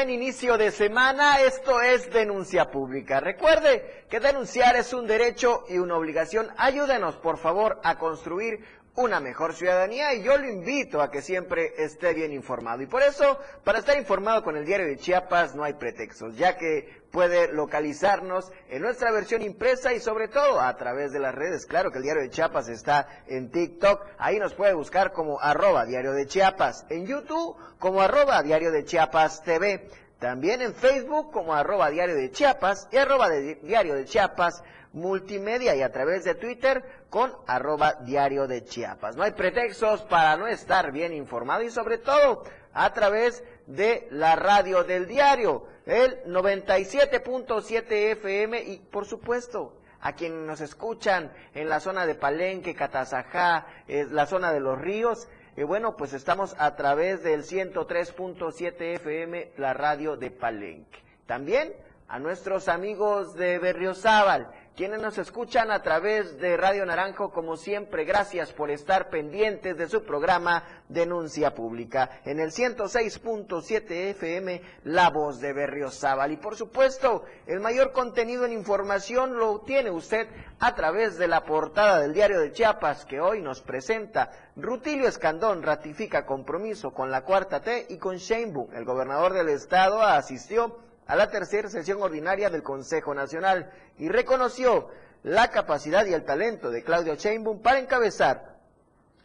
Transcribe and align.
buen 0.00 0.08
inicio 0.08 0.56
de 0.56 0.70
semana. 0.70 1.42
Esto 1.42 1.82
es 1.82 2.10
Denuncia 2.10 2.70
Pública. 2.70 3.20
Recuerde 3.20 4.06
que 4.08 4.18
denunciar 4.18 4.74
es 4.76 4.94
un 4.94 5.06
derecho 5.06 5.64
y 5.68 5.76
una 5.76 5.98
obligación. 5.98 6.48
Ayúdenos, 6.56 7.16
por 7.16 7.36
favor, 7.36 7.78
a 7.84 7.98
construir 7.98 8.64
una 8.96 9.20
mejor 9.20 9.54
ciudadanía 9.54 10.14
y 10.14 10.22
yo 10.22 10.36
lo 10.36 10.48
invito 10.48 11.00
a 11.00 11.10
que 11.10 11.22
siempre 11.22 11.72
esté 11.78 12.12
bien 12.12 12.32
informado. 12.32 12.82
Y 12.82 12.86
por 12.86 13.02
eso, 13.02 13.38
para 13.64 13.78
estar 13.78 13.96
informado 13.96 14.42
con 14.42 14.56
el 14.56 14.66
diario 14.66 14.86
de 14.86 14.96
Chiapas 14.96 15.54
no 15.54 15.64
hay 15.64 15.74
pretextos, 15.74 16.36
ya 16.36 16.56
que 16.56 17.00
puede 17.10 17.52
localizarnos 17.52 18.52
en 18.68 18.82
nuestra 18.82 19.10
versión 19.12 19.42
impresa 19.42 19.92
y 19.92 20.00
sobre 20.00 20.28
todo 20.28 20.60
a 20.60 20.76
través 20.76 21.12
de 21.12 21.20
las 21.20 21.34
redes. 21.34 21.66
Claro 21.66 21.90
que 21.90 21.98
el 21.98 22.04
diario 22.04 22.22
de 22.22 22.30
Chiapas 22.30 22.68
está 22.68 23.06
en 23.26 23.50
TikTok, 23.50 24.06
ahí 24.18 24.38
nos 24.38 24.54
puede 24.54 24.74
buscar 24.74 25.12
como 25.12 25.40
arroba 25.40 25.84
diario 25.84 26.12
de 26.12 26.26
Chiapas, 26.26 26.86
en 26.90 27.06
YouTube 27.06 27.56
como 27.78 28.02
arroba 28.02 28.42
diario 28.42 28.70
de 28.70 28.84
Chiapas 28.84 29.42
TV, 29.42 29.88
también 30.18 30.60
en 30.60 30.74
Facebook 30.74 31.32
como 31.32 31.54
arroba 31.54 31.90
diario 31.90 32.14
de 32.14 32.30
Chiapas 32.30 32.88
y 32.92 32.98
arroba 32.98 33.28
de 33.28 33.54
diario 33.56 33.94
de 33.94 34.04
Chiapas 34.04 34.62
multimedia 34.92 35.74
y 35.76 35.82
a 35.82 35.92
través 35.92 36.24
de 36.24 36.34
Twitter 36.34 36.82
con 37.08 37.32
arroba 37.46 37.94
diario 38.00 38.46
de 38.46 38.64
Chiapas. 38.64 39.16
No 39.16 39.22
hay 39.22 39.32
pretextos 39.32 40.02
para 40.02 40.36
no 40.36 40.46
estar 40.46 40.92
bien 40.92 41.12
informado 41.12 41.62
y 41.62 41.70
sobre 41.70 41.98
todo 41.98 42.44
a 42.72 42.92
través 42.92 43.42
de 43.66 44.08
la 44.10 44.36
radio 44.36 44.84
del 44.84 45.06
diario, 45.06 45.64
el 45.86 46.22
97.7 46.24 48.12
FM 48.12 48.62
y 48.62 48.78
por 48.78 49.06
supuesto 49.06 49.76
a 50.00 50.14
quienes 50.14 50.46
nos 50.46 50.60
escuchan 50.60 51.32
en 51.54 51.68
la 51.68 51.80
zona 51.80 52.06
de 52.06 52.14
Palenque, 52.14 52.74
Catazajá, 52.74 53.66
la 53.86 54.26
zona 54.26 54.52
de 54.52 54.60
los 54.60 54.80
ríos, 54.80 55.28
y 55.56 55.62
bueno, 55.62 55.96
pues 55.96 56.14
estamos 56.14 56.54
a 56.58 56.74
través 56.74 57.22
del 57.22 57.42
103.7 57.42 58.80
FM, 58.94 59.52
la 59.58 59.74
radio 59.74 60.16
de 60.16 60.30
Palenque. 60.30 61.00
También 61.26 61.74
a 62.08 62.18
nuestros 62.18 62.68
amigos 62.68 63.34
de 63.34 63.58
Berriozábal, 63.58 64.50
quienes 64.76 65.00
nos 65.00 65.18
escuchan 65.18 65.70
a 65.70 65.82
través 65.82 66.38
de 66.38 66.56
Radio 66.56 66.86
Naranjo, 66.86 67.32
como 67.32 67.56
siempre, 67.56 68.04
gracias 68.04 68.52
por 68.52 68.70
estar 68.70 69.10
pendientes 69.10 69.76
de 69.76 69.88
su 69.88 70.04
programa 70.04 70.64
Denuncia 70.88 71.54
Pública 71.54 72.20
en 72.24 72.40
el 72.40 72.50
106.7 72.50 73.90
FM, 73.90 74.62
La 74.84 75.10
Voz 75.10 75.40
de 75.40 75.52
Berriozábal. 75.52 76.32
Y 76.32 76.36
por 76.36 76.56
supuesto, 76.56 77.24
el 77.46 77.60
mayor 77.60 77.92
contenido 77.92 78.46
en 78.46 78.52
información 78.52 79.36
lo 79.36 79.60
tiene 79.60 79.90
usted 79.90 80.28
a 80.58 80.74
través 80.74 81.18
de 81.18 81.28
la 81.28 81.44
portada 81.44 82.00
del 82.00 82.14
diario 82.14 82.40
de 82.40 82.52
Chiapas 82.52 83.04
que 83.04 83.20
hoy 83.20 83.42
nos 83.42 83.60
presenta. 83.60 84.30
Rutilio 84.56 85.08
Escandón 85.08 85.62
ratifica 85.62 86.24
compromiso 86.24 86.92
con 86.92 87.10
la 87.10 87.22
Cuarta 87.22 87.60
T 87.60 87.86
y 87.90 87.98
con 87.98 88.16
Sheinbaum. 88.16 88.74
El 88.74 88.84
gobernador 88.84 89.32
del 89.32 89.48
estado 89.48 90.02
asistió 90.02 90.89
a 91.10 91.16
la 91.16 91.28
tercera 91.28 91.68
sesión 91.68 92.00
ordinaria 92.00 92.50
del 92.50 92.62
Consejo 92.62 93.12
Nacional 93.14 93.68
y 93.98 94.08
reconoció 94.08 94.90
la 95.24 95.50
capacidad 95.50 96.06
y 96.06 96.12
el 96.12 96.24
talento 96.24 96.70
de 96.70 96.84
Claudio 96.84 97.16
Sheinbaum 97.16 97.60
para 97.60 97.80
encabezar 97.80 98.58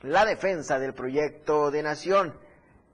la 0.02 0.26
defensa 0.26 0.80
del 0.80 0.96
proyecto 0.96 1.70
de 1.70 1.84
nación. 1.84 2.34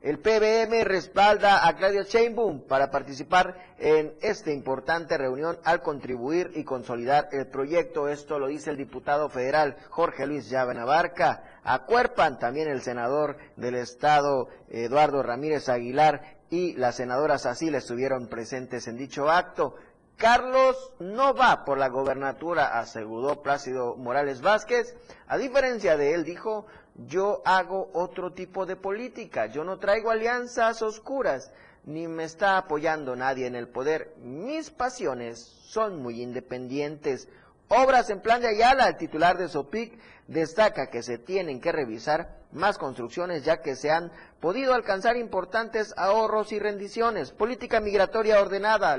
El 0.01 0.19
PBM 0.19 0.83
respalda 0.83 1.65
a 1.65 1.77
Claudio 1.77 2.03
Sheinbaum 2.03 2.67
para 2.67 2.91
participar 2.91 3.55
en 3.77 4.13
esta 4.21 4.51
importante 4.51 5.17
reunión 5.17 5.57
al 5.63 5.81
contribuir 5.81 6.51
y 6.55 6.65
consolidar 6.65 7.29
el 7.31 7.47
proyecto. 7.47 8.09
Esto 8.09 8.39
lo 8.39 8.47
dice 8.47 8.71
el 8.71 8.77
diputado 8.77 9.29
federal 9.29 9.77
Jorge 9.89 10.27
Luis 10.27 10.49
Llave 10.49 10.73
Navarca. 10.73 11.43
Acuerpan 11.63 12.39
también 12.39 12.67
el 12.67 12.81
senador 12.81 13.37
del 13.55 13.75
Estado 13.75 14.49
Eduardo 14.69 15.23
Ramírez 15.23 15.69
Aguilar 15.69 16.40
y 16.51 16.73
las 16.73 16.97
senadoras 16.97 17.45
así 17.45 17.69
estuvieron 17.73 18.27
presentes 18.27 18.87
en 18.87 18.97
dicho 18.97 19.31
acto. 19.31 19.75
Carlos 20.17 20.91
no 20.99 21.33
va 21.33 21.63
por 21.65 21.79
la 21.79 21.87
gobernatura, 21.87 22.77
aseguró 22.77 23.41
Plácido 23.41 23.95
Morales 23.95 24.41
Vázquez. 24.41 24.93
A 25.27 25.37
diferencia 25.37 25.95
de 25.97 26.13
él, 26.13 26.25
dijo, 26.25 26.67
yo 27.07 27.41
hago 27.45 27.89
otro 27.93 28.33
tipo 28.33 28.65
de 28.65 28.75
política, 28.75 29.45
yo 29.47 29.63
no 29.63 29.79
traigo 29.79 30.11
alianzas 30.11 30.81
oscuras, 30.81 31.51
ni 31.85 32.07
me 32.07 32.25
está 32.25 32.57
apoyando 32.57 33.15
nadie 33.15 33.47
en 33.47 33.55
el 33.55 33.69
poder. 33.69 34.13
Mis 34.17 34.69
pasiones 34.69 35.39
son 35.39 36.03
muy 36.03 36.21
independientes. 36.21 37.29
Obras 37.69 38.09
en 38.09 38.21
plan 38.21 38.41
de 38.41 38.49
Ayala, 38.49 38.89
el 38.89 38.97
titular 38.97 39.37
de 39.37 39.47
Sopic 39.47 39.97
destaca 40.27 40.89
que 40.89 41.01
se 41.01 41.17
tienen 41.17 41.61
que 41.61 41.71
revisar 41.71 42.41
más 42.51 42.77
construcciones 42.77 43.43
ya 43.43 43.61
que 43.61 43.75
se 43.75 43.89
han 43.89 44.11
podido 44.41 44.73
alcanzar 44.73 45.15
importantes 45.15 45.93
ahorros 45.95 46.51
y 46.51 46.59
rendiciones. 46.59 47.31
Política 47.31 47.79
migratoria 47.79 48.41
ordenada. 48.41 48.97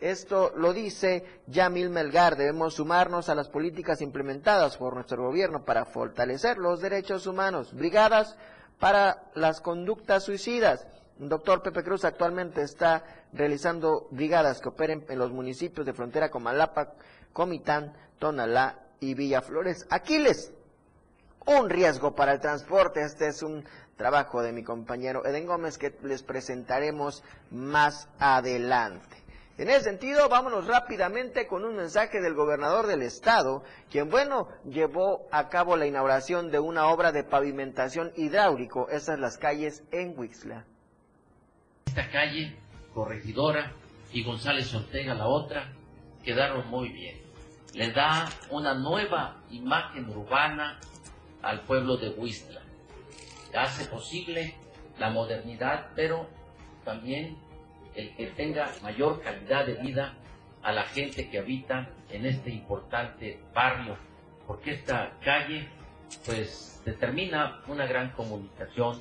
Esto 0.00 0.52
lo 0.56 0.72
dice 0.72 1.24
Yamil 1.48 1.90
Melgar. 1.90 2.36
Debemos 2.36 2.74
sumarnos 2.74 3.28
a 3.28 3.34
las 3.34 3.48
políticas 3.48 4.00
implementadas 4.00 4.76
por 4.76 4.94
nuestro 4.94 5.24
gobierno 5.24 5.64
para 5.64 5.84
fortalecer 5.84 6.56
los 6.58 6.80
derechos 6.80 7.26
humanos. 7.26 7.74
Brigadas 7.74 8.36
para 8.78 9.24
las 9.34 9.60
conductas 9.60 10.22
suicidas. 10.22 10.86
Doctor 11.18 11.62
Pepe 11.62 11.82
Cruz 11.82 12.04
actualmente 12.04 12.62
está 12.62 13.02
realizando 13.32 14.06
brigadas 14.12 14.60
que 14.60 14.68
operen 14.68 15.04
en 15.08 15.18
los 15.18 15.32
municipios 15.32 15.84
de 15.84 15.92
frontera 15.92 16.30
como 16.30 16.44
Malapa, 16.44 16.92
Comitán, 17.32 17.92
Tonalá 18.20 18.78
y 19.00 19.14
Villaflores. 19.14 19.84
Aquiles, 19.90 20.52
un 21.44 21.68
riesgo 21.68 22.14
para 22.14 22.34
el 22.34 22.40
transporte. 22.40 23.02
Este 23.02 23.26
es 23.26 23.42
un 23.42 23.64
trabajo 23.98 24.42
de 24.42 24.52
mi 24.52 24.62
compañero 24.62 25.26
Eden 25.26 25.46
Gómez 25.46 25.76
que 25.76 25.94
les 26.02 26.22
presentaremos 26.22 27.22
más 27.50 28.08
adelante. 28.18 29.18
En 29.58 29.68
ese 29.68 29.82
sentido, 29.82 30.30
vámonos 30.30 30.66
rápidamente 30.66 31.46
con 31.46 31.64
un 31.64 31.76
mensaje 31.76 32.22
del 32.22 32.32
gobernador 32.32 32.86
del 32.86 33.02
estado, 33.02 33.62
quien, 33.90 34.08
bueno, 34.08 34.48
llevó 34.64 35.26
a 35.30 35.50
cabo 35.50 35.76
la 35.76 35.86
inauguración 35.86 36.50
de 36.50 36.60
una 36.60 36.86
obra 36.86 37.12
de 37.12 37.24
pavimentación 37.24 38.12
hidráulico, 38.16 38.88
esas 38.88 39.18
las 39.18 39.36
calles 39.36 39.82
en 39.90 40.16
Huixla. 40.16 40.64
Esta 41.86 42.08
calle, 42.10 42.56
Corregidora 42.94 43.72
y 44.12 44.24
González 44.24 44.72
Ortega, 44.72 45.14
la 45.14 45.26
otra, 45.26 45.72
quedaron 46.22 46.68
muy 46.70 46.90
bien 46.90 47.28
le 47.74 47.92
da 47.92 48.28
una 48.50 48.74
nueva 48.74 49.36
imagen 49.50 50.08
urbana 50.08 50.78
al 51.42 51.60
pueblo 51.62 51.96
de 51.96 52.10
Huistla. 52.10 52.60
Hace 53.58 53.86
posible 53.86 54.54
la 55.00 55.10
modernidad, 55.10 55.88
pero 55.96 56.28
también 56.84 57.36
el 57.96 58.14
que 58.14 58.28
tenga 58.28 58.72
mayor 58.82 59.20
calidad 59.20 59.66
de 59.66 59.74
vida 59.74 60.14
a 60.62 60.70
la 60.70 60.84
gente 60.84 61.28
que 61.28 61.38
habita 61.38 61.90
en 62.08 62.24
este 62.24 62.50
importante 62.50 63.40
barrio, 63.52 63.96
porque 64.46 64.74
esta 64.74 65.18
calle 65.24 65.68
pues 66.24 66.80
determina 66.84 67.60
una 67.66 67.84
gran 67.86 68.12
comunicación 68.12 69.00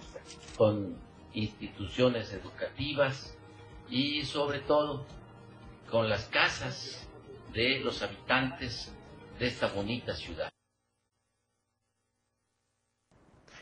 con 0.58 0.98
instituciones 1.34 2.34
educativas 2.34 3.38
y 3.90 4.24
sobre 4.24 4.62
todo 4.62 5.06
con 5.92 6.10
las 6.10 6.26
casas 6.30 7.08
de 7.54 7.80
los 7.82 8.02
habitantes 8.02 8.92
de 9.38 9.46
esta 9.46 9.68
bonita 9.68 10.16
ciudad. 10.16 10.50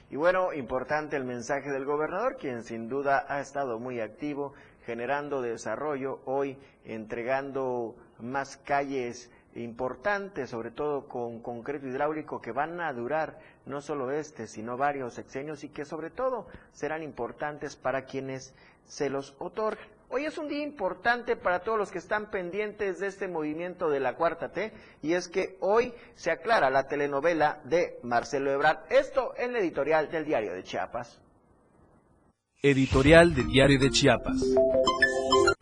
Y 0.09 0.17
bueno, 0.17 0.53
importante 0.53 1.15
el 1.15 1.23
mensaje 1.23 1.71
del 1.71 1.85
gobernador, 1.85 2.37
quien 2.37 2.63
sin 2.63 2.87
duda 2.87 3.25
ha 3.27 3.39
estado 3.41 3.79
muy 3.79 3.99
activo, 3.99 4.53
generando 4.85 5.41
desarrollo, 5.41 6.19
hoy 6.25 6.57
entregando 6.85 7.95
más 8.19 8.57
calles 8.57 9.31
importantes, 9.55 10.49
sobre 10.49 10.69
todo 10.69 11.07
con 11.07 11.39
concreto 11.41 11.87
hidráulico, 11.87 12.41
que 12.41 12.51
van 12.51 12.79
a 12.81 12.93
durar 12.93 13.39
no 13.65 13.81
solo 13.81 14.11
este, 14.11 14.47
sino 14.47 14.77
varios 14.77 15.15
sexenios 15.15 15.63
y 15.63 15.69
que 15.69 15.85
sobre 15.85 16.11
todo 16.11 16.47
serán 16.71 17.01
importantes 17.01 17.75
para 17.75 18.05
quienes 18.05 18.53
se 18.85 19.09
los 19.09 19.35
otorgan. 19.39 19.94
Hoy 20.09 20.25
es 20.25 20.37
un 20.37 20.47
día 20.47 20.61
importante 20.61 21.35
para 21.35 21.61
todos 21.61 21.77
los 21.77 21.91
que 21.91 21.97
están 21.97 22.29
pendientes 22.29 22.99
de 22.99 23.07
este 23.07 23.27
movimiento 23.27 23.89
de 23.89 23.99
la 23.99 24.15
Cuarta 24.15 24.51
T 24.51 24.71
y 25.01 25.13
es 25.13 25.27
que 25.27 25.57
hoy 25.61 25.93
se 26.13 26.29
aclara 26.31 26.69
la 26.69 26.87
telenovela 26.87 27.59
de 27.63 27.97
Marcelo 28.03 28.51
Ebrard. 28.51 28.79
Esto 28.91 29.33
en 29.37 29.53
la 29.53 29.59
editorial 29.59 30.11
del 30.11 30.25
Diario 30.25 30.53
de 30.53 30.63
Chiapas. 30.63 31.19
Editorial 32.61 33.33
del 33.33 33.47
Diario 33.47 33.79
de 33.79 33.89
Chiapas. 33.89 34.41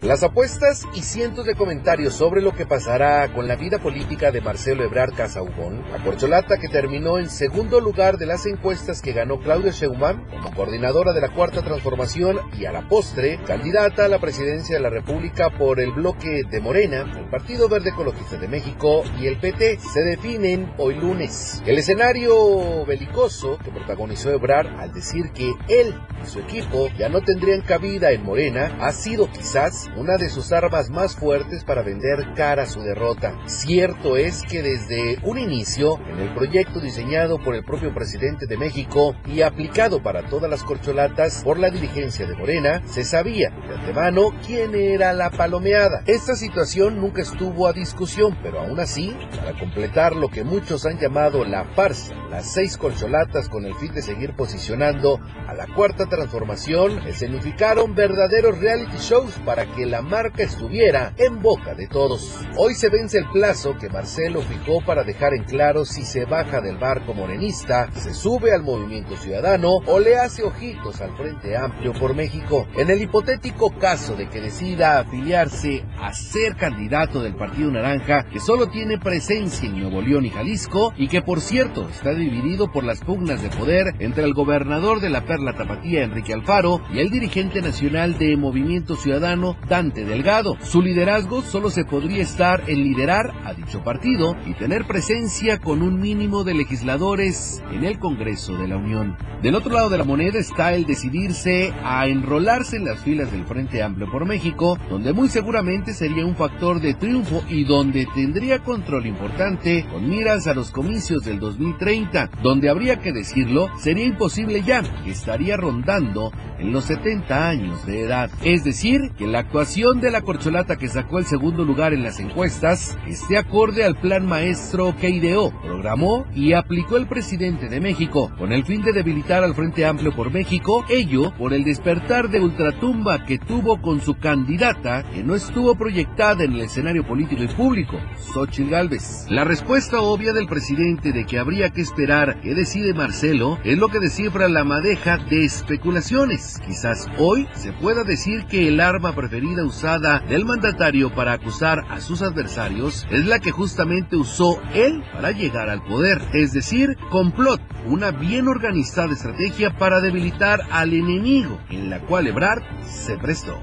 Las 0.03 0.21
apuestas 0.21 0.85
y 0.93 1.01
cientos 1.01 1.45
de 1.45 1.55
comentarios 1.55 2.13
sobre 2.13 2.41
lo 2.41 2.51
que 2.51 2.65
pasará 2.65 3.31
con 3.31 3.47
la 3.47 3.55
vida 3.55 3.79
política 3.79 4.31
de 4.31 4.41
Marcelo 4.41 4.83
Ebrard 4.83 5.13
Casaubón, 5.13 5.81
la 5.89 6.03
corcholata 6.03 6.57
que 6.57 6.67
terminó 6.67 7.19
en 7.19 7.29
segundo 7.29 7.79
lugar 7.79 8.17
de 8.17 8.25
las 8.25 8.45
encuestas 8.45 9.01
que 9.01 9.13
ganó 9.13 9.39
Claudia 9.39 9.71
Sheinbaum 9.71 10.27
como 10.27 10.53
coordinadora 10.53 11.13
de 11.13 11.21
la 11.21 11.29
Cuarta 11.29 11.61
Transformación 11.61 12.37
y 12.59 12.65
a 12.65 12.73
la 12.73 12.85
postre 12.89 13.39
candidata 13.47 14.03
a 14.03 14.09
la 14.09 14.19
presidencia 14.19 14.75
de 14.75 14.81
la 14.81 14.89
República 14.89 15.49
por 15.57 15.79
el 15.79 15.93
bloque 15.93 16.43
de 16.51 16.59
Morena, 16.59 17.09
el 17.17 17.29
Partido 17.29 17.69
Verde 17.69 17.91
Ecologista 17.91 18.35
de 18.37 18.49
México 18.49 19.03
y 19.21 19.27
el 19.27 19.39
PT 19.39 19.79
se 19.79 20.01
definen 20.01 20.73
hoy 20.79 20.95
lunes. 20.95 21.63
El 21.65 21.77
escenario 21.77 22.85
belicoso 22.85 23.57
que 23.63 23.71
protagonizó 23.71 24.31
Ebrard 24.31 24.67
al 24.81 24.91
decir 24.91 25.31
que 25.33 25.53
él 25.69 25.95
y 26.21 26.27
su 26.27 26.39
equipo 26.39 26.89
ya 26.99 27.07
no 27.07 27.21
tendrían 27.21 27.61
cabida 27.61 28.11
en 28.11 28.23
Morena 28.23 28.77
ha 28.81 28.91
sido 28.91 29.31
quizás 29.31 29.87
una 29.97 30.17
de 30.17 30.29
sus 30.29 30.51
armas 30.51 30.89
más 30.89 31.15
fuertes 31.15 31.63
para 31.63 31.83
vender 31.83 32.33
cara 32.35 32.63
a 32.63 32.67
su 32.67 32.81
derrota. 32.81 33.35
Cierto 33.45 34.17
es 34.17 34.41
que 34.43 34.61
desde 34.61 35.19
un 35.23 35.37
inicio, 35.37 35.99
en 36.07 36.19
el 36.19 36.33
proyecto 36.33 36.79
diseñado 36.79 37.37
por 37.39 37.55
el 37.55 37.63
propio 37.63 37.93
presidente 37.93 38.45
de 38.47 38.57
México 38.57 39.15
y 39.25 39.41
aplicado 39.41 40.01
para 40.01 40.27
todas 40.29 40.49
las 40.49 40.63
corcholatas 40.63 41.43
por 41.43 41.59
la 41.59 41.69
dirigencia 41.69 42.25
de 42.27 42.35
Morena, 42.35 42.81
se 42.85 43.03
sabía 43.03 43.49
de 43.49 43.75
antemano 43.75 44.29
quién 44.45 44.75
era 44.75 45.13
la 45.13 45.29
palomeada. 45.29 46.03
Esta 46.05 46.35
situación 46.35 46.99
nunca 46.99 47.21
estuvo 47.21 47.67
a 47.67 47.73
discusión, 47.73 48.37
pero 48.41 48.61
aún 48.61 48.79
así, 48.79 49.15
para 49.35 49.57
completar 49.57 50.15
lo 50.15 50.29
que 50.29 50.43
muchos 50.43 50.85
han 50.85 50.99
llamado 50.99 51.43
la 51.45 51.65
farsa, 51.65 52.13
las 52.29 52.51
seis 52.51 52.77
corcholatas 52.77 53.49
con 53.49 53.65
el 53.65 53.75
fin 53.75 53.93
de 53.93 54.01
seguir 54.01 54.35
posicionando 54.35 55.19
a 55.47 55.53
la 55.53 55.67
cuarta 55.67 56.05
transformación, 56.07 56.99
escenificaron 57.07 57.95
verdaderos 57.95 58.57
reality 58.59 58.97
shows 58.97 59.33
para 59.45 59.65
que 59.65 59.82
la 59.85 60.01
marca 60.01 60.43
estuviera 60.43 61.13
en 61.17 61.41
boca 61.41 61.73
de 61.73 61.87
todos. 61.87 62.39
Hoy 62.57 62.75
se 62.75 62.89
vence 62.89 63.17
el 63.17 63.29
plazo 63.29 63.77
que 63.77 63.89
Marcelo 63.89 64.41
fijó 64.41 64.81
para 64.85 65.03
dejar 65.03 65.33
en 65.33 65.43
claro 65.43 65.85
si 65.85 66.03
se 66.03 66.25
baja 66.25 66.61
del 66.61 66.77
barco 66.77 67.13
morenista, 67.13 67.89
se 67.93 68.13
sube 68.13 68.53
al 68.53 68.63
movimiento 68.63 69.15
ciudadano 69.17 69.77
o 69.85 69.99
le 69.99 70.17
hace 70.17 70.43
ojitos 70.43 71.01
al 71.01 71.15
Frente 71.15 71.57
Amplio 71.57 71.93
por 71.93 72.15
México. 72.15 72.67
En 72.77 72.89
el 72.89 73.01
hipotético 73.01 73.71
caso 73.77 74.15
de 74.15 74.29
que 74.29 74.41
decida 74.41 74.99
afiliarse 74.99 75.83
a 75.99 76.13
ser 76.13 76.55
candidato 76.55 77.21
del 77.21 77.35
Partido 77.35 77.71
Naranja, 77.71 78.25
que 78.31 78.39
solo 78.39 78.67
tiene 78.67 78.97
presencia 78.97 79.67
en 79.67 79.79
Nuevo 79.79 80.01
León 80.01 80.25
y 80.25 80.29
Jalisco, 80.29 80.93
y 80.97 81.07
que 81.07 81.21
por 81.21 81.41
cierto 81.41 81.87
está 81.89 82.13
dividido 82.13 82.71
por 82.71 82.83
las 82.83 82.99
pugnas 83.01 83.41
de 83.41 83.49
poder 83.49 83.95
entre 83.99 84.23
el 84.23 84.33
gobernador 84.33 84.99
de 84.99 85.09
la 85.09 85.25
Perla 85.25 85.55
Tapatía, 85.55 86.03
Enrique 86.03 86.33
Alfaro, 86.33 86.81
y 86.93 86.99
el 86.99 87.09
dirigente 87.09 87.61
nacional 87.61 88.17
de 88.17 88.35
Movimiento 88.37 88.95
Ciudadano, 88.95 89.55
Dante 89.73 90.05
Delgado. 90.05 90.55
Su 90.61 90.83
liderazgo 90.83 91.41
solo 91.41 91.71
se 91.71 91.83
podría 91.83 92.21
estar 92.21 92.69
en 92.69 92.83
liderar 92.83 93.33
a 93.43 93.55
dicho 93.55 93.83
partido 93.83 94.37
y 94.45 94.53
tener 94.53 94.85
presencia 94.85 95.57
con 95.57 95.81
un 95.81 95.99
mínimo 95.99 96.43
de 96.43 96.53
legisladores 96.53 97.59
en 97.71 97.83
el 97.83 97.97
Congreso 97.97 98.55
de 98.55 98.67
la 98.67 98.77
Unión. 98.77 99.17
Del 99.41 99.55
otro 99.55 99.73
lado 99.73 99.89
de 99.89 99.97
la 99.97 100.03
moneda 100.03 100.37
está 100.37 100.75
el 100.75 100.85
decidirse 100.85 101.73
a 101.83 102.05
enrolarse 102.05 102.77
en 102.77 102.85
las 102.85 102.99
filas 102.99 103.31
del 103.31 103.45
Frente 103.45 103.81
Amplio 103.81 104.11
por 104.11 104.27
México, 104.27 104.77
donde 104.91 105.11
muy 105.11 105.27
seguramente 105.27 105.95
sería 105.95 106.23
un 106.23 106.35
factor 106.35 106.79
de 106.79 106.93
triunfo 106.93 107.43
y 107.49 107.63
donde 107.63 108.07
tendría 108.13 108.59
control 108.59 109.07
importante 109.07 109.87
con 109.91 110.07
miras 110.07 110.45
a 110.45 110.53
los 110.53 110.69
comicios 110.69 111.25
del 111.25 111.39
2030, 111.39 112.29
donde 112.43 112.69
habría 112.69 112.99
que 112.99 113.11
decirlo, 113.11 113.71
sería 113.79 114.05
imposible 114.05 114.61
ya, 114.61 114.83
estaría 115.07 115.57
rondando 115.57 116.31
en 116.59 116.71
los 116.71 116.85
70 116.85 117.49
años 117.49 117.85
de 117.85 118.03
edad. 118.03 118.29
Es 118.43 118.63
decir, 118.63 119.11
que 119.17 119.27
la 119.27 119.49
actuación 119.63 120.01
de 120.01 120.11
la 120.11 120.21
corcholata 120.21 120.75
que 120.75 120.89
sacó 120.89 121.19
el 121.19 121.25
segundo 121.25 121.63
lugar 121.63 121.93
en 121.93 122.03
las 122.03 122.19
encuestas 122.19 122.97
esté 123.07 123.37
acorde 123.37 123.85
al 123.85 123.95
plan 123.95 124.25
maestro 124.25 124.93
que 124.99 125.09
ideó, 125.09 125.57
programó 125.61 126.25
y 126.35 126.51
aplicó 126.51 126.97
el 126.97 127.07
presidente 127.07 127.69
de 127.69 127.79
México, 127.79 128.29
con 128.37 128.51
el 128.51 128.65
fin 128.65 128.81
de 128.81 128.91
debilitar 128.91 129.41
al 129.41 129.55
Frente 129.55 129.85
Amplio 129.85 130.13
por 130.13 130.33
México, 130.33 130.83
ello 130.89 131.33
por 131.37 131.53
el 131.53 131.63
despertar 131.63 132.29
de 132.29 132.41
ultratumba 132.41 133.23
que 133.23 133.39
tuvo 133.39 133.81
con 133.81 134.01
su 134.01 134.15
candidata 134.15 135.09
que 135.13 135.23
no 135.23 135.33
estuvo 135.33 135.75
proyectada 135.75 136.43
en 136.43 136.55
el 136.55 136.61
escenario 136.61 137.07
político 137.07 137.43
y 137.43 137.47
público, 137.47 137.97
Xochitl 138.33 138.69
Gálvez. 138.69 139.27
La 139.29 139.45
respuesta 139.45 140.01
obvia 140.01 140.33
del 140.33 140.47
presidente 140.47 141.13
de 141.13 141.25
que 141.25 141.39
habría 141.39 141.69
que 141.69 141.79
esperar 141.79 142.41
que 142.41 142.53
decide 142.53 142.93
Marcelo 142.93 143.59
es 143.63 143.77
lo 143.77 143.87
que 143.87 144.01
descifra 144.01 144.49
la 144.49 144.65
madeja 144.65 145.19
de 145.19 145.45
especulaciones. 145.45 146.59
Quizás 146.67 147.07
hoy 147.17 147.47
se 147.53 147.71
pueda 147.71 148.03
decir 148.03 148.45
que 148.45 148.67
el 148.67 148.81
arma 148.81 149.15
preferida 149.15 149.42
usada 149.43 150.19
del 150.19 150.45
mandatario 150.45 151.13
para 151.13 151.33
acusar 151.33 151.85
a 151.89 151.99
sus 151.99 152.21
adversarios 152.21 153.05
es 153.11 153.25
la 153.25 153.39
que 153.39 153.51
justamente 153.51 154.15
usó 154.15 154.61
él 154.73 155.03
para 155.13 155.31
llegar 155.31 155.69
al 155.69 155.83
poder, 155.83 156.21
es 156.33 156.53
decir, 156.53 156.97
complot, 157.09 157.61
una 157.85 158.11
bien 158.11 158.47
organizada 158.47 159.13
estrategia 159.13 159.77
para 159.77 159.99
debilitar 159.99 160.61
al 160.71 160.93
enemigo, 160.93 161.59
en 161.69 161.89
la 161.89 161.99
cual 161.99 162.27
Ebrard 162.27 162.63
se 162.85 163.17
prestó. 163.17 163.61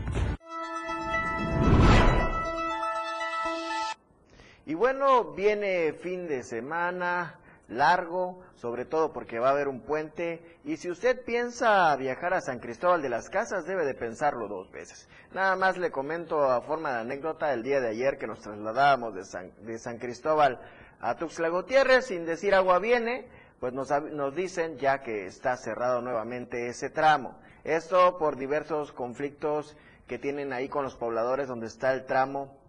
Y 4.67 4.75
bueno, 4.75 5.33
viene 5.35 5.94
fin 5.94 6.29
de 6.29 6.43
semana, 6.43 7.37
largo, 7.70 8.40
sobre 8.56 8.84
todo 8.84 9.12
porque 9.12 9.38
va 9.38 9.49
a 9.49 9.52
haber 9.52 9.69
un 9.69 9.81
puente. 9.81 10.58
Y 10.64 10.76
si 10.76 10.90
usted 10.90 11.25
piensa 11.25 11.94
viajar 11.96 12.34
a 12.34 12.40
San 12.40 12.58
Cristóbal 12.58 13.00
de 13.00 13.08
las 13.08 13.31
Casas, 13.31 13.64
debe 13.64 13.84
de 13.87 13.94
pensarlo 13.94 14.49
dos 14.49 14.70
veces. 14.70 15.08
Nada 15.32 15.56
más 15.56 15.78
le 15.78 15.90
comento 15.90 16.50
a 16.50 16.61
forma 16.61 16.93
de 16.93 17.00
anécdota 17.00 17.52
el 17.52 17.62
día 17.62 17.81
de 17.81 17.88
ayer 17.88 18.19
que 18.19 18.26
nos 18.26 18.40
trasladábamos 18.40 19.14
de 19.14 19.78
San, 19.78 19.99
Cristóbal 19.99 20.61
a 21.00 21.17
Tuxtla 21.17 21.49
Gutiérrez, 21.49 22.06
sin 22.06 22.26
decir 22.26 22.55
agua 22.55 22.78
viene, 22.78 23.26
pues 23.58 23.73
nos 23.73 24.34
dicen 24.34 24.76
ya 24.78 25.02
que 25.02 25.26
está 25.26 25.56
cerrado 25.56 26.02
nuevamente 26.02 26.69
ese 26.69 26.90
tramo. 26.90 27.38
Esto 27.64 28.19
por 28.19 28.37
diversos 28.37 28.93
conflictos 28.93 29.76
que 30.06 30.19
tienen 30.19 30.52
ahí 30.52 30.69
con 30.69 30.82
los 30.82 30.96
pobladores 30.96 31.46
donde 31.46 31.66
está 31.66 31.93
el 31.93 32.05
tramo 32.05 32.60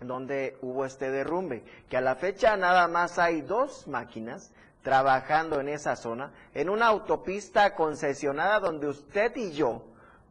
donde 0.00 0.56
hubo 0.60 0.84
este 0.84 1.10
derrumbe, 1.10 1.64
que 1.88 1.96
a 1.96 2.00
la 2.00 2.16
fecha 2.16 2.56
nada 2.56 2.88
más 2.88 3.18
hay 3.18 3.40
dos 3.40 3.86
máquinas 3.86 4.52
trabajando 4.82 5.60
en 5.60 5.68
esa 5.68 5.96
zona, 5.96 6.32
en 6.54 6.68
una 6.68 6.86
autopista 6.86 7.74
concesionada 7.74 8.60
donde 8.60 8.86
usted 8.88 9.34
y 9.36 9.52
yo 9.52 9.82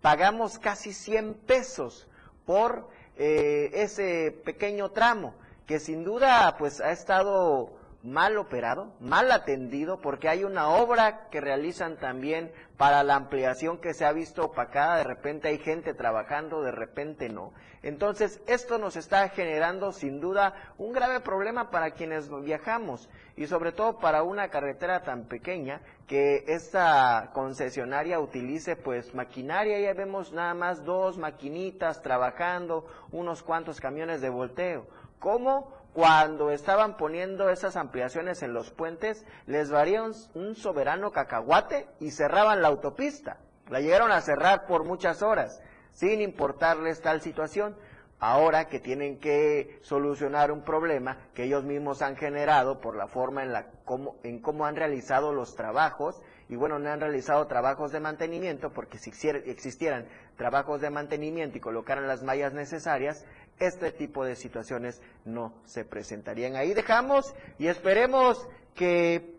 pagamos 0.01 0.59
casi 0.59 0.93
100 0.93 1.33
pesos 1.33 2.07
por 2.45 2.87
eh, 3.17 3.71
ese 3.73 4.31
pequeño 4.45 4.91
tramo, 4.91 5.33
que 5.65 5.79
sin 5.79 6.03
duda 6.03 6.55
pues 6.57 6.79
ha 6.79 6.91
estado 6.91 7.71
mal 8.05 8.37
operado, 8.37 8.93
mal 8.99 9.31
atendido, 9.31 9.99
porque 9.99 10.29
hay 10.29 10.43
una 10.43 10.69
obra 10.69 11.27
que 11.29 11.41
realizan 11.41 11.97
también 11.97 12.51
para 12.77 13.03
la 13.03 13.15
ampliación 13.15 13.79
que 13.79 13.95
se 13.95 14.05
ha 14.05 14.11
visto 14.11 14.45
opacada, 14.45 14.97
de 14.97 15.05
repente 15.05 15.47
hay 15.47 15.57
gente 15.57 15.93
trabajando, 15.95 16.61
de 16.61 16.71
repente 16.71 17.29
no. 17.29 17.51
Entonces, 17.81 18.41
esto 18.45 18.77
nos 18.77 18.95
está 18.95 19.27
generando 19.29 19.91
sin 19.91 20.19
duda 20.19 20.53
un 20.77 20.93
grave 20.93 21.19
problema 21.19 21.71
para 21.71 21.91
quienes 21.91 22.29
viajamos 22.43 23.09
y 23.35 23.47
sobre 23.47 23.71
todo 23.71 23.97
para 23.97 24.23
una 24.23 24.49
carretera 24.49 25.01
tan 25.01 25.25
pequeña 25.25 25.81
que 26.07 26.43
esta 26.47 27.31
concesionaria 27.33 28.19
utilice 28.19 28.75
pues 28.75 29.15
maquinaria, 29.15 29.79
ya 29.79 29.93
vemos 29.93 30.31
nada 30.31 30.53
más 30.53 30.83
dos 30.83 31.17
maquinitas 31.17 32.03
trabajando, 32.03 32.85
unos 33.11 33.41
cuantos 33.41 33.81
camiones 33.81 34.21
de 34.21 34.29
volteo. 34.29 34.85
¿Cómo? 35.19 35.84
Cuando 35.95 36.51
estaban 36.51 36.97
poniendo 36.97 37.49
esas 37.49 37.77
ampliaciones 37.77 38.43
en 38.43 38.51
los 38.51 38.69
puentes, 38.69 39.25
les 39.47 39.71
varía 39.71 40.03
un, 40.03 40.53
soberano 40.55 41.13
cacahuate 41.13 41.87
y 42.01 42.11
cerraban 42.11 42.61
la 42.61 42.67
autopista. 42.67 43.37
La 43.69 43.79
llegaron 43.79 44.11
a 44.11 44.19
cerrar 44.19 44.65
por 44.67 44.83
muchas 44.83 45.23
horas, 45.23 45.61
sin 45.93 46.19
importarles 46.19 47.01
tal 47.01 47.21
situación. 47.21 47.77
Ahora 48.19 48.67
que 48.67 48.81
tienen 48.81 49.19
que 49.21 49.79
solucionar 49.83 50.51
un 50.51 50.63
problema 50.63 51.17
que 51.33 51.45
ellos 51.45 51.63
mismos 51.63 52.01
han 52.01 52.17
generado 52.17 52.81
por 52.81 52.97
la 52.97 53.07
forma 53.07 53.43
en, 53.43 53.53
la, 53.53 53.67
cómo, 53.85 54.17
en 54.23 54.41
cómo 54.41 54.65
han 54.65 54.75
realizado 54.75 55.31
los 55.31 55.55
trabajos, 55.55 56.21
y 56.49 56.57
bueno, 56.57 56.77
no 56.77 56.89
han 56.89 56.99
realizado 56.99 57.47
trabajos 57.47 57.93
de 57.93 58.01
mantenimiento, 58.01 58.71
porque 58.71 58.97
si 58.97 59.11
existieran 59.45 60.07
trabajos 60.35 60.81
de 60.81 60.89
mantenimiento 60.89 61.57
y 61.57 61.61
colocaran 61.61 62.07
las 62.07 62.21
mallas 62.21 62.53
necesarias, 62.53 63.25
este 63.59 63.91
tipo 63.91 64.25
de 64.25 64.35
situaciones 64.35 65.01
no 65.23 65.53
se 65.65 65.85
presentarían. 65.85 66.55
Ahí 66.55 66.73
dejamos 66.73 67.33
y 67.57 67.67
esperemos 67.67 68.47
que 68.73 69.34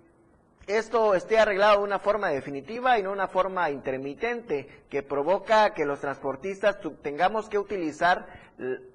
esto 0.66 1.14
esté 1.14 1.38
arreglado 1.38 1.78
de 1.78 1.85
una 1.85 1.99
forma 1.99 2.28
definitiva 2.28 2.99
y 2.99 3.02
no 3.02 3.12
una 3.12 3.28
forma 3.28 3.70
intermitente 3.70 4.85
que 4.90 5.02
provoca 5.02 5.75
que 5.75 5.87
los 5.87 6.00
transportistas 6.00 6.78
tengamos 7.02 7.49
que 7.49 7.58
utilizar 7.58 8.26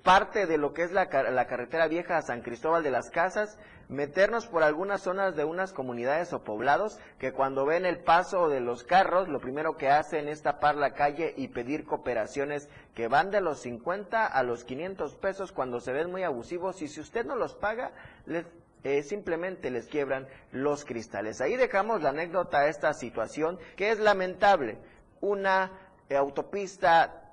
parte 0.04 0.48
de 0.48 0.58
lo 0.58 0.74
que 0.74 0.84
es 0.84 0.92
la, 0.92 1.06
la, 1.06 1.48
carretera 1.48 1.88
vieja 1.88 2.18
a 2.18 2.24
San 2.24 2.42
Cristóbal 2.42 2.84
de 2.84 2.90
las 2.90 3.12
Casas, 3.12 3.60
meternos 3.90 4.48
por 4.48 4.64
algunas 4.64 5.02
zonas 5.02 5.36
de 5.36 5.46
unas 5.46 5.72
comunidades 5.72 6.34
o 6.34 6.44
poblados 6.44 7.00
que 7.20 7.32
cuando 7.32 7.66
ven 7.66 7.86
el 7.86 8.00
paso 8.00 8.50
de 8.50 8.60
los 8.60 8.84
carros, 8.84 9.30
lo 9.30 9.40
primero 9.40 9.78
que 9.78 9.90
hacen 9.90 10.28
es 10.30 10.42
tapar 10.42 10.76
la 10.76 10.94
calle 10.94 11.34
y 11.38 11.50
pedir 11.50 11.86
cooperaciones 11.86 12.70
que 12.96 13.08
van 13.08 13.30
de 13.30 13.42
los 13.42 13.60
50 13.60 14.26
a 14.26 14.44
los 14.44 14.64
500 14.64 15.16
pesos 15.16 15.52
cuando 15.52 15.80
se 15.80 15.92
ven 15.92 16.10
muy 16.10 16.24
abusivos 16.24 16.82
y 16.82 16.88
si 16.88 17.00
usted 17.00 17.26
no 17.26 17.36
los 17.36 17.54
paga, 17.54 17.92
les 18.26 18.46
eh, 18.84 19.04
simplemente 19.04 19.70
les 19.70 19.88
quiebran 19.88 20.28
los 20.52 20.86
cristales. 20.86 21.42
Ahí 21.42 21.56
dejamos 21.56 22.02
la 22.02 22.10
anécdota 22.10 22.60
a 22.60 22.68
esta 22.68 22.94
situación 22.94 23.60
que 23.76 23.92
es 23.92 24.00
lamentable. 24.00 24.78
Una 25.20 25.72
eh, 26.10 26.16
autopista 26.16 27.32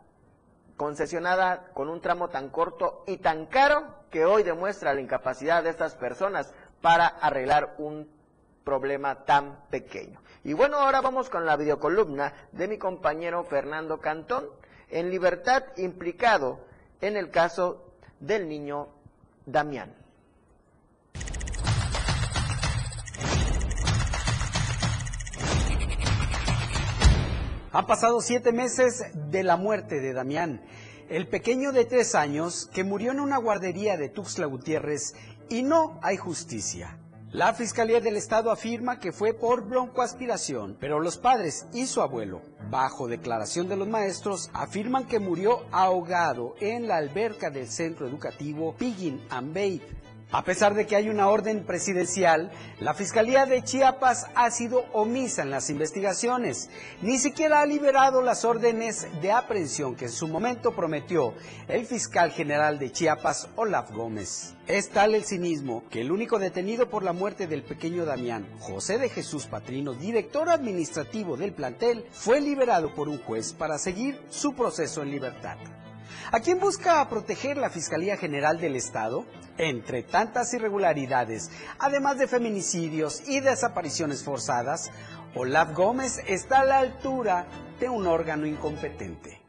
concesionada 0.77 1.71
con 1.75 1.89
un 1.89 2.01
tramo 2.01 2.29
tan 2.29 2.51
corto 2.51 3.03
y 3.07 3.17
tan 3.17 3.47
caro 3.47 3.99
que 4.11 4.25
hoy 4.25 4.43
demuestra 4.43 4.95
la 4.95 5.01
incapacidad 5.01 5.63
de 5.63 5.71
estas 5.71 5.95
personas 5.95 6.53
para 6.81 7.07
arreglar 7.07 7.75
un 7.79 8.09
problema 8.65 9.25
tan 9.25 9.65
pequeño. 9.71 10.21
Y 10.45 10.53
bueno, 10.53 10.77
ahora 10.77 11.01
vamos 11.01 11.31
con 11.31 11.47
la 11.47 11.57
videocolumna 11.57 12.33
de 12.53 12.69
mi 12.69 12.79
compañero 12.79 13.43
Fernando 13.45 13.99
Cantón, 13.99 14.47
en 14.91 15.11
libertad 15.11 15.65
implicado 15.77 16.61
en 17.01 17.17
el 17.17 17.31
caso 17.31 17.93
del 18.21 18.49
niño 18.49 18.89
Damián. 19.47 19.95
Han 27.71 27.87
pasado 27.87 28.23
siete 28.23 28.51
meses 28.51 29.05
de 29.31 29.43
la 29.43 29.59
muerte 29.59 30.01
de 30.01 30.15
Damián, 30.15 30.63
el 31.11 31.29
pequeño 31.29 31.71
de 31.73 31.85
tres 31.85 32.15
años 32.15 32.67
que 32.73 32.83
murió 32.83 33.13
en 33.13 33.21
una 33.21 33.37
guardería 33.37 33.99
de 33.99 34.09
Tuxtla 34.09 34.47
Gutiérrez 34.47 35.15
y 35.51 35.63
no 35.63 36.01
hay 36.03 36.17
justicia. 36.17 36.99
La 37.31 37.53
Fiscalía 37.53 38.01
del 38.01 38.17
Estado 38.17 38.51
afirma 38.51 38.99
que 38.99 39.13
fue 39.13 39.35
por 39.35 39.69
broncoaspiración, 39.69 40.79
pero 40.81 40.99
los 40.99 41.19
padres 41.19 41.67
y 41.75 41.85
su 41.85 42.01
abuelo, 42.01 42.41
bajo 42.71 43.07
declaración 43.07 43.69
de 43.69 43.77
los 43.77 43.87
maestros, 43.87 44.49
afirman 44.55 45.07
que 45.07 45.19
murió 45.19 45.67
ahogado 45.71 46.55
en 46.61 46.89
la 46.89 46.97
alberca 46.97 47.51
del 47.51 47.69
centro 47.69 48.09
educativo 48.09 48.75
Piggin 48.79 49.21
and 49.29 49.53
a 50.31 50.45
pesar 50.45 50.75
de 50.75 50.87
que 50.87 50.95
hay 50.95 51.09
una 51.09 51.29
orden 51.29 51.65
presidencial, 51.65 52.51
la 52.81 52.93
Fiscalía 52.93 53.47
de 53.47 53.63
Chiapas 53.63 54.27
ha 54.35 54.51
sido 54.51 54.85
omisa 54.93 55.43
en 55.43 55.51
las 55.51 55.71
investigaciones. 55.71 56.69
Ni 57.01 57.19
siquiera 57.19 57.63
ha 57.63 57.67
liberado 57.67 58.21
las 58.21 58.45
órdenes 58.45 59.09
de 59.23 59.33
aprehensión 59.33 59.97
que 59.97 60.05
en 60.07 60.13
su 60.13 60.29
momento 60.29 60.73
prometió 60.73 61.33
el 61.67 61.87
fiscal 61.87 62.31
general 62.31 62.79
de 62.79 62.93
Chiapas, 62.93 63.49
Olaf 63.57 63.91
Gómez. 63.93 64.55
Es 64.67 64.91
tal 64.91 65.15
el 65.15 65.25
cinismo 65.25 65.85
que 65.89 66.03
el 66.03 66.13
único 66.13 66.39
detenido 66.39 66.91
por 66.91 67.05
la 67.05 67.15
muerte 67.15 67.47
del 67.47 67.63
pequeño 67.63 68.05
Damián, 68.05 68.47
José 68.59 68.99
de 68.99 69.09
Jesús 69.09 69.47
Patrino, 69.47 69.95
director 69.95 70.51
administrativo 70.51 71.39
del 71.39 71.55
plantel, 71.55 72.05
fue 72.13 72.43
liberado 72.43 72.95
por 72.95 73.09
un 73.09 73.19
juez 73.19 73.55
para 73.55 73.79
seguir 73.79 74.21
su 74.29 74.55
proceso 74.55 75.03
en 75.03 75.11
libertad. 75.11 75.57
¿A 76.31 76.41
quién 76.41 76.61
busca 76.61 77.09
proteger 77.09 77.57
la 77.57 77.71
Fiscalía 77.71 78.19
General 78.19 78.61
del 78.61 78.77
Estado? 78.77 79.25
Entre 79.57 80.03
tantas 80.03 80.53
irregularidades, 80.53 81.51
además 81.79 82.19
de 82.19 82.29
feminicidios 82.29 83.27
y 83.27 83.41
desapariciones 83.41 84.23
forzadas, 84.23 84.91
Olaf 85.35 85.73
Gómez 85.73 86.23
está 86.27 86.61
a 86.61 86.65
la 86.67 86.79
altura 86.81 87.47
de 87.81 87.89
un 87.89 88.07
órgano 88.07 88.45
incompetente. 88.45 89.41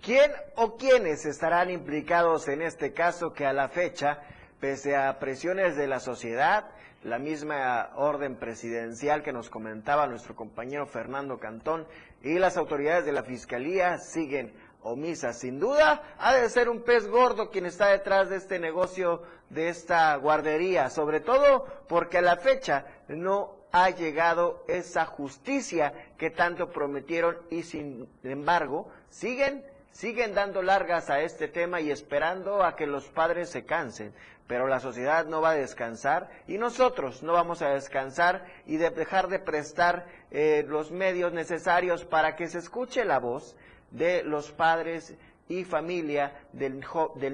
¿Quién 0.00 0.32
o 0.56 0.76
quiénes 0.76 1.26
estarán 1.26 1.70
implicados 1.70 2.48
en 2.48 2.62
este 2.62 2.94
caso 2.94 3.34
que 3.34 3.44
a 3.44 3.52
la 3.52 3.68
fecha, 3.68 4.20
pese 4.58 4.96
a 4.96 5.18
presiones 5.18 5.76
de 5.76 5.86
la 5.86 6.00
sociedad, 6.00 6.70
la 7.04 7.18
misma 7.18 7.90
orden 7.96 8.36
presidencial 8.36 9.22
que 9.22 9.32
nos 9.32 9.50
comentaba 9.50 10.06
nuestro 10.06 10.34
compañero 10.34 10.86
Fernando 10.86 11.38
Cantón 11.38 11.86
y 12.22 12.38
las 12.38 12.56
autoridades 12.56 13.04
de 13.04 13.12
la 13.12 13.22
Fiscalía 13.22 13.98
siguen 13.98 14.54
omisas. 14.82 15.38
Sin 15.38 15.60
duda, 15.60 16.02
ha 16.18 16.34
de 16.34 16.48
ser 16.48 16.70
un 16.70 16.82
pez 16.82 17.06
gordo 17.06 17.50
quien 17.50 17.66
está 17.66 17.88
detrás 17.88 18.30
de 18.30 18.36
este 18.36 18.58
negocio, 18.58 19.22
de 19.50 19.68
esta 19.68 20.16
guardería, 20.16 20.88
sobre 20.88 21.20
todo 21.20 21.66
porque 21.88 22.18
a 22.18 22.22
la 22.22 22.36
fecha 22.36 22.86
no 23.08 23.54
ha 23.70 23.90
llegado 23.90 24.64
esa 24.66 25.04
justicia 25.04 25.92
que 26.16 26.30
tanto 26.30 26.70
prometieron 26.70 27.36
y 27.50 27.64
sin 27.64 28.08
embargo 28.22 28.88
siguen 29.10 29.64
siguen 29.94 30.34
dando 30.34 30.60
largas 30.60 31.08
a 31.08 31.20
este 31.20 31.46
tema 31.46 31.80
y 31.80 31.90
esperando 31.90 32.64
a 32.64 32.74
que 32.74 32.86
los 32.86 33.06
padres 33.06 33.48
se 33.48 33.64
cansen 33.64 34.12
pero 34.46 34.66
la 34.66 34.80
sociedad 34.80 35.24
no 35.26 35.40
va 35.40 35.50
a 35.50 35.54
descansar 35.54 36.28
y 36.46 36.58
nosotros 36.58 37.22
no 37.22 37.32
vamos 37.32 37.62
a 37.62 37.70
descansar 37.70 38.44
y 38.66 38.76
de 38.76 38.90
dejar 38.90 39.28
de 39.28 39.38
prestar 39.38 40.06
eh, 40.30 40.64
los 40.68 40.90
medios 40.90 41.32
necesarios 41.32 42.04
para 42.04 42.36
que 42.36 42.48
se 42.48 42.58
escuche 42.58 43.04
la 43.04 43.20
voz 43.20 43.56
de 43.90 44.22
los 44.22 44.50
padres 44.50 45.14
y 45.48 45.64
familia 45.64 46.32
del, 46.52 46.84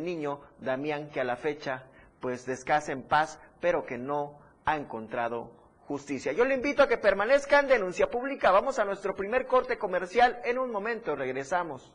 niño 0.04 0.40
Damián 0.58 1.10
que 1.10 1.20
a 1.20 1.24
la 1.24 1.36
fecha 1.36 1.84
pues 2.20 2.46
descansa 2.46 2.92
en 2.92 3.02
paz 3.02 3.40
pero 3.60 3.84
que 3.84 3.98
no 3.98 4.38
ha 4.64 4.76
encontrado 4.76 5.50
justicia. 5.86 6.32
Yo 6.32 6.44
le 6.44 6.54
invito 6.54 6.82
a 6.82 6.88
que 6.88 6.98
permanezca 6.98 7.58
en 7.58 7.66
denuncia 7.66 8.08
pública. 8.08 8.52
Vamos 8.52 8.78
a 8.78 8.84
nuestro 8.84 9.16
primer 9.16 9.46
corte 9.46 9.76
comercial. 9.76 10.40
En 10.44 10.58
un 10.58 10.70
momento 10.70 11.16
regresamos. 11.16 11.92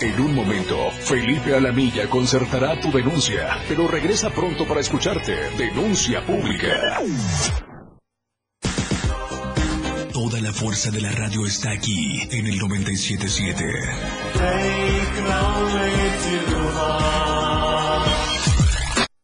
En 0.00 0.20
un 0.20 0.34
momento, 0.34 0.90
Felipe 0.90 1.54
Alamilla 1.54 2.08
concertará 2.10 2.78
tu 2.80 2.90
denuncia, 2.90 3.58
pero 3.68 3.88
regresa 3.88 4.30
pronto 4.30 4.66
para 4.66 4.80
escucharte. 4.80 5.34
Denuncia 5.56 6.24
pública. 6.26 7.00
Toda 10.12 10.40
la 10.40 10.52
fuerza 10.52 10.90
de 10.90 11.00
la 11.00 11.10
radio 11.12 11.46
está 11.46 11.70
aquí 11.72 12.20
en 12.30 12.46
el 12.46 12.58
977. 12.58 13.64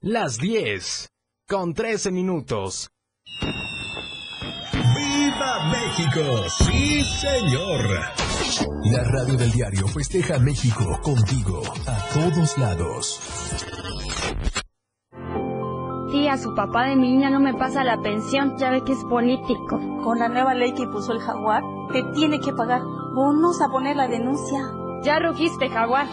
Las 0.02 0.38
10 0.38 1.08
con 1.46 1.74
13 1.74 2.10
minutos. 2.10 2.90
¡Viva 4.72 5.70
México! 5.70 6.48
¡Sí, 6.48 7.04
señor! 7.04 8.29
La 8.50 9.04
radio 9.04 9.36
del 9.36 9.52
diario 9.52 9.86
festeja 9.86 10.40
México 10.40 10.98
contigo 11.04 11.62
a 11.86 12.12
todos 12.12 12.58
lados. 12.58 13.20
Tía, 16.10 16.36
su 16.36 16.52
papá 16.56 16.86
de 16.86 16.96
mi 16.96 17.12
niña 17.12 17.30
no 17.30 17.38
me 17.38 17.54
pasa 17.54 17.84
la 17.84 18.02
pensión, 18.02 18.56
ya 18.58 18.70
ve 18.70 18.82
que 18.82 18.92
es 18.92 19.04
político. 19.04 19.78
Con 20.02 20.18
la 20.18 20.28
nueva 20.28 20.54
ley 20.54 20.74
que 20.74 20.88
puso 20.88 21.12
el 21.12 21.20
jaguar, 21.20 21.62
te 21.92 22.02
tiene 22.12 22.40
que 22.40 22.52
pagar. 22.52 22.82
Vamos 23.14 23.62
a 23.62 23.68
poner 23.68 23.94
la 23.94 24.08
denuncia. 24.08 24.58
Ya 25.04 25.20
rugiste, 25.20 25.68
jaguar. 25.68 26.06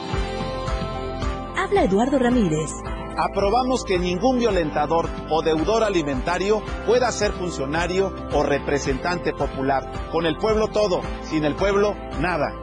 Habla 1.58 1.86
Eduardo 1.86 2.20
Ramírez, 2.20 2.72
aprobamos 3.18 3.84
que 3.84 4.00
ningún 4.00 4.40
violentador 4.40 5.10
o 5.30 5.42
deudor 5.42 5.84
alimentario 5.84 6.62
pueda 6.86 7.12
ser 7.12 7.32
funcionario 7.32 8.14
o 8.34 8.44
representante 8.44 9.34
popular. 9.34 9.92
Con 10.12 10.26
el 10.26 10.38
pueblo 10.38 10.68
todo, 10.68 11.02
sin 11.24 11.44
el 11.44 11.56
pueblo 11.56 11.96
nada. 12.20 12.54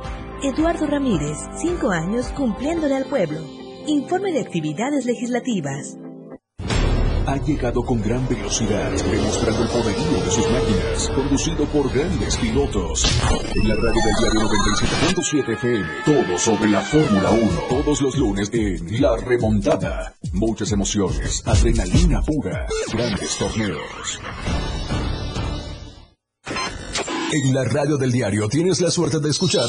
Eduardo 0.42 0.87
Ramírez, 0.87 1.38
cinco 1.56 1.90
años 1.90 2.28
cumpliéndole 2.37 2.96
al 2.96 3.06
pueblo. 3.06 3.40
Informe 3.87 4.32
de 4.32 4.40
actividades 4.40 5.04
legislativas 5.06 5.99
ha 7.26 7.37
llegado 7.37 7.83
con 7.83 8.00
gran 8.02 8.26
velocidad, 8.28 8.90
demostrando 8.93 9.62
el 9.62 9.69
poderío 9.69 10.25
de 10.25 10.31
sus 10.31 10.50
máquinas, 10.50 11.09
conducido 11.14 11.64
por 11.66 11.93
grandes 11.93 12.37
pilotos. 12.37 13.04
En 13.54 13.69
la 13.69 13.75
radio 13.75 14.00
del 14.02 14.14
diario 14.21 14.40
97.7 14.40 15.52
FM, 15.54 15.88
todo 16.04 16.38
sobre 16.38 16.71
la 16.71 16.81
Fórmula 16.81 17.31
1, 17.31 17.50
todos 17.69 18.02
los 18.02 18.16
lunes 18.16 18.50
en 18.52 19.00
La 19.00 19.16
Remontada. 19.16 20.14
Muchas 20.33 20.73
emociones, 20.73 21.43
adrenalina 21.47 22.23
pura, 22.23 22.66
grandes 22.93 23.37
torneos. 23.38 24.21
En 27.33 27.54
la 27.54 27.64
radio 27.64 27.97
del 27.97 28.12
diario 28.12 28.49
tienes 28.49 28.81
la 28.81 28.90
suerte 28.90 29.19
de 29.19 29.31
escuchar 29.31 29.69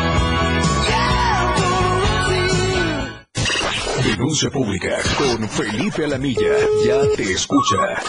Denuncia 4.21 4.51
pública 4.51 4.99
con 5.17 5.49
Felipe 5.49 6.05
Alamilla. 6.05 6.55
Ya 6.85 7.01
te 7.15 7.23
escucha. 7.23 8.03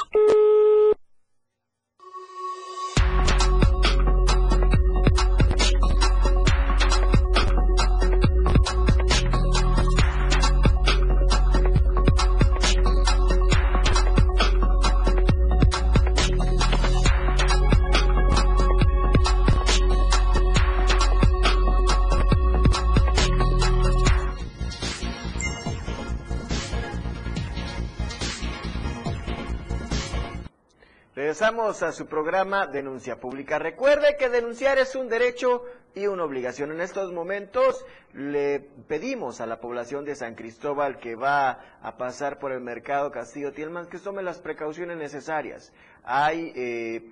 A 31.62 31.92
su 31.92 32.06
programa 32.06 32.66
Denuncia 32.66 33.20
Pública. 33.20 33.56
Recuerde 33.56 34.16
que 34.18 34.28
denunciar 34.28 34.78
es 34.78 34.96
un 34.96 35.08
derecho 35.08 35.62
y 35.94 36.08
una 36.08 36.24
obligación. 36.24 36.72
En 36.72 36.80
estos 36.80 37.12
momentos 37.12 37.86
le 38.12 38.58
pedimos 38.88 39.40
a 39.40 39.46
la 39.46 39.60
población 39.60 40.04
de 40.04 40.16
San 40.16 40.34
Cristóbal 40.34 40.98
que 40.98 41.14
va 41.14 41.78
a 41.80 41.96
pasar 41.96 42.40
por 42.40 42.50
el 42.50 42.62
mercado 42.62 43.12
Castillo 43.12 43.52
Tielman 43.52 43.86
que 43.86 44.00
tome 44.00 44.24
las 44.24 44.40
precauciones 44.40 44.96
necesarias. 44.96 45.72
Hay 46.02 46.52
eh, 46.56 47.10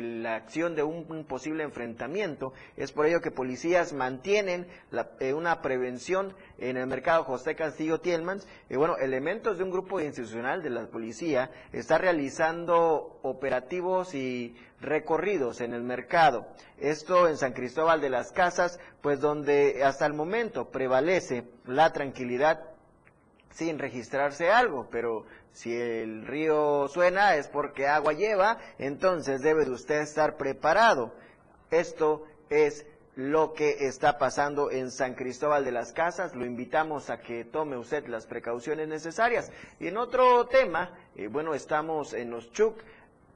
la 0.00 0.36
acción 0.36 0.74
de 0.74 0.82
un, 0.82 1.24
posible 1.24 1.64
enfrentamiento. 1.64 2.52
Es 2.76 2.92
por 2.92 3.06
ello 3.06 3.20
que 3.20 3.30
policías 3.30 3.92
mantienen 3.92 4.66
eh, 5.20 5.32
una 5.32 5.60
prevención 5.60 6.34
en 6.58 6.76
el 6.76 6.86
mercado 6.86 7.24
José 7.24 7.54
Castillo 7.54 8.00
Tielmans. 8.00 8.46
Y 8.70 8.76
bueno, 8.76 8.96
elementos 8.96 9.58
de 9.58 9.64
un 9.64 9.70
grupo 9.70 10.00
institucional 10.00 10.62
de 10.62 10.70
la 10.70 10.86
policía 10.86 11.50
está 11.72 11.98
realizando 11.98 13.18
operativos 13.22 14.14
y 14.14 14.56
recorridos 14.80 15.60
en 15.60 15.74
el 15.74 15.82
mercado. 15.82 16.46
Esto 16.78 17.28
en 17.28 17.36
San 17.36 17.52
Cristóbal 17.52 18.00
de 18.00 18.10
las 18.10 18.32
Casas, 18.32 18.80
pues 19.00 19.20
donde 19.20 19.82
hasta 19.84 20.06
el 20.06 20.14
momento 20.14 20.70
prevalece 20.70 21.44
la 21.66 21.92
tranquilidad 21.92 22.71
sin 23.52 23.78
registrarse 23.78 24.50
algo, 24.50 24.88
pero 24.90 25.24
si 25.52 25.74
el 25.74 26.26
río 26.26 26.88
suena 26.88 27.36
es 27.36 27.48
porque 27.48 27.86
agua 27.86 28.12
lleva, 28.12 28.58
entonces 28.78 29.42
debe 29.42 29.64
de 29.64 29.70
usted 29.70 30.00
estar 30.00 30.36
preparado. 30.36 31.14
Esto 31.70 32.26
es 32.50 32.86
lo 33.14 33.52
que 33.52 33.86
está 33.86 34.16
pasando 34.16 34.70
en 34.70 34.90
San 34.90 35.14
Cristóbal 35.14 35.64
de 35.64 35.72
las 35.72 35.92
Casas. 35.92 36.34
Lo 36.34 36.46
invitamos 36.46 37.10
a 37.10 37.20
que 37.20 37.44
tome 37.44 37.76
usted 37.76 38.06
las 38.06 38.26
precauciones 38.26 38.88
necesarias. 38.88 39.52
Y 39.78 39.88
en 39.88 39.98
otro 39.98 40.46
tema, 40.46 40.96
eh, 41.14 41.28
bueno, 41.28 41.54
estamos 41.54 42.14
en 42.14 42.30
los 42.30 42.50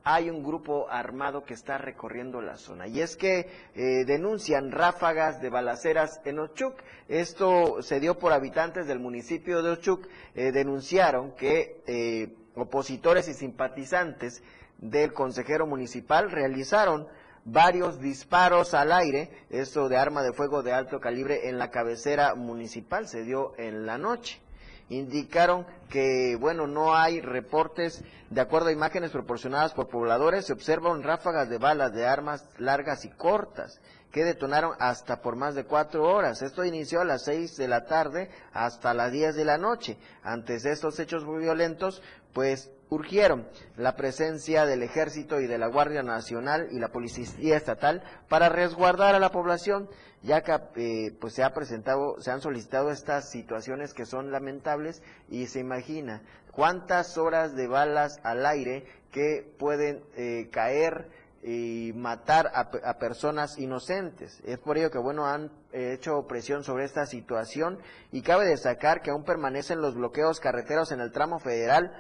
hay 0.08 0.30
un 0.30 0.44
grupo 0.44 0.88
armado 0.88 1.42
que 1.42 1.54
está 1.54 1.78
recorriendo 1.78 2.40
la 2.40 2.56
zona. 2.56 2.86
Y 2.86 3.00
es 3.00 3.16
que 3.16 3.50
eh, 3.75 4.04
denuncian 4.04 4.70
ráfagas 4.70 5.40
de 5.40 5.50
balaceras 5.50 6.20
en 6.25 6.38
Ochuc. 6.38 6.80
Esto 7.08 7.82
se 7.82 7.98
dio 7.98 8.16
por 8.16 8.32
habitantes 8.32 8.86
del 8.86 9.00
municipio 9.00 9.64
de 9.64 9.70
Ochuc. 9.70 10.06
Eh, 10.36 10.52
denunciaron 10.52 11.32
que 11.32 11.82
eh, 11.88 12.36
opositores 12.54 13.26
y 13.26 13.34
simpatizantes 13.34 14.44
del 14.78 15.12
consejero 15.12 15.66
municipal 15.66 16.30
realizaron 16.30 17.08
varios 17.44 18.00
disparos 18.00 18.75
al 18.75 18.92
aire, 18.92 19.30
esto 19.50 19.88
de 19.88 19.96
arma 19.96 20.22
de 20.22 20.32
fuego 20.32 20.62
de 20.62 20.72
alto 20.72 21.00
calibre 21.00 21.48
en 21.48 21.58
la 21.58 21.70
cabecera 21.70 22.36
municipal, 22.36 23.08
se 23.08 23.25
dio 23.25 23.54
en 23.58 23.86
la 23.86 23.98
noche 23.98 24.40
indicaron 24.88 25.66
que, 25.88 26.36
bueno, 26.38 26.66
no 26.66 26.94
hay 26.94 27.20
reportes, 27.20 28.02
de 28.30 28.40
acuerdo 28.40 28.68
a 28.68 28.72
imágenes 28.72 29.10
proporcionadas 29.10 29.72
por 29.72 29.88
pobladores, 29.88 30.46
se 30.46 30.52
observan 30.52 31.02
ráfagas 31.02 31.49
de 31.49 31.58
balas 31.58 31.92
de 31.92 32.06
armas 32.06 32.44
largas 32.58 33.04
y 33.04 33.10
cortas 33.10 33.80
que 34.12 34.25
detonaron 34.25 34.72
hasta 34.78 35.20
por 35.20 35.36
más 35.36 35.54
de 35.54 35.64
cuatro 35.64 36.04
horas. 36.04 36.40
Esto 36.40 36.64
inició 36.64 37.02
a 37.02 37.04
las 37.04 37.25
seis 37.25 37.56
de 37.56 37.68
la 37.68 37.84
tarde 37.84 38.30
hasta 38.52 38.94
las 38.94 39.12
diez 39.12 39.34
de 39.34 39.44
la 39.44 39.58
noche. 39.58 39.99
Antes 40.22 40.62
de 40.62 40.72
estos 40.72 40.99
hechos 40.99 41.25
muy 41.25 41.42
violentos, 41.42 42.02
pues 42.32 42.70
urgieron 42.88 43.49
la 43.76 43.96
presencia 43.96 44.64
del 44.64 44.82
ejército 44.82 45.40
y 45.40 45.46
de 45.46 45.58
la 45.58 45.66
Guardia 45.66 46.02
Nacional 46.02 46.68
y 46.70 46.78
la 46.78 46.88
Policía 46.88 47.56
Estatal 47.56 48.02
para 48.28 48.49
resguardar 48.49 49.14
a 49.14 49.18
la 49.18 49.30
población 49.30 49.88
ya 50.22 50.42
que 50.42 50.58
eh, 50.76 51.16
pues 51.20 51.34
se 51.34 51.44
ha 51.44 51.52
presentado, 51.52 52.20
se 52.20 52.30
han 52.30 52.40
solicitado 52.40 52.90
estas 52.90 53.30
situaciones 53.30 53.94
que 53.94 54.06
son 54.06 54.32
lamentables 54.32 55.02
y 55.28 55.46
se 55.46 55.60
imagina 55.60 56.22
cuántas 56.50 57.16
horas 57.16 57.54
de 57.54 57.68
balas 57.68 58.18
al 58.25 58.44
aire 58.44 58.86
que 59.12 59.49
pueden 59.58 60.02
eh, 60.16 60.49
caer 60.50 61.08
y 61.42 61.92
matar 61.94 62.50
a, 62.54 62.99
personas 62.99 63.56
inocentes. 63.56 64.42
Es 64.44 64.58
por 64.58 64.78
ello 64.78 64.90
que, 64.90 64.99
bueno, 64.99 65.26
han 65.26 65.52
hecho 65.70 66.26
presión 66.26 66.64
sobre 66.64 66.84
esta 66.84 67.06
situación 67.06 67.78
y 68.10 68.22
cabe 68.22 68.46
destacar 68.46 69.00
que 69.00 69.10
aún 69.10 69.22
permanecen 69.22 69.80
los 69.80 69.94
bloqueos 69.94 70.40
carreteros 70.40 70.90
en 70.90 71.00
el 71.00 71.12
tramo 71.12 71.38
federal 71.38 71.92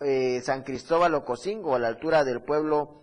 eh, 0.00 0.40
San 0.42 0.62
Cristóbal 0.62 1.14
Ocosingo, 1.14 1.74
a 1.74 1.78
la 1.78 1.88
altura 1.88 2.24
del 2.24 2.42
pueblo 2.42 3.02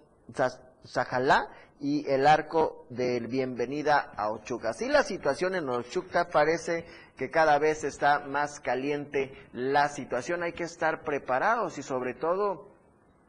Sajalá, 0.84 1.50
y 1.80 2.10
el 2.10 2.26
arco 2.26 2.86
del 2.90 3.28
bienvenida 3.28 4.12
a 4.16 4.32
Ochuca. 4.32 4.70
Así 4.70 4.88
la 4.88 5.04
situación 5.04 5.56
en 5.56 5.70
Ochuca 5.70 6.30
parece 6.30 6.86
que 7.16 7.30
cada 7.30 7.60
vez 7.60 7.84
está 7.84 8.20
más 8.20 8.60
caliente 8.60 9.32
la 9.54 9.90
situación. 9.90 10.44
Hay 10.44 10.54
que 10.54 10.64
estar 10.64 11.04
preparados 11.04 11.78
y 11.78 11.84
sobre 11.84 12.14
todo 12.14 12.70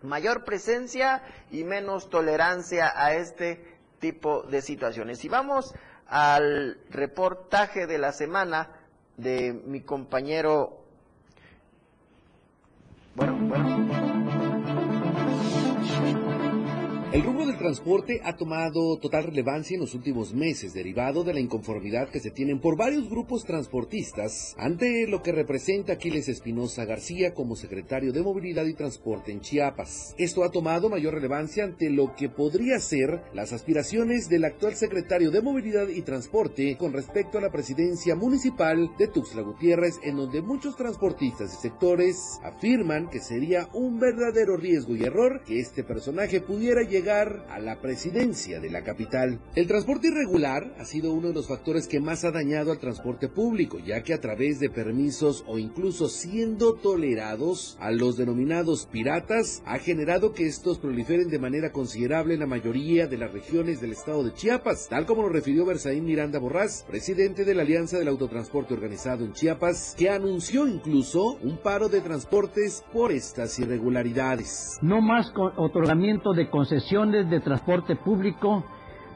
mayor 0.02 0.44
presencia 0.44 1.22
y 1.50 1.64
menos 1.64 2.08
tolerancia 2.08 2.92
a 2.94 3.14
este 3.14 3.78
tipo 3.98 4.42
de 4.44 4.62
situaciones. 4.62 5.24
Y 5.24 5.28
vamos 5.28 5.74
al 6.06 6.78
reportaje 6.90 7.86
de 7.86 7.98
la 7.98 8.12
semana 8.12 8.70
de 9.16 9.52
mi 9.52 9.82
compañero. 9.82 10.84
Bueno, 13.18 13.38
bueno. 13.48 13.87
El 17.10 17.22
rubro 17.22 17.46
del 17.46 17.56
transporte 17.56 18.20
ha 18.22 18.36
tomado 18.36 18.98
total 18.98 19.24
relevancia 19.24 19.74
en 19.74 19.80
los 19.80 19.94
últimos 19.94 20.34
meses, 20.34 20.74
derivado 20.74 21.24
de 21.24 21.32
la 21.32 21.40
inconformidad 21.40 22.10
que 22.10 22.20
se 22.20 22.30
tienen 22.30 22.60
por 22.60 22.76
varios 22.76 23.08
grupos 23.08 23.46
transportistas 23.46 24.54
ante 24.58 25.06
lo 25.08 25.22
que 25.22 25.32
representa 25.32 25.94
Aquiles 25.94 26.28
Espinosa 26.28 26.84
García 26.84 27.32
como 27.32 27.56
secretario 27.56 28.12
de 28.12 28.20
Movilidad 28.20 28.66
y 28.66 28.74
Transporte 28.74 29.32
en 29.32 29.40
Chiapas. 29.40 30.14
Esto 30.18 30.44
ha 30.44 30.50
tomado 30.50 30.90
mayor 30.90 31.14
relevancia 31.14 31.64
ante 31.64 31.88
lo 31.88 32.14
que 32.14 32.28
podría 32.28 32.78
ser 32.78 33.22
las 33.32 33.54
aspiraciones 33.54 34.28
del 34.28 34.44
actual 34.44 34.76
secretario 34.76 35.30
de 35.30 35.40
Movilidad 35.40 35.88
y 35.88 36.02
Transporte 36.02 36.76
con 36.76 36.92
respecto 36.92 37.38
a 37.38 37.40
la 37.40 37.50
presidencia 37.50 38.16
municipal 38.16 38.90
de 38.98 39.08
Tuxtla 39.08 39.40
Gutiérrez, 39.40 39.94
en 40.02 40.16
donde 40.16 40.42
muchos 40.42 40.76
transportistas 40.76 41.54
y 41.54 41.62
sectores 41.62 42.38
afirman 42.44 43.08
que 43.08 43.20
sería 43.20 43.66
un 43.72 43.98
verdadero 43.98 44.58
riesgo 44.58 44.94
y 44.94 45.04
error 45.04 45.42
que 45.46 45.58
este 45.58 45.82
personaje 45.84 46.42
pudiera 46.42 46.82
llegar 46.82 46.97
llegar 46.98 47.46
a 47.48 47.60
la 47.60 47.80
presidencia 47.80 48.58
de 48.58 48.70
la 48.70 48.82
capital. 48.82 49.38
El 49.54 49.68
transporte 49.68 50.08
irregular 50.08 50.74
ha 50.80 50.84
sido 50.84 51.12
uno 51.12 51.28
de 51.28 51.34
los 51.34 51.46
factores 51.46 51.86
que 51.86 52.00
más 52.00 52.24
ha 52.24 52.32
dañado 52.32 52.72
al 52.72 52.80
transporte 52.80 53.28
público, 53.28 53.78
ya 53.78 54.02
que 54.02 54.14
a 54.14 54.20
través 54.20 54.58
de 54.58 54.68
permisos 54.68 55.44
o 55.46 55.58
incluso 55.58 56.08
siendo 56.08 56.74
tolerados 56.74 57.76
a 57.78 57.92
los 57.92 58.16
denominados 58.16 58.86
piratas, 58.86 59.62
ha 59.64 59.78
generado 59.78 60.32
que 60.32 60.46
estos 60.46 60.80
proliferen 60.80 61.28
de 61.28 61.38
manera 61.38 61.70
considerable 61.70 62.34
en 62.34 62.40
la 62.40 62.46
mayoría 62.46 63.06
de 63.06 63.16
las 63.16 63.32
regiones 63.32 63.80
del 63.80 63.92
estado 63.92 64.24
de 64.24 64.34
Chiapas, 64.34 64.88
tal 64.88 65.06
como 65.06 65.22
lo 65.22 65.28
refirió 65.28 65.64
Bersaín 65.64 66.04
Miranda 66.04 66.40
Borrás, 66.40 66.84
presidente 66.88 67.44
de 67.44 67.54
la 67.54 67.62
Alianza 67.62 67.96
del 67.98 68.08
Autotransporte 68.08 68.74
Organizado 68.74 69.24
en 69.24 69.34
Chiapas, 69.34 69.94
que 69.96 70.10
anunció 70.10 70.66
incluso 70.66 71.38
un 71.44 71.58
paro 71.58 71.88
de 71.88 72.00
transportes 72.00 72.84
por 72.92 73.12
estas 73.12 73.56
irregularidades. 73.60 74.78
No 74.82 75.00
más 75.00 75.32
otorgamiento 75.56 76.32
de 76.32 76.50
concesiones 76.50 76.87
de 76.88 77.40
transporte 77.40 77.96
público 77.96 78.64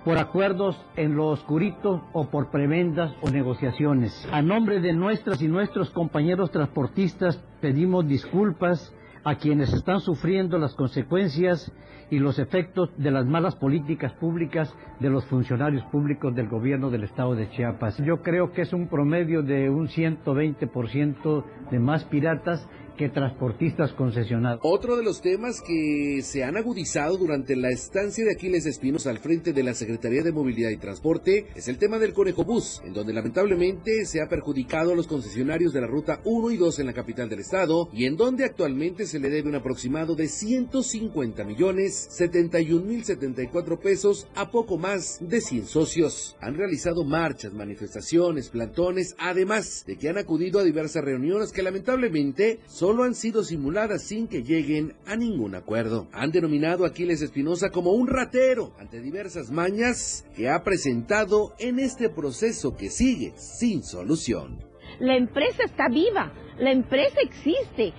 por 0.04 0.18
acuerdos 0.18 0.76
en 0.94 1.16
lo 1.16 1.28
oscurito 1.28 2.02
o 2.12 2.26
por 2.26 2.50
prebendas 2.50 3.14
o 3.22 3.30
negociaciones. 3.30 4.28
A 4.30 4.42
nombre 4.42 4.78
de 4.80 4.92
nuestras 4.92 5.40
y 5.40 5.48
nuestros 5.48 5.88
compañeros 5.88 6.50
transportistas 6.50 7.42
pedimos 7.62 8.06
disculpas 8.06 8.94
a 9.24 9.36
quienes 9.36 9.72
están 9.72 10.00
sufriendo 10.00 10.58
las 10.58 10.74
consecuencias 10.74 11.72
y 12.10 12.18
los 12.18 12.38
efectos 12.38 12.90
de 12.98 13.10
las 13.10 13.24
malas 13.24 13.56
políticas 13.56 14.12
públicas 14.12 14.70
de 15.00 15.08
los 15.08 15.24
funcionarios 15.24 15.82
públicos 15.84 16.34
del 16.34 16.48
gobierno 16.48 16.90
del 16.90 17.04
estado 17.04 17.34
de 17.34 17.48
Chiapas. 17.48 17.96
Yo 18.04 18.20
creo 18.20 18.52
que 18.52 18.62
es 18.62 18.74
un 18.74 18.88
promedio 18.88 19.42
de 19.42 19.70
un 19.70 19.88
120% 19.88 21.44
de 21.70 21.78
más 21.78 22.04
piratas 22.04 22.68
transportistas 23.10 23.92
concesionados. 23.92 24.60
Otro 24.62 24.96
de 24.96 25.02
los 25.02 25.20
temas 25.20 25.60
que 25.60 26.20
se 26.22 26.44
han 26.44 26.56
agudizado 26.56 27.16
durante 27.16 27.56
la 27.56 27.70
estancia 27.70 28.24
de 28.24 28.32
Aquiles 28.32 28.66
Espinos 28.66 29.06
al 29.06 29.18
frente 29.18 29.52
de 29.52 29.62
la 29.62 29.74
Secretaría 29.74 30.22
de 30.22 30.32
Movilidad 30.32 30.70
y 30.70 30.76
Transporte 30.76 31.46
es 31.54 31.68
el 31.68 31.78
tema 31.78 31.98
del 31.98 32.12
Conejo 32.12 32.44
Bus, 32.44 32.82
en 32.84 32.92
donde 32.92 33.12
lamentablemente 33.12 34.04
se 34.04 34.20
ha 34.20 34.28
perjudicado 34.28 34.92
a 34.92 34.96
los 34.96 35.06
concesionarios 35.06 35.72
de 35.72 35.80
la 35.80 35.86
ruta 35.86 36.20
1 36.24 36.50
y 36.50 36.56
2 36.56 36.78
en 36.78 36.86
la 36.86 36.92
capital 36.92 37.28
del 37.28 37.40
estado 37.40 37.88
y 37.92 38.06
en 38.06 38.16
donde 38.16 38.44
actualmente 38.44 39.06
se 39.06 39.20
le 39.20 39.30
debe 39.30 39.48
un 39.48 39.54
aproximado 39.54 40.14
de 40.14 40.28
150 40.28 41.44
millones 41.44 42.08
71 42.10 42.84
mil 42.84 43.04
74 43.04 43.80
pesos 43.80 44.26
a 44.34 44.50
poco 44.50 44.78
más 44.78 45.18
de 45.20 45.40
100 45.40 45.66
socios. 45.66 46.36
Han 46.40 46.56
realizado 46.56 47.04
marchas, 47.04 47.52
manifestaciones, 47.52 48.48
plantones, 48.48 49.14
además 49.18 49.84
de 49.86 49.96
que 49.96 50.08
han 50.08 50.18
acudido 50.18 50.58
a 50.58 50.64
diversas 50.64 51.04
reuniones 51.04 51.52
que 51.52 51.62
lamentablemente 51.62 52.60
solo 52.92 53.04
han 53.04 53.14
sido 53.14 53.42
simuladas 53.42 54.02
sin 54.02 54.28
que 54.28 54.42
lleguen 54.42 54.92
a 55.06 55.16
ningún 55.16 55.54
acuerdo. 55.54 56.08
Han 56.12 56.30
denominado 56.30 56.84
a 56.84 56.88
Aquiles 56.88 57.22
Espinosa 57.22 57.70
como 57.70 57.92
un 57.92 58.06
ratero 58.06 58.74
ante 58.78 59.00
diversas 59.00 59.50
mañas 59.50 60.28
que 60.36 60.50
ha 60.50 60.62
presentado 60.62 61.54
en 61.58 61.78
este 61.78 62.10
proceso 62.10 62.76
que 62.76 62.90
sigue 62.90 63.32
sin 63.36 63.82
solución. 63.82 64.58
La 65.00 65.16
empresa 65.16 65.62
está 65.64 65.88
viva, 65.88 66.34
la 66.58 66.70
empresa 66.70 67.16
existe. 67.22 67.94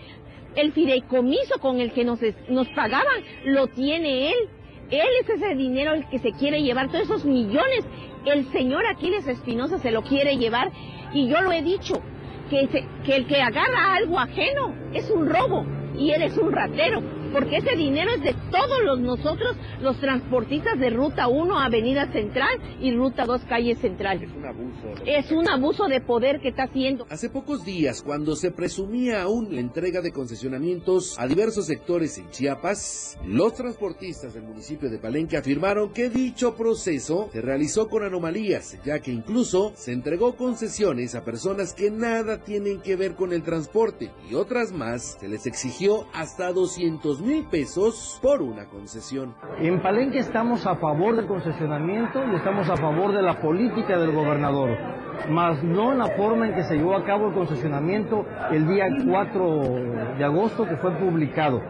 El 0.56 0.74
fideicomiso 0.74 1.58
con 1.60 1.82
el 1.82 1.92
que 1.92 2.06
nos, 2.06 2.20
nos 2.50 2.68
pagaban 2.76 3.24
lo 3.46 3.66
tiene 3.70 4.30
él. 4.30 4.38
Él 4.92 5.10
es 5.24 5.28
ese 5.28 5.56
dinero 5.56 5.96
el 5.96 6.08
que 6.10 6.20
se 6.20 6.34
quiere 6.34 6.62
llevar, 6.62 6.92
todos 6.92 7.06
esos 7.06 7.26
millones. 7.26 7.84
El 8.28 8.46
señor 8.52 8.86
Aquiles 8.86 9.26
Espinosa 9.26 9.80
se 9.80 9.90
lo 9.90 10.04
quiere 10.04 10.38
llevar 10.38 10.72
y 11.16 11.30
yo 11.30 11.42
lo 11.42 11.52
he 11.52 11.64
dicho, 11.64 11.96
que, 13.06 13.16
el 13.16 13.28
que 13.28 13.42
agarra 13.42 13.96
algo 13.96 14.20
ajeno 14.20 14.74
es 14.94 15.10
un 15.10 15.28
robo 15.28 15.66
y 15.98 16.12
él 16.12 16.22
es 16.24 16.38
un 16.38 16.52
ratero 16.52 17.02
porque 17.34 17.58
ese 17.58 17.76
dinero 17.76 18.12
es 18.12 18.22
de 18.22 18.36
todos 18.52 18.84
los 18.86 19.00
nosotros, 19.00 19.58
los 19.82 20.00
transportistas 20.00 20.80
de 20.80 20.91
Ruta 20.91 21.28
1, 21.28 21.60
Avenida 21.60 22.12
Central 22.12 22.62
y 22.80 22.96
Ruta 22.96 23.26
2, 23.26 23.41
Calle 23.50 23.76
Central. 23.76 24.24
Es 24.24 24.32
un 24.32 24.46
abuso. 24.46 25.04
Es 25.06 25.32
un 25.32 25.50
abuso 25.50 25.88
de 25.88 26.00
poder 26.00 26.39
que 26.39 26.50
está 26.50 26.63
haciendo. 26.63 27.08
Hace 27.10 27.30
pocos 27.30 27.65
días, 27.65 28.04
cuando 28.04 28.36
se 28.36 28.52
presumía 28.52 29.24
aún 29.24 29.54
la 29.54 29.62
entrega 29.62 30.02
de 30.02 30.12
concesionamientos 30.12 31.19
a 31.19 31.28
diversos 31.28 31.65
sectores 31.65 32.17
en 32.19 32.30
Chiapas, 32.30 33.17
los 33.26 33.56
transportistas 33.56 34.36
del 34.36 34.43
municipio 34.43 34.89
de 34.89 35.00
Palenque 35.00 35.36
afirmaron 35.36 35.91
que 35.91 36.10
dicho 36.10 36.56
proceso 36.56 37.30
se 37.34 37.41
realizó 37.41 37.89
con 37.89 38.04
anomalías, 38.04 38.78
ya 38.86 39.00
que 39.00 39.12
incluso 39.12 39.74
se 39.76 39.91
entregó 39.91 40.36
concesiones 40.36 41.15
a 41.15 41.26
personas 41.26 41.74
que 41.74 41.89
nada 41.89 42.43
tienen 42.43 42.82
que 42.82 42.96
ver 42.96 43.15
con 43.15 43.34
el 43.34 43.41
transporte 43.41 44.12
y 44.30 44.36
otras 44.36 44.72
más 44.72 45.17
se 45.19 45.28
les 45.28 45.48
exigió 45.48 46.06
hasta 46.13 46.52
200 46.52 47.23
mil 47.24 47.46
pesos 47.46 48.20
por 48.22 48.42
una 48.42 48.66
concesión. 48.66 49.34
En 49.60 49.82
Palenque 49.82 50.20
estamos 50.20 50.68
a 50.68 50.76
favor 50.76 51.16
del 51.16 51.26
concesionamiento 51.26 52.22
y 52.32 52.36
estamos 52.36 52.70
a 52.70 52.76
favor 52.76 53.14
de 53.14 53.22
la 53.22 53.40
política 53.40 53.98
del 53.98 54.12
gobernador, 54.12 54.78
más 55.30 55.64
no 55.64 55.94
en 55.94 56.00
la 56.00 56.10
forma 56.18 56.48
en 56.48 56.56
que 56.56 56.64
se 56.64 56.76
llevó 56.76 56.96
a 56.98 57.06
cabo 57.06 57.30
el 57.30 57.34
concesionamiento 57.34 58.26
el 58.52 58.68
día 58.68 58.88
4 59.08 59.62
de 60.18 60.24
agosto 60.24 60.68
que 60.68 60.76
fue 60.78 60.92
publicado. 60.98 61.62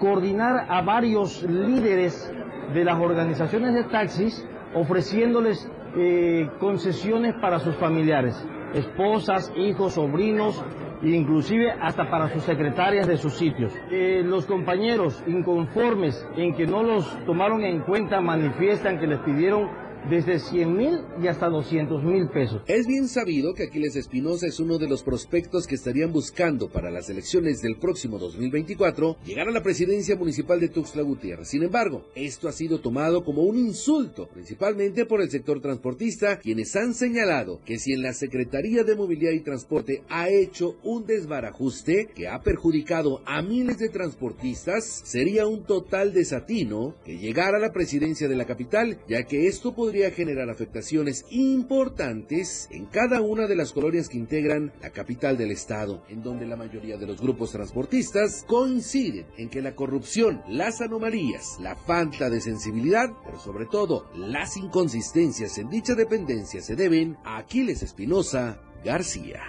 Coordinar 0.00 0.66
a 0.68 0.82
varios 0.82 1.42
líderes 1.44 2.32
de 2.74 2.84
las 2.84 2.98
organizaciones 2.98 3.74
de 3.74 3.84
taxis 3.84 4.46
ofreciéndoles 4.74 5.70
eh, 5.96 6.50
concesiones 6.58 7.34
para 7.40 7.60
sus 7.60 7.76
familiares, 7.76 8.34
esposas, 8.74 9.52
hijos, 9.56 9.94
sobrinos, 9.94 10.62
inclusive 11.02 11.72
hasta 11.72 12.10
para 12.10 12.32
sus 12.32 12.42
secretarias 12.42 13.06
de 13.06 13.16
sus 13.16 13.34
sitios. 13.34 13.72
Eh, 13.90 14.22
los 14.24 14.46
compañeros 14.46 15.22
inconformes 15.26 16.26
en 16.36 16.54
que 16.54 16.66
no 16.66 16.82
los 16.82 17.06
tomaron 17.24 17.62
en 17.62 17.80
cuenta 17.80 18.20
manifiestan 18.20 18.98
que 18.98 19.06
les 19.06 19.18
pidieron 19.20 19.87
desde 20.10 20.38
100 20.38 20.76
mil 20.76 21.00
y 21.22 21.26
hasta 21.26 21.48
200 21.48 22.02
mil 22.02 22.28
pesos. 22.28 22.62
Es 22.66 22.86
bien 22.86 23.08
sabido 23.08 23.54
que 23.54 23.64
Aquiles 23.64 23.96
Espinosa 23.96 24.46
es 24.46 24.60
uno 24.60 24.78
de 24.78 24.88
los 24.88 25.02
prospectos 25.02 25.66
que 25.66 25.74
estarían 25.74 26.12
buscando 26.12 26.70
para 26.70 26.90
las 26.90 27.10
elecciones 27.10 27.60
del 27.60 27.76
próximo 27.76 28.18
2024 28.18 29.18
llegar 29.24 29.48
a 29.48 29.52
la 29.52 29.62
presidencia 29.62 30.16
municipal 30.16 30.60
de 30.60 30.68
Tuxtla 30.68 31.02
Gutiérrez. 31.02 31.48
Sin 31.48 31.62
embargo, 31.62 32.06
esto 32.14 32.48
ha 32.48 32.52
sido 32.52 32.80
tomado 32.80 33.24
como 33.24 33.42
un 33.42 33.58
insulto, 33.58 34.28
principalmente 34.28 35.04
por 35.04 35.20
el 35.20 35.30
sector 35.30 35.60
transportista, 35.60 36.38
quienes 36.38 36.74
han 36.76 36.94
señalado 36.94 37.60
que 37.64 37.78
si 37.78 37.92
en 37.92 38.02
la 38.02 38.12
Secretaría 38.12 38.84
de 38.84 38.96
Movilidad 38.96 39.32
y 39.32 39.40
Transporte 39.40 40.02
ha 40.08 40.28
hecho 40.28 40.76
un 40.82 41.06
desbarajuste 41.06 42.08
que 42.14 42.28
ha 42.28 42.40
perjudicado 42.40 43.20
a 43.26 43.42
miles 43.42 43.78
de 43.78 43.88
transportistas, 43.88 45.02
sería 45.04 45.46
un 45.46 45.64
total 45.64 46.12
desatino 46.12 46.94
que 47.04 47.18
llegara 47.18 47.58
a 47.58 47.60
la 47.60 47.72
presidencia 47.72 48.28
de 48.28 48.36
la 48.36 48.46
capital, 48.46 48.98
ya 49.08 49.24
que 49.24 49.46
esto 49.46 49.74
podría 49.74 49.87
podría 49.88 50.10
generar 50.10 50.50
afectaciones 50.50 51.24
importantes 51.30 52.68
en 52.70 52.84
cada 52.84 53.22
una 53.22 53.46
de 53.46 53.56
las 53.56 53.72
colonias 53.72 54.10
que 54.10 54.18
integran 54.18 54.70
la 54.82 54.90
capital 54.90 55.38
del 55.38 55.50
estado, 55.50 56.04
en 56.10 56.22
donde 56.22 56.44
la 56.44 56.56
mayoría 56.56 56.98
de 56.98 57.06
los 57.06 57.22
grupos 57.22 57.52
transportistas 57.52 58.44
coinciden 58.46 59.24
en 59.38 59.48
que 59.48 59.62
la 59.62 59.74
corrupción, 59.74 60.42
las 60.46 60.82
anomalías, 60.82 61.56
la 61.62 61.74
falta 61.74 62.28
de 62.28 62.42
sensibilidad, 62.42 63.08
pero 63.24 63.38
sobre 63.38 63.64
todo 63.64 64.10
las 64.14 64.58
inconsistencias 64.58 65.56
en 65.56 65.70
dicha 65.70 65.94
dependencia 65.94 66.60
se 66.60 66.76
deben 66.76 67.16
a 67.24 67.38
Aquiles 67.38 67.82
Espinosa 67.82 68.60
García. 68.84 69.40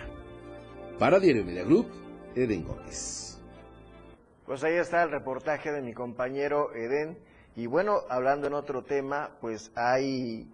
Para 0.97 1.19
Diario 1.19 1.43
Media 1.43 1.65
Group, 1.65 1.87
Eden 2.33 2.63
Gómez. 2.63 3.41
Pues 4.45 4.63
ahí 4.63 4.75
está 4.75 5.03
el 5.03 5.11
reportaje 5.11 5.73
de 5.73 5.81
mi 5.81 5.91
compañero 5.91 6.73
Eden. 6.73 7.17
Y 7.59 7.67
bueno, 7.67 8.03
hablando 8.07 8.47
en 8.47 8.53
otro 8.53 8.85
tema, 8.85 9.31
pues 9.41 9.69
hay 9.75 10.49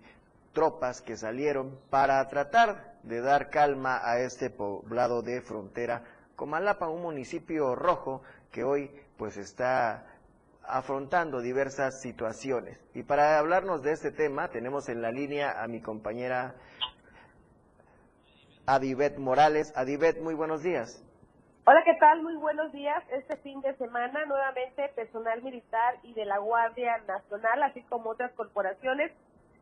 tropas 0.53 1.03
que 1.03 1.15
salieron 1.15 1.77
para 1.91 2.27
tratar 2.27 2.95
de 3.03 3.21
dar 3.21 3.51
calma 3.51 4.01
a 4.03 4.21
este 4.21 4.49
poblado 4.49 5.21
de 5.21 5.39
frontera 5.41 6.03
Comalapa, 6.35 6.87
un 6.87 7.03
municipio 7.03 7.75
rojo 7.75 8.23
que 8.51 8.63
hoy 8.63 8.89
pues 9.17 9.37
está 9.37 10.07
afrontando 10.63 11.41
diversas 11.41 12.01
situaciones. 12.01 12.79
Y 12.95 13.03
para 13.03 13.37
hablarnos 13.37 13.83
de 13.83 13.91
este 13.91 14.09
tema 14.11 14.47
tenemos 14.47 14.89
en 14.89 15.03
la 15.03 15.11
línea 15.11 15.61
a 15.61 15.67
mi 15.67 15.81
compañera 15.81 16.55
Adibet 18.65 19.19
Morales. 19.19 19.71
Adibet, 19.75 20.19
muy 20.21 20.33
buenos 20.33 20.63
días. 20.63 21.04
Hola, 21.67 21.81
¿qué 21.83 21.95
tal? 21.95 22.21
Muy 22.21 22.35
buenos 22.35 22.71
días. 22.73 23.03
Este 23.11 23.37
fin 23.37 23.59
de 23.61 23.73
semana, 23.77 24.23
nuevamente, 24.27 24.87
personal 24.89 25.41
militar 25.41 25.95
y 26.03 26.13
de 26.13 26.23
la 26.23 26.37
Guardia 26.37 26.99
Nacional, 27.07 27.63
así 27.63 27.81
como 27.89 28.11
otras 28.11 28.31
corporaciones, 28.33 29.11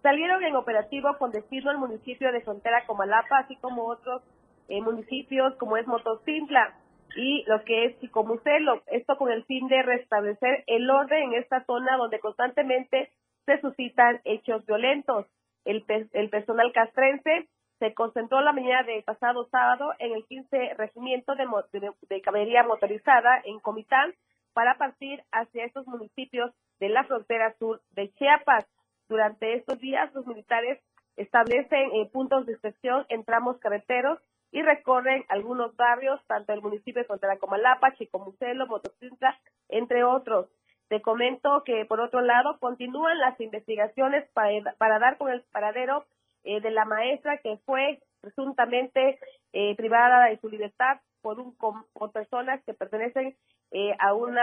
salieron 0.02 0.44
en 0.44 0.58
operativo 0.58 1.18
con 1.18 1.32
destino 1.32 1.72
al 1.72 1.78
municipio 1.78 2.34
de 2.34 2.42
Frontera 2.42 2.86
Comalapa, 2.88 3.38
así 3.38 3.56
como 3.56 3.86
otros 3.86 4.22
eh, 4.68 4.82
municipios 4.82 5.56
como 5.56 5.78
es 5.78 5.88
Motocintla 5.88 6.76
y 7.16 7.46
lo 7.48 7.63
que 7.63 7.86
es 7.86 8.00
Chicomucelo. 8.02 8.84
Esto 8.88 9.16
con 9.16 9.32
el 9.32 9.46
fin 9.46 9.70
de 9.70 9.82
restablecer 9.82 10.66
el 10.68 10.89
orden 10.89 11.32
en 11.32 11.34
esta 11.36 11.63
zona 11.63 11.96
donde 11.96 12.20
constantemente 12.20 13.13
se 13.46 13.62
suscitan 13.62 14.20
hechos 14.26 14.66
violentos. 14.66 15.26
El, 15.63 15.86
el 16.12 16.30
personal 16.30 16.74
castrense 16.74 17.48
se 17.84 17.93
concentró 17.93 18.39
la 18.39 18.54
mañana 18.54 18.84
del 18.84 19.04
pasado 19.04 19.46
sábado 19.52 19.91
en 20.00 20.13
el 20.13 20.26
15 20.26 20.76
Regimiento 20.78 21.34
de, 21.36 22.22
Caballería 22.22 22.63
Motorizada 22.63 23.41
en 23.43 23.60
Comitán, 23.60 24.13
para 24.54 24.78
partir 24.78 25.22
hacia 25.34 25.65
estos 25.65 25.86
municipios 25.86 26.54
de 26.80 26.88
la 26.88 27.04
frontera 27.04 27.54
sur 27.60 27.82
de 27.91 28.10
Chiapas. 28.13 28.65
Durante 29.10 29.56
estos 29.56 29.80
días, 29.80 30.13
los 30.13 30.26
militares 30.26 30.80
establecen 31.17 31.91
eh, 31.91 32.10
puntos 32.10 32.46
de 32.46 32.54
inspección 32.54 33.06
en 33.10 33.26
tramos 33.26 33.58
carreteros 33.58 34.17
y 34.54 34.62
recorren 34.62 35.26
algunos 35.28 35.76
barrios, 35.76 36.26
tanto 36.26 36.54
del 36.54 36.62
municipio 36.62 37.02
de 37.02 37.08
Frontera 37.08 37.38
Comalapa, 37.38 37.96
Chicomucelo, 37.96 38.65
Motocintla, 38.65 39.38
entre 39.67 40.06
otros. 40.06 40.48
Te 40.88 41.02
comento 41.02 41.63
que, 41.65 41.84
por 41.84 42.00
otro 42.00 42.22
lado, 42.22 42.60
continúan 42.60 43.19
las 43.19 43.38
investigaciones 43.41 44.26
para 44.32 45.00
dar 45.00 45.17
con 45.17 45.32
el 45.32 45.41
paradero 45.52 46.06
eh, 46.43 46.60
de 46.62 46.71
la 46.71 46.86
maestra 46.86 47.38
que 47.38 47.58
fue 47.65 47.99
presuntamente 48.21 49.19
eh, 49.53 49.75
privada 49.75 50.25
de 50.25 50.38
su 50.39 50.49
libertad 50.49 50.99
por, 51.21 51.39
un, 51.39 51.56
por 51.93 52.12
personas 52.12 52.62
que 52.65 52.73
pertenecen 52.73 53.36
eh, 53.71 53.95
a 53.99 54.13
un 54.13 54.36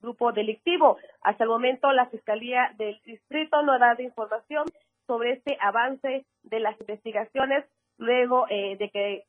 grupo 0.00 0.32
delictivo. 0.32 0.98
Hasta 1.22 1.44
el 1.44 1.50
momento, 1.50 1.92
la 1.92 2.06
Fiscalía 2.06 2.72
del 2.78 3.00
Distrito 3.04 3.62
no 3.62 3.72
ha 3.72 3.78
dado 3.78 4.02
información 4.02 4.66
sobre 5.06 5.32
este 5.32 5.58
avance 5.60 6.24
de 6.44 6.60
las 6.60 6.80
investigaciones 6.80 7.64
luego 7.98 8.46
de 8.46 8.90
que 8.92 9.24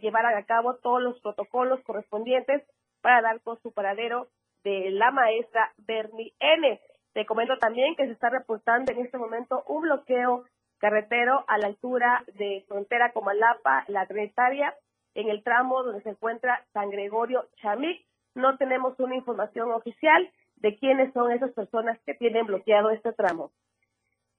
llevaran 0.00 0.36
a 0.36 0.44
cabo 0.44 0.76
todos 0.76 1.02
los 1.02 1.20
protocolos 1.20 1.80
correspondientes 1.82 2.62
para 3.02 3.20
dar 3.20 3.40
con 3.42 3.60
su 3.60 3.72
paradero 3.72 4.28
de 4.64 4.90
la 4.90 5.10
maestra 5.10 5.72
Bernie 5.78 6.32
N. 6.40 6.80
Te 7.12 7.26
comento 7.26 7.58
también 7.58 7.96
que 7.96 8.06
se 8.06 8.12
está 8.12 8.30
reportando 8.30 8.92
en 8.92 9.00
este 9.00 9.18
momento 9.18 9.62
un 9.66 9.82
bloqueo 9.82 10.44
carretero 10.78 11.44
a 11.48 11.58
la 11.58 11.68
altura 11.68 12.24
de 12.38 12.64
frontera 12.68 13.12
Comalapa, 13.12 13.84
la 13.88 14.06
Trinitaria, 14.06 14.74
en 15.14 15.28
el 15.28 15.42
tramo 15.42 15.82
donde 15.82 16.02
se 16.02 16.10
encuentra 16.10 16.64
San 16.72 16.90
Gregorio 16.90 17.46
Chamic. 17.56 18.04
No 18.34 18.56
tenemos 18.56 18.98
una 19.00 19.16
información 19.16 19.72
oficial 19.72 20.30
de 20.56 20.76
quiénes 20.76 21.12
son 21.12 21.32
esas 21.32 21.52
personas 21.52 21.98
que 22.06 22.14
tienen 22.14 22.46
bloqueado 22.46 22.90
este 22.90 23.12
tramo. 23.12 23.50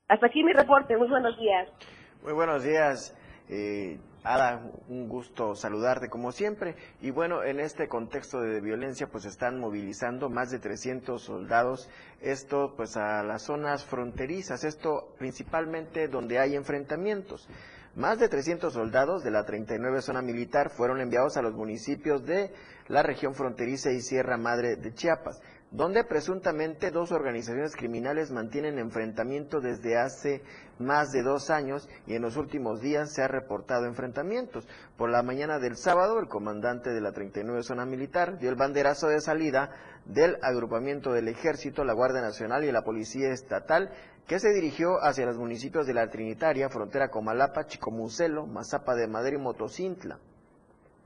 Hasta 0.07 0.27
aquí 0.27 0.43
mi 0.43 0.53
reporte. 0.53 0.97
Muy 0.97 1.07
buenos 1.07 1.37
días. 1.37 1.69
Muy 2.23 2.33
buenos 2.33 2.63
días. 2.63 3.15
Eh, 3.49 3.99
Ada, 4.23 4.61
un 4.89 5.07
gusto 5.07 5.55
saludarte 5.55 6.09
como 6.09 6.31
siempre. 6.31 6.75
Y 7.01 7.11
bueno, 7.11 7.43
en 7.43 7.59
este 7.59 7.87
contexto 7.87 8.41
de 8.41 8.59
violencia, 8.59 9.07
pues 9.07 9.25
están 9.25 9.59
movilizando 9.59 10.29
más 10.29 10.51
de 10.51 10.59
300 10.59 11.21
soldados, 11.21 11.89
esto 12.21 12.73
pues 12.75 12.97
a 12.97 13.23
las 13.23 13.43
zonas 13.43 13.85
fronterizas, 13.85 14.63
esto 14.63 15.15
principalmente 15.17 16.09
donde 16.09 16.39
hay 16.39 16.55
enfrentamientos. 16.55 17.47
Más 17.95 18.19
de 18.19 18.29
300 18.29 18.73
soldados 18.73 19.23
de 19.23 19.31
la 19.31 19.45
39 19.45 20.01
zona 20.01 20.21
militar 20.21 20.69
fueron 20.69 21.01
enviados 21.01 21.37
a 21.37 21.41
los 21.41 21.53
municipios 21.53 22.25
de 22.25 22.53
la 22.87 23.03
región 23.03 23.33
fronteriza 23.35 23.91
y 23.91 24.01
Sierra 24.01 24.37
Madre 24.37 24.75
de 24.75 24.93
Chiapas 24.93 25.41
donde 25.71 26.03
presuntamente 26.03 26.89
dos 26.89 27.11
organizaciones 27.11 27.75
criminales 27.75 28.31
mantienen 28.31 28.79
enfrentamiento 28.79 29.61
desde 29.61 29.97
hace 29.97 30.41
más 30.79 31.11
de 31.11 31.21
dos 31.21 31.51
años 31.51 31.87
y 32.07 32.15
en 32.15 32.23
los 32.23 32.37
últimos 32.37 32.81
días 32.81 33.13
se 33.13 33.21
ha 33.21 33.27
reportado 33.27 33.85
enfrentamientos. 33.85 34.67
Por 34.97 35.11
la 35.11 35.21
mañana 35.21 35.59
del 35.59 35.75
sábado, 35.75 36.19
el 36.19 36.27
comandante 36.27 36.89
de 36.89 37.01
la 37.01 37.11
39 37.11 37.63
Zona 37.63 37.85
Militar 37.85 38.39
dio 38.39 38.49
el 38.49 38.55
banderazo 38.55 39.07
de 39.07 39.21
salida 39.21 39.69
del 40.05 40.37
agrupamiento 40.41 41.13
del 41.13 41.27
Ejército, 41.27 41.83
la 41.83 41.93
Guardia 41.93 42.21
Nacional 42.21 42.63
y 42.63 42.71
la 42.71 42.83
Policía 42.83 43.31
Estatal 43.31 43.91
que 44.25 44.39
se 44.39 44.53
dirigió 44.53 45.03
hacia 45.03 45.25
los 45.25 45.37
municipios 45.37 45.87
de 45.87 45.93
la 45.93 46.09
Trinitaria, 46.09 46.69
frontera 46.69 47.09
Comalapa, 47.09 47.65
Chicomucelo, 47.65 48.45
Mazapa 48.45 48.95
de 48.95 49.07
Madrid 49.07 49.37
y 49.37 49.41
Motocintla 49.41 50.19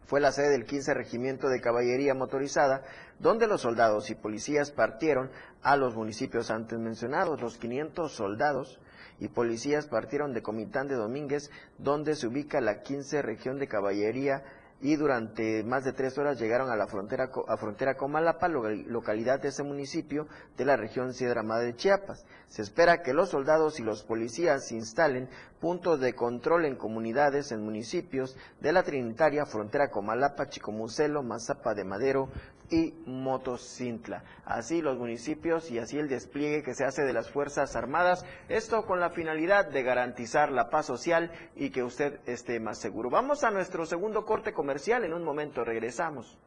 fue 0.06 0.20
la 0.20 0.32
sede 0.32 0.50
del 0.50 0.66
15 0.66 0.94
Regimiento 0.94 1.50
de 1.50 1.62
Caballería 1.62 2.14
Motorizada, 2.14 2.84
donde 3.20 3.48
los 3.48 3.62
soldados 3.62 4.10
y 4.10 4.16
policías 4.16 4.72
partieron 4.72 5.32
a 5.62 5.76
los 5.76 5.96
municipios 5.96 6.52
antes 6.52 6.78
mencionados. 6.80 7.42
Los 7.42 7.58
500 7.58 8.12
soldados 8.12 8.80
y 9.20 9.30
policías 9.30 9.88
partieron 9.88 10.34
de 10.34 10.42
Comitán 10.42 10.88
de 10.88 10.96
Domínguez, 10.96 11.50
donde 11.78 12.16
se 12.16 12.28
ubica 12.28 12.60
la 12.62 12.82
15 12.82 13.22
Región 13.22 13.60
de 13.60 13.68
Caballería 13.68 14.44
y 14.84 14.98
durante 14.98 15.64
más 15.64 15.86
de 15.86 15.94
tres 15.94 16.18
horas 16.18 16.38
llegaron 16.38 16.70
a 16.70 16.76
la 16.76 16.88
frontera, 16.88 17.32
a 17.48 17.56
frontera 17.56 17.96
con 17.96 18.12
Malapa, 18.12 18.50
localidad 18.50 19.40
de 19.40 19.48
ese 19.48 19.64
municipio 19.64 20.28
de 20.58 20.66
la 20.66 20.76
región 20.76 21.14
Sierra 21.14 21.42
Madre 21.42 21.68
de 21.68 21.76
Chiapas. 21.78 22.26
Se 22.50 22.62
espera 22.62 23.02
que 23.02 23.14
los 23.14 23.30
soldados 23.30 23.80
y 23.80 23.84
los 23.84 24.04
policías 24.04 24.74
instalen 24.74 25.30
puntos 25.62 26.02
de 26.02 26.14
control 26.14 26.66
en 26.66 26.76
comunidades 26.76 27.54
en 27.54 27.64
municipios 27.64 28.36
de 28.60 28.74
la 28.74 28.84
Trinitaria, 28.84 29.46
frontera 29.46 29.90
con 29.90 30.06
Malapa, 30.06 30.50
Chicomucelo, 30.50 31.24
Mazapa 31.24 31.74
de 31.74 31.86
Madero, 31.86 32.28
y 32.74 32.94
Motocintla. 33.06 34.24
Así 34.46 34.82
los 34.82 34.98
municipios 34.98 35.70
y 35.70 35.78
así 35.78 36.00
el 36.00 36.10
despliegue 36.10 36.64
que 36.64 36.74
se 36.74 36.86
hace 36.86 37.04
de 37.04 37.14
las 37.14 37.30
Fuerzas 37.30 37.76
Armadas, 37.76 38.26
esto 38.50 38.86
con 38.88 39.00
la 39.00 39.12
finalidad 39.12 39.70
de 39.70 39.84
garantizar 39.84 40.52
la 40.52 40.72
paz 40.72 40.88
social 40.88 41.32
y 41.56 41.70
que 41.70 41.84
usted 41.84 42.20
esté 42.26 42.60
más 42.60 42.80
seguro. 42.80 43.12
Vamos 43.12 43.44
a 43.44 43.52
nuestro 43.52 43.86
segundo 43.86 44.26
corte 44.26 44.54
comercial, 44.54 45.04
en 45.04 45.14
un 45.14 45.24
momento 45.24 45.64
regresamos. 45.64 46.38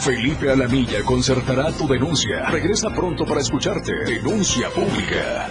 Felipe 0.00 0.50
Alamilla 0.50 1.04
concertará 1.04 1.70
tu 1.72 1.86
denuncia. 1.86 2.48
Regresa 2.50 2.90
pronto 2.90 3.24
para 3.24 3.40
escucharte. 3.40 3.92
Denuncia 4.04 4.68
pública. 4.70 5.50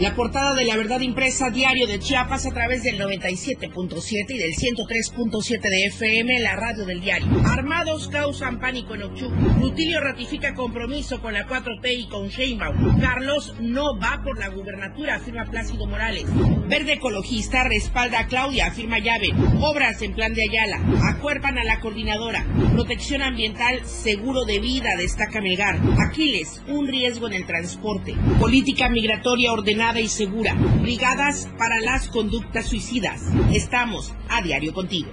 La 0.00 0.14
portada 0.14 0.54
de 0.54 0.64
la 0.64 0.78
verdad 0.78 1.00
impresa 1.00 1.50
diario 1.50 1.86
de 1.86 1.98
Chiapas 1.98 2.46
a 2.46 2.52
través 2.52 2.82
del 2.82 2.98
97.7 2.98 4.30
y 4.30 4.38
del 4.38 4.54
103.7 4.54 5.60
de 5.60 5.84
FM, 5.88 6.40
la 6.40 6.56
radio 6.56 6.86
del 6.86 7.02
diario. 7.02 7.28
Armados 7.44 8.08
causan 8.08 8.58
pánico 8.60 8.94
en 8.94 9.02
Ochu. 9.02 9.28
Rutilio 9.60 10.00
ratifica 10.00 10.54
compromiso 10.54 11.20
con 11.20 11.34
la 11.34 11.46
4T 11.46 11.98
y 11.98 12.08
con 12.08 12.28
Sheinbaum. 12.28 12.98
Carlos 12.98 13.54
no 13.60 13.98
va 13.98 14.22
por 14.24 14.38
la 14.38 14.48
gubernatura, 14.48 15.16
afirma 15.16 15.44
Plácido 15.44 15.86
Morales. 15.86 16.24
Verde 16.66 16.94
ecologista 16.94 17.64
respalda 17.64 18.20
a 18.20 18.26
Claudia, 18.26 18.68
afirma 18.68 19.00
Llave. 19.00 19.34
Obras 19.60 20.00
en 20.00 20.14
plan 20.14 20.32
de 20.32 20.44
Ayala. 20.48 20.80
Acuerpan 21.10 21.58
a 21.58 21.64
la 21.64 21.78
coordinadora. 21.80 22.46
Protección 22.72 23.20
ambiental, 23.20 23.84
seguro 23.84 24.46
de 24.46 24.60
vida, 24.60 24.96
destaca 24.96 25.42
Melgar. 25.42 25.78
Aquiles, 26.08 26.62
un 26.68 26.88
riesgo 26.88 27.26
en 27.26 27.34
el 27.34 27.44
transporte. 27.44 28.14
Política 28.38 28.88
migratoria 28.88 29.52
ordenada 29.52 29.89
y 29.98 30.06
segura, 30.06 30.54
brigadas 30.80 31.48
para 31.58 31.80
las 31.80 32.08
conductas 32.08 32.66
suicidas. 32.68 33.22
Estamos 33.52 34.12
a 34.28 34.42
diario 34.42 34.72
contigo. 34.72 35.10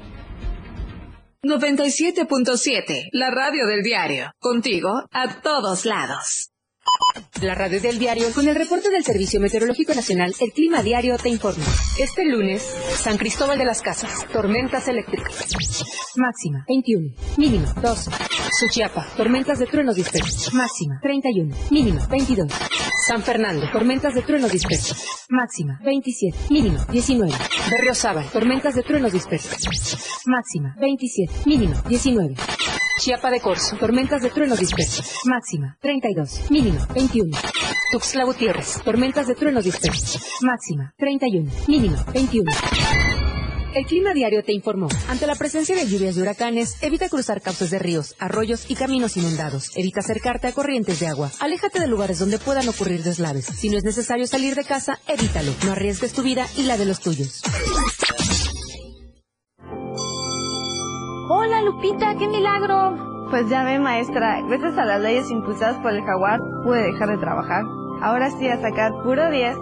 97.7, 1.44 3.08
la 3.14 3.32
radio 3.32 3.66
del 3.66 3.82
diario. 3.82 4.32
Contigo 4.40 5.06
a 5.12 5.42
todos 5.42 5.86
lados. 5.86 6.52
La 7.42 7.54
radio 7.54 7.80
del 7.80 8.00
diario 8.00 8.34
con 8.34 8.48
el 8.48 8.56
reporte 8.56 8.90
del 8.90 9.04
Servicio 9.04 9.40
Meteorológico 9.40 9.94
Nacional, 9.94 10.34
el 10.40 10.52
Clima 10.54 10.82
Diario 10.82 11.18
te 11.18 11.30
informa. 11.30 11.64
Este 12.00 12.26
lunes, 12.26 12.64
San 12.96 13.18
Cristóbal 13.18 13.60
de 13.60 13.66
las 13.66 13.84
Casas, 13.84 14.26
tormentas 14.34 14.88
eléctricas. 14.88 15.36
Máxima 16.16 16.66
21, 16.68 17.14
mínimo 17.38 17.68
12. 17.80 18.10
Suchiapa, 18.60 19.06
tormentas 19.16 19.60
de 19.60 19.68
truenos 19.68 19.96
dispersos. 19.96 20.52
Máxima 20.54 21.00
31, 21.02 21.56
mínimo 21.70 22.08
22. 22.10 22.52
San 23.08 23.22
Fernando, 23.22 23.70
tormentas 23.72 24.16
de 24.16 24.24
truenos 24.24 24.52
dispersos. 24.52 25.28
Máxima 25.30 25.80
27, 25.86 26.38
mínimo 26.50 26.84
19. 26.92 27.32
Berriozábal, 27.70 28.26
tormentas 28.32 28.74
de 28.74 28.82
truenos 28.82 29.14
dispersos. 29.14 30.24
Máxima 30.26 30.76
27, 30.80 31.32
mínimo 31.46 31.76
19. 31.88 32.36
Chiapa 32.98 33.30
de 33.30 33.40
Corzo, 33.40 33.78
tormentas 33.78 34.24
de 34.24 34.32
truenos 34.32 34.60
dispersos. 34.60 35.20
Máxima 35.26 35.78
32, 35.82 36.50
mínimo 36.50 36.80
21. 36.96 37.38
Tuxtla 37.92 38.24
Gutiérrez, 38.24 38.82
tormentas 38.84 39.28
de 39.28 39.36
truenos 39.36 39.64
dispersos. 39.66 40.20
Máxima 40.42 40.94
31, 40.98 41.52
mínimo 41.68 42.04
21. 42.12 42.52
El 43.76 43.86
Clima 43.86 44.14
Diario 44.14 44.44
te 44.44 44.52
informó. 44.52 44.88
Ante 45.08 45.28
la 45.28 45.36
presencia 45.36 45.76
de 45.76 45.88
lluvias 45.88 46.18
y 46.18 46.22
huracanes, 46.22 46.82
evita 46.82 47.08
cruzar 47.08 47.42
cauces 47.42 47.70
de 47.70 47.78
ríos, 47.78 48.16
arroyos 48.18 48.66
y 48.68 48.74
caminos 48.76 49.16
inundados. 49.16 49.70
Evita 49.76 50.00
acercarte 50.00 50.48
a 50.48 50.54
corrientes 50.54 51.00
de 51.00 51.06
agua. 51.06 51.32
Aléjate 51.40 51.80
de 51.80 51.88
lugares 51.88 52.18
donde 52.18 52.40
puedan 52.40 52.68
ocurrir 52.68 53.04
deslaves. 53.04 53.46
Si 53.46 53.70
no 53.70 53.78
es 53.78 53.84
necesario 53.84 54.26
salir 54.26 54.56
de 54.56 54.64
casa, 54.64 55.00
evítalo. 55.08 55.54
No 55.66 55.74
arriesgues 55.74 56.14
tu 56.14 56.24
vida 56.24 56.48
y 56.56 56.64
la 56.64 56.78
de 56.78 56.86
los 56.86 57.00
tuyos. 57.00 57.44
Lupita, 61.68 62.16
qué 62.16 62.30
milagro. 62.30 63.28
Pues 63.30 63.50
ya 63.50 63.66
ve 63.66 63.78
maestra, 63.78 64.42
gracias 64.48 64.78
a 64.78 64.86
las 64.86 65.02
leyes 65.02 65.30
impulsadas 65.30 65.76
por 65.82 65.92
el 65.92 66.02
jaguar 66.02 66.40
pude 66.64 66.82
dejar 66.82 67.10
de 67.10 67.18
trabajar. 67.18 67.62
Ahora 68.02 68.30
sí 68.32 68.48
a 68.48 68.62
sacar 68.62 68.94
puro 69.04 69.30
10. 69.30 69.54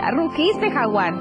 Arrujiste 0.00 0.70
jaguar. 0.70 1.14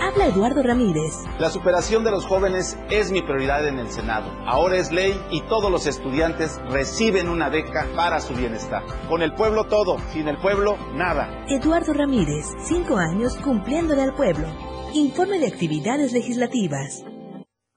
Habla 0.00 0.28
Eduardo 0.28 0.62
Ramírez. 0.62 1.24
La 1.38 1.50
superación 1.50 2.02
de 2.02 2.12
los 2.12 2.24
jóvenes 2.24 2.78
es 2.88 3.12
mi 3.12 3.20
prioridad 3.20 3.68
en 3.68 3.78
el 3.78 3.90
Senado. 3.90 4.32
Ahora 4.46 4.78
es 4.78 4.90
ley 4.90 5.20
y 5.30 5.42
todos 5.42 5.70
los 5.70 5.86
estudiantes 5.86 6.58
reciben 6.70 7.28
una 7.28 7.50
beca 7.50 7.86
para 7.94 8.22
su 8.22 8.32
bienestar. 8.32 8.82
Con 9.06 9.20
el 9.20 9.34
pueblo 9.34 9.64
todo, 9.64 9.98
sin 10.14 10.28
el 10.28 10.38
pueblo 10.38 10.78
nada. 10.94 11.28
Eduardo 11.46 11.92
Ramírez, 11.92 12.46
cinco 12.64 12.96
años 12.96 13.36
cumpliéndole 13.36 14.00
al 14.00 14.14
pueblo. 14.14 14.46
Informe 14.94 15.38
de 15.38 15.48
actividades 15.48 16.14
legislativas. 16.14 17.04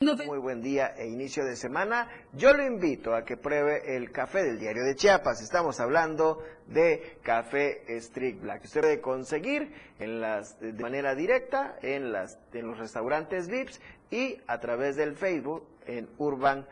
Muy 0.02 0.40
buen 0.40 0.62
día 0.62 0.94
e 0.98 1.08
inicio 1.08 1.46
de 1.46 1.56
semana. 1.56 2.10
Yo 2.34 2.54
lo 2.54 2.66
invito 2.66 3.16
a 3.16 3.24
que 3.24 3.38
pruebe 3.38 3.96
el 3.96 4.12
café 4.12 4.44
del 4.44 4.60
diario 4.60 4.84
de 4.84 4.94
Chiapas. 4.94 5.42
Estamos 5.42 5.80
hablando 5.80 6.44
de 6.68 7.18
café 7.24 7.82
Street 7.96 8.36
Black. 8.42 8.66
Usted 8.66 8.82
puede 8.82 9.00
conseguir 9.00 9.72
en 9.98 10.20
las, 10.20 10.60
de 10.60 10.74
manera 10.74 11.16
directa 11.16 11.78
en, 11.82 12.12
las, 12.12 12.38
en 12.52 12.68
los 12.68 12.78
restaurantes 12.78 13.48
VIPs 13.48 13.80
y 14.12 14.38
a 14.48 14.60
través 14.60 14.98
del 14.98 15.16
Facebook 15.16 15.66
en 15.88 16.10
Urban 16.18 16.68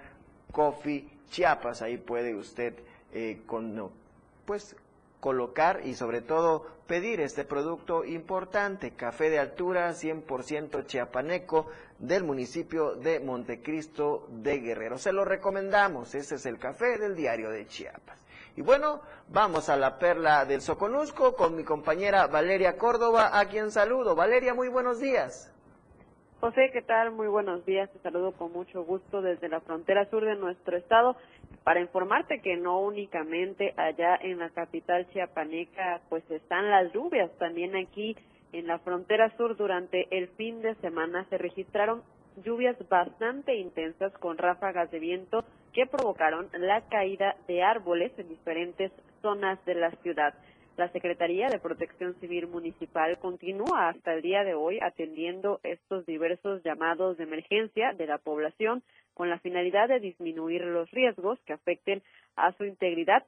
Coffee 0.51 1.07
Chiapas. 1.29 1.81
Ahí 1.81 1.95
puede 1.95 2.35
usted 2.35 2.73
eh, 3.13 3.41
con, 3.45 3.89
pues, 4.45 4.75
colocar 5.23 5.79
y 5.85 5.93
sobre 5.93 6.19
todo 6.19 6.65
pedir 6.85 7.21
este 7.21 7.45
producto 7.45 8.03
importante, 8.03 8.91
café 8.91 9.29
de 9.29 9.39
altura 9.39 9.89
100% 9.91 10.85
chiapaneco 10.85 11.67
del 11.97 12.25
municipio 12.25 12.95
de 12.95 13.21
Montecristo 13.21 14.27
de 14.29 14.59
Guerrero. 14.59 14.97
Se 14.97 15.13
lo 15.13 15.23
recomendamos, 15.23 16.13
ese 16.13 16.35
es 16.35 16.45
el 16.45 16.59
café 16.59 16.97
del 16.97 17.15
diario 17.15 17.51
de 17.51 17.65
Chiapas. 17.65 18.17
Y 18.57 18.63
bueno, 18.63 18.99
vamos 19.29 19.69
a 19.69 19.77
la 19.77 19.97
perla 19.97 20.43
del 20.43 20.59
Soconusco 20.59 21.37
con 21.37 21.55
mi 21.55 21.63
compañera 21.63 22.27
Valeria 22.27 22.75
Córdoba, 22.77 23.39
a 23.39 23.45
quien 23.45 23.71
saludo. 23.71 24.15
Valeria, 24.15 24.53
muy 24.53 24.67
buenos 24.67 24.99
días. 24.99 25.53
José, 26.41 26.71
¿qué 26.73 26.81
tal? 26.81 27.11
Muy 27.11 27.27
buenos 27.27 27.65
días. 27.65 27.89
Te 27.93 27.99
saludo 27.99 28.33
con 28.33 28.51
mucho 28.51 28.83
gusto 28.83 29.21
desde 29.21 29.47
la 29.47 29.61
frontera 29.61 30.09
sur 30.09 30.25
de 30.25 30.35
nuestro 30.35 30.75
estado 30.75 31.15
para 31.63 31.79
informarte 31.79 32.41
que 32.41 32.57
no 32.57 32.79
únicamente 32.79 33.73
allá 33.77 34.17
en 34.21 34.39
la 34.39 34.49
capital 34.49 35.07
chiapaneca 35.11 36.01
pues 36.09 36.29
están 36.29 36.69
las 36.69 36.91
lluvias, 36.93 37.31
también 37.37 37.75
aquí 37.75 38.15
en 38.51 38.67
la 38.67 38.79
frontera 38.79 39.35
sur 39.37 39.55
durante 39.55 40.07
el 40.15 40.27
fin 40.29 40.61
de 40.61 40.75
semana 40.75 41.25
se 41.29 41.37
registraron 41.37 42.03
lluvias 42.43 42.77
bastante 42.89 43.55
intensas 43.55 44.11
con 44.13 44.37
ráfagas 44.37 44.91
de 44.91 44.99
viento 44.99 45.43
que 45.71 45.85
provocaron 45.85 46.49
la 46.53 46.81
caída 46.87 47.35
de 47.47 47.63
árboles 47.63 48.11
en 48.17 48.29
diferentes 48.29 48.91
zonas 49.21 49.63
de 49.65 49.75
la 49.75 49.91
ciudad. 50.03 50.33
La 50.75 50.89
Secretaría 50.91 51.49
de 51.49 51.59
Protección 51.59 52.15
Civil 52.19 52.47
Municipal 52.47 53.19
continúa 53.19 53.89
hasta 53.89 54.15
el 54.15 54.23
día 54.23 54.43
de 54.43 54.55
hoy 54.55 54.79
atendiendo 54.81 55.59
estos 55.61 56.03
diversos 56.07 56.63
llamados 56.63 57.15
de 57.17 57.25
emergencia 57.25 57.93
de 57.93 58.07
la 58.07 58.17
población 58.17 58.81
con 59.13 59.29
la 59.29 59.37
finalidad 59.37 59.87
de 59.87 59.99
disminuir 59.99 60.63
los 60.63 60.89
riesgos 60.89 61.39
que 61.45 61.53
afecten 61.53 62.01
a 62.35 62.53
su 62.53 62.65
integridad 62.65 63.23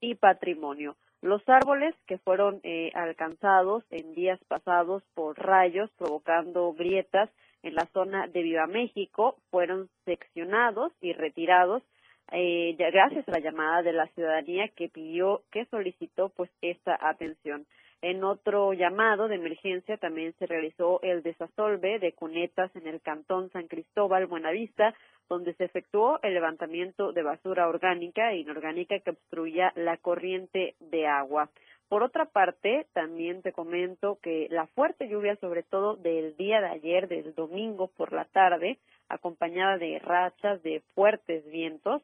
y 0.00 0.16
patrimonio. 0.16 0.96
Los 1.22 1.48
árboles 1.48 1.94
que 2.08 2.18
fueron 2.18 2.58
eh, 2.64 2.90
alcanzados 2.94 3.84
en 3.90 4.12
días 4.14 4.40
pasados 4.48 5.04
por 5.14 5.38
rayos 5.38 5.90
provocando 5.96 6.72
grietas 6.72 7.30
en 7.62 7.76
la 7.76 7.86
zona 7.92 8.26
de 8.26 8.42
Viva 8.42 8.66
México 8.66 9.36
fueron 9.52 9.88
seccionados 10.04 10.92
y 11.00 11.12
retirados 11.12 11.84
eh, 12.32 12.74
gracias 12.78 13.28
a 13.28 13.32
la 13.32 13.40
llamada 13.40 13.82
de 13.82 13.92
la 13.92 14.06
ciudadanía 14.08 14.68
que 14.68 14.88
pidió, 14.88 15.42
que 15.50 15.64
solicitó 15.66 16.28
pues 16.30 16.50
esta 16.60 16.98
atención. 17.00 17.66
En 18.00 18.22
otro 18.22 18.72
llamado 18.74 19.26
de 19.26 19.34
emergencia 19.34 19.96
también 19.96 20.32
se 20.38 20.46
realizó 20.46 21.00
el 21.02 21.22
desasolve 21.22 21.98
de 21.98 22.12
cunetas 22.12 22.74
en 22.76 22.86
el 22.86 23.00
cantón 23.00 23.50
San 23.50 23.66
Cristóbal, 23.66 24.26
Buenavista, 24.26 24.94
donde 25.28 25.54
se 25.54 25.64
efectuó 25.64 26.20
el 26.22 26.34
levantamiento 26.34 27.12
de 27.12 27.22
basura 27.22 27.68
orgánica 27.68 28.32
e 28.32 28.38
inorgánica 28.38 29.00
que 29.00 29.10
obstruía 29.10 29.72
la 29.74 29.96
corriente 29.96 30.76
de 30.78 31.06
agua. 31.06 31.50
Por 31.88 32.02
otra 32.02 32.26
parte, 32.26 32.86
también 32.92 33.42
te 33.42 33.52
comento 33.52 34.18
que 34.22 34.46
la 34.50 34.66
fuerte 34.66 35.08
lluvia, 35.08 35.36
sobre 35.36 35.62
todo 35.62 35.96
del 35.96 36.36
día 36.36 36.60
de 36.60 36.68
ayer, 36.68 37.08
del 37.08 37.34
domingo 37.34 37.88
por 37.88 38.12
la 38.12 38.26
tarde, 38.26 38.78
acompañada 39.08 39.78
de 39.78 39.98
rachas 39.98 40.62
de 40.62 40.82
fuertes 40.94 41.44
vientos, 41.50 42.02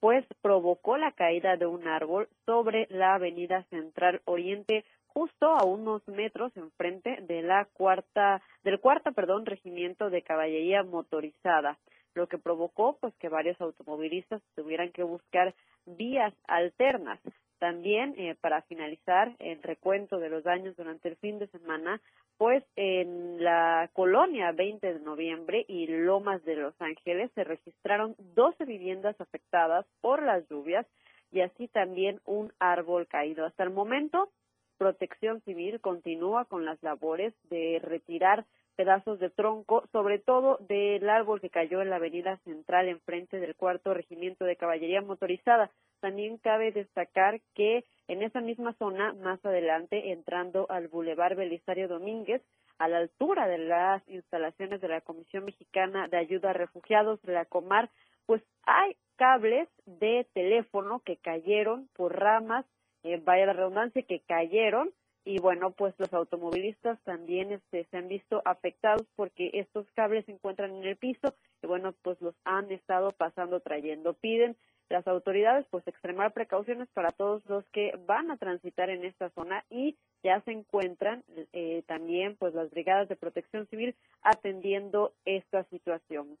pues 0.00 0.24
provocó 0.40 0.96
la 0.96 1.12
caída 1.12 1.56
de 1.56 1.66
un 1.66 1.86
árbol 1.86 2.28
sobre 2.46 2.86
la 2.90 3.14
avenida 3.14 3.64
Central 3.64 4.22
Oriente 4.24 4.84
justo 5.06 5.46
a 5.46 5.64
unos 5.64 6.06
metros 6.08 6.56
enfrente 6.56 7.18
de 7.22 7.42
la 7.42 7.66
cuarta 7.66 8.42
del 8.64 8.80
cuarta 8.80 9.12
perdón 9.12 9.44
regimiento 9.44 10.08
de 10.08 10.22
caballería 10.22 10.82
motorizada 10.82 11.78
lo 12.14 12.26
que 12.28 12.38
provocó 12.38 12.98
pues 13.00 13.14
que 13.16 13.28
varios 13.28 13.60
automovilistas 13.60 14.42
tuvieran 14.54 14.90
que 14.92 15.02
buscar 15.02 15.54
vías 15.86 16.34
alternas 16.46 17.20
también, 17.60 18.14
eh, 18.16 18.36
para 18.40 18.62
finalizar 18.62 19.36
el 19.38 19.62
recuento 19.62 20.18
de 20.18 20.30
los 20.30 20.42
daños 20.42 20.74
durante 20.76 21.10
el 21.10 21.16
fin 21.16 21.38
de 21.38 21.46
semana, 21.48 22.00
pues 22.38 22.64
en 22.74 23.44
la 23.44 23.90
colonia 23.92 24.50
20 24.52 24.94
de 24.94 25.00
noviembre 25.00 25.66
y 25.68 25.86
Lomas 25.86 26.42
de 26.44 26.56
Los 26.56 26.74
Ángeles 26.80 27.30
se 27.34 27.44
registraron 27.44 28.16
12 28.34 28.64
viviendas 28.64 29.20
afectadas 29.20 29.84
por 30.00 30.22
las 30.22 30.48
lluvias 30.48 30.86
y 31.30 31.42
así 31.42 31.68
también 31.68 32.20
un 32.24 32.50
árbol 32.58 33.06
caído. 33.06 33.44
Hasta 33.44 33.62
el 33.62 33.70
momento, 33.70 34.30
Protección 34.78 35.42
Civil 35.42 35.82
continúa 35.82 36.46
con 36.46 36.64
las 36.64 36.82
labores 36.82 37.34
de 37.50 37.78
retirar 37.82 38.46
pedazos 38.80 39.18
de 39.18 39.28
tronco, 39.28 39.86
sobre 39.92 40.18
todo 40.18 40.56
del 40.66 41.06
árbol 41.10 41.38
que 41.42 41.50
cayó 41.50 41.82
en 41.82 41.90
la 41.90 41.96
avenida 41.96 42.38
central 42.44 42.88
enfrente 42.88 43.38
del 43.38 43.54
cuarto 43.54 43.92
regimiento 43.92 44.46
de 44.46 44.56
caballería 44.56 45.02
motorizada. 45.02 45.70
También 46.00 46.38
cabe 46.38 46.72
destacar 46.72 47.42
que 47.54 47.84
en 48.08 48.22
esa 48.22 48.40
misma 48.40 48.72
zona, 48.78 49.12
más 49.12 49.44
adelante, 49.44 50.12
entrando 50.12 50.64
al 50.70 50.88
Boulevard 50.88 51.36
Belisario 51.36 51.88
Domínguez, 51.88 52.40
a 52.78 52.88
la 52.88 52.96
altura 52.96 53.48
de 53.48 53.58
las 53.58 54.02
instalaciones 54.08 54.80
de 54.80 54.88
la 54.88 55.02
Comisión 55.02 55.44
Mexicana 55.44 56.08
de 56.08 56.16
Ayuda 56.16 56.48
a 56.48 56.54
Refugiados 56.54 57.20
de 57.20 57.34
la 57.34 57.44
Comar, 57.44 57.90
pues 58.24 58.42
hay 58.62 58.96
cables 59.16 59.68
de 59.84 60.26
teléfono 60.32 61.02
que 61.04 61.18
cayeron 61.18 61.86
por 61.92 62.18
ramas, 62.18 62.64
eh, 63.02 63.20
vaya 63.22 63.44
la 63.44 63.52
redundancia, 63.52 64.00
que 64.04 64.20
cayeron 64.20 64.90
y 65.24 65.38
bueno, 65.38 65.70
pues 65.72 65.94
los 65.98 66.12
automovilistas 66.14 66.98
también 67.02 67.52
este, 67.52 67.84
se 67.90 67.96
han 67.96 68.08
visto 68.08 68.40
afectados 68.44 69.06
porque 69.16 69.50
estos 69.54 69.86
cables 69.92 70.24
se 70.24 70.32
encuentran 70.32 70.74
en 70.74 70.84
el 70.84 70.96
piso 70.96 71.34
y 71.62 71.66
bueno, 71.66 71.94
pues 72.02 72.20
los 72.20 72.34
han 72.44 72.70
estado 72.70 73.12
pasando 73.12 73.60
trayendo. 73.60 74.14
Piden 74.14 74.56
las 74.88 75.06
autoridades 75.06 75.66
pues 75.70 75.86
extremar 75.86 76.32
precauciones 76.32 76.88
para 76.94 77.12
todos 77.12 77.44
los 77.48 77.64
que 77.66 77.92
van 78.06 78.30
a 78.30 78.38
transitar 78.38 78.90
en 78.90 79.04
esta 79.04 79.30
zona 79.30 79.64
y 79.70 79.96
ya 80.22 80.40
se 80.42 80.52
encuentran 80.52 81.22
eh, 81.52 81.82
también 81.86 82.36
pues 82.36 82.54
las 82.54 82.70
brigadas 82.70 83.08
de 83.08 83.16
protección 83.16 83.66
civil 83.68 83.94
atendiendo 84.22 85.12
esta 85.24 85.64
situación. 85.64 86.38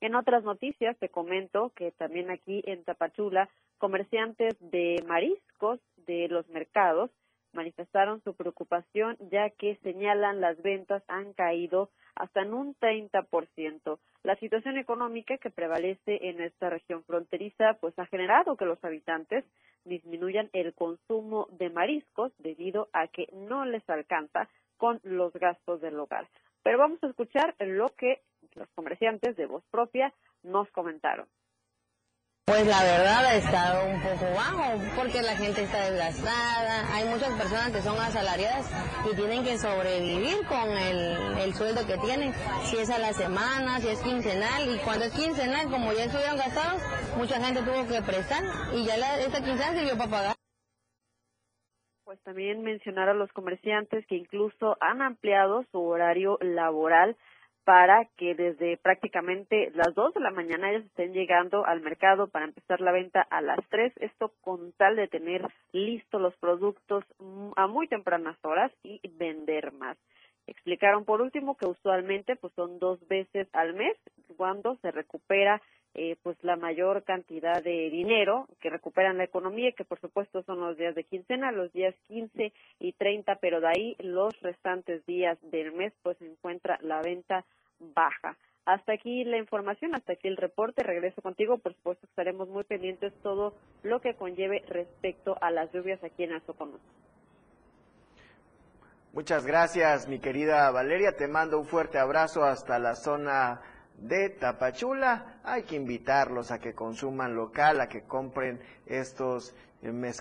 En 0.00 0.14
otras 0.14 0.44
noticias 0.44 0.96
te 0.98 1.08
comento 1.08 1.72
que 1.76 1.90
también 1.92 2.30
aquí 2.30 2.62
en 2.66 2.84
Tapachula 2.84 3.48
comerciantes 3.78 4.54
de 4.60 5.02
mariscos 5.06 5.80
de 6.06 6.28
los 6.28 6.48
mercados 6.48 7.10
manifestaron 7.54 8.22
su 8.22 8.34
preocupación 8.34 9.16
ya 9.30 9.50
que 9.50 9.76
señalan 9.82 10.40
las 10.40 10.60
ventas 10.62 11.02
han 11.08 11.32
caído 11.32 11.90
hasta 12.14 12.42
en 12.42 12.54
un 12.54 12.74
30%. 12.76 13.98
La 14.22 14.36
situación 14.36 14.78
económica 14.78 15.38
que 15.38 15.50
prevalece 15.50 16.28
en 16.28 16.40
esta 16.40 16.70
región 16.70 17.02
fronteriza 17.04 17.74
pues 17.80 17.98
ha 17.98 18.06
generado 18.06 18.56
que 18.56 18.64
los 18.64 18.82
habitantes 18.84 19.44
disminuyan 19.84 20.50
el 20.52 20.74
consumo 20.74 21.48
de 21.52 21.70
mariscos 21.70 22.32
debido 22.38 22.88
a 22.92 23.08
que 23.08 23.28
no 23.32 23.64
les 23.64 23.88
alcanza 23.88 24.48
con 24.76 25.00
los 25.02 25.32
gastos 25.32 25.80
del 25.80 25.98
hogar. 25.98 26.28
Pero 26.62 26.78
vamos 26.78 27.02
a 27.02 27.08
escuchar 27.08 27.54
lo 27.58 27.88
que 27.90 28.22
los 28.54 28.68
comerciantes 28.74 29.36
de 29.36 29.46
voz 29.46 29.64
propia 29.70 30.12
nos 30.42 30.70
comentaron. 30.70 31.26
Pues 32.46 32.66
la 32.66 32.84
verdad 32.84 33.24
ha 33.24 33.36
estado 33.36 33.88
un 33.88 34.02
poco 34.02 34.26
bajo 34.36 34.78
porque 34.94 35.22
la 35.22 35.34
gente 35.34 35.62
está 35.62 35.90
desgastada, 35.90 36.94
hay 36.94 37.08
muchas 37.08 37.32
personas 37.38 37.72
que 37.72 37.80
son 37.80 37.98
asalariadas 37.98 38.70
y 39.10 39.16
tienen 39.16 39.42
que 39.42 39.56
sobrevivir 39.56 40.46
con 40.46 40.68
el, 40.70 41.54
sueldo 41.54 41.86
que 41.86 41.96
tienen, 41.98 42.32
si 42.62 42.76
es 42.76 42.90
a 42.90 42.98
la 42.98 43.12
semana, 43.14 43.80
si 43.80 43.88
es 43.88 44.00
quincenal 44.02 44.72
y 44.72 44.78
cuando 44.84 45.06
es 45.06 45.12
quincenal 45.14 45.70
como 45.70 45.92
ya 45.94 46.04
estuvieron 46.04 46.36
gastados, 46.36 46.82
mucha 47.16 47.40
gente 47.40 47.62
tuvo 47.62 47.88
que 47.88 48.02
prestar 48.02 48.44
y 48.72 48.84
ya 48.84 48.98
la, 48.98 49.18
esta 49.20 49.42
quincena 49.42 49.72
sirvió 49.72 49.96
para 49.96 50.10
pagar. 50.10 50.34
Pues 52.04 52.20
también 52.22 52.62
mencionar 52.62 53.08
a 53.08 53.14
los 53.14 53.32
comerciantes 53.32 54.06
que 54.06 54.16
incluso 54.16 54.76
han 54.80 55.00
ampliado 55.00 55.64
su 55.72 55.80
horario 55.80 56.38
laboral 56.42 57.16
para 57.64 58.04
que 58.16 58.34
desde 58.34 58.76
prácticamente 58.76 59.70
las 59.74 59.94
2 59.94 60.14
de 60.14 60.20
la 60.20 60.30
mañana 60.30 60.70
ellos 60.70 60.84
estén 60.84 61.12
llegando 61.12 61.64
al 61.64 61.80
mercado 61.80 62.28
para 62.28 62.44
empezar 62.44 62.80
la 62.80 62.92
venta 62.92 63.22
a 63.22 63.40
las 63.40 63.58
3, 63.70 63.92
esto 64.00 64.32
con 64.42 64.72
tal 64.72 64.96
de 64.96 65.08
tener 65.08 65.46
listos 65.72 66.20
los 66.20 66.36
productos 66.36 67.04
a 67.56 67.66
muy 67.66 67.88
tempranas 67.88 68.36
horas 68.44 68.70
y 68.82 69.00
vender 69.16 69.72
más. 69.72 69.96
Explicaron 70.46 71.06
por 71.06 71.22
último 71.22 71.56
que 71.56 71.66
usualmente 71.66 72.36
pues 72.36 72.52
son 72.54 72.78
dos 72.78 73.00
veces 73.08 73.48
al 73.54 73.72
mes 73.72 73.96
cuando 74.36 74.76
se 74.76 74.90
recupera 74.90 75.62
eh, 75.94 76.16
pues 76.22 76.36
la 76.42 76.56
mayor 76.56 77.04
cantidad 77.04 77.62
de 77.62 77.88
dinero 77.90 78.48
que 78.60 78.70
recuperan 78.70 79.18
la 79.18 79.24
economía, 79.24 79.72
que 79.72 79.84
por 79.84 80.00
supuesto 80.00 80.42
son 80.42 80.60
los 80.60 80.76
días 80.76 80.94
de 80.94 81.04
quincena, 81.04 81.52
los 81.52 81.72
días 81.72 81.94
15 82.08 82.52
y 82.80 82.92
30, 82.92 83.36
pero 83.36 83.60
de 83.60 83.68
ahí 83.68 83.96
los 84.00 84.38
restantes 84.40 85.06
días 85.06 85.38
del 85.50 85.72
mes 85.72 85.92
pues 86.02 86.18
se 86.18 86.26
encuentra 86.26 86.78
la 86.82 87.00
venta 87.00 87.44
baja. 87.78 88.36
Hasta 88.66 88.94
aquí 88.94 89.24
la 89.24 89.36
información, 89.36 89.94
hasta 89.94 90.14
aquí 90.14 90.26
el 90.26 90.36
reporte. 90.38 90.82
Regreso 90.82 91.20
contigo. 91.20 91.58
Por 91.58 91.74
supuesto, 91.74 92.06
estaremos 92.06 92.48
muy 92.48 92.64
pendientes 92.64 93.12
todo 93.22 93.54
lo 93.82 94.00
que 94.00 94.14
conlleve 94.14 94.64
respecto 94.68 95.36
a 95.40 95.50
las 95.50 95.70
lluvias 95.72 96.02
aquí 96.02 96.24
en 96.24 96.32
Azocono. 96.32 96.78
Muchas 99.12 99.46
gracias, 99.46 100.08
mi 100.08 100.18
querida 100.18 100.70
Valeria. 100.70 101.14
Te 101.14 101.28
mando 101.28 101.58
un 101.58 101.66
fuerte 101.66 101.98
abrazo 101.98 102.42
hasta 102.42 102.78
la 102.78 102.96
zona 102.96 103.60
de 103.98 104.30
Tapachula. 104.30 105.40
Hay 105.44 105.62
que 105.62 105.76
invitarlos 105.76 106.50
a 106.50 106.58
que 106.58 106.74
consuman 106.74 107.34
local, 107.34 107.80
a 107.80 107.88
que 107.88 108.02
compren 108.02 108.60
estos 108.86 109.54
eh, 109.82 110.12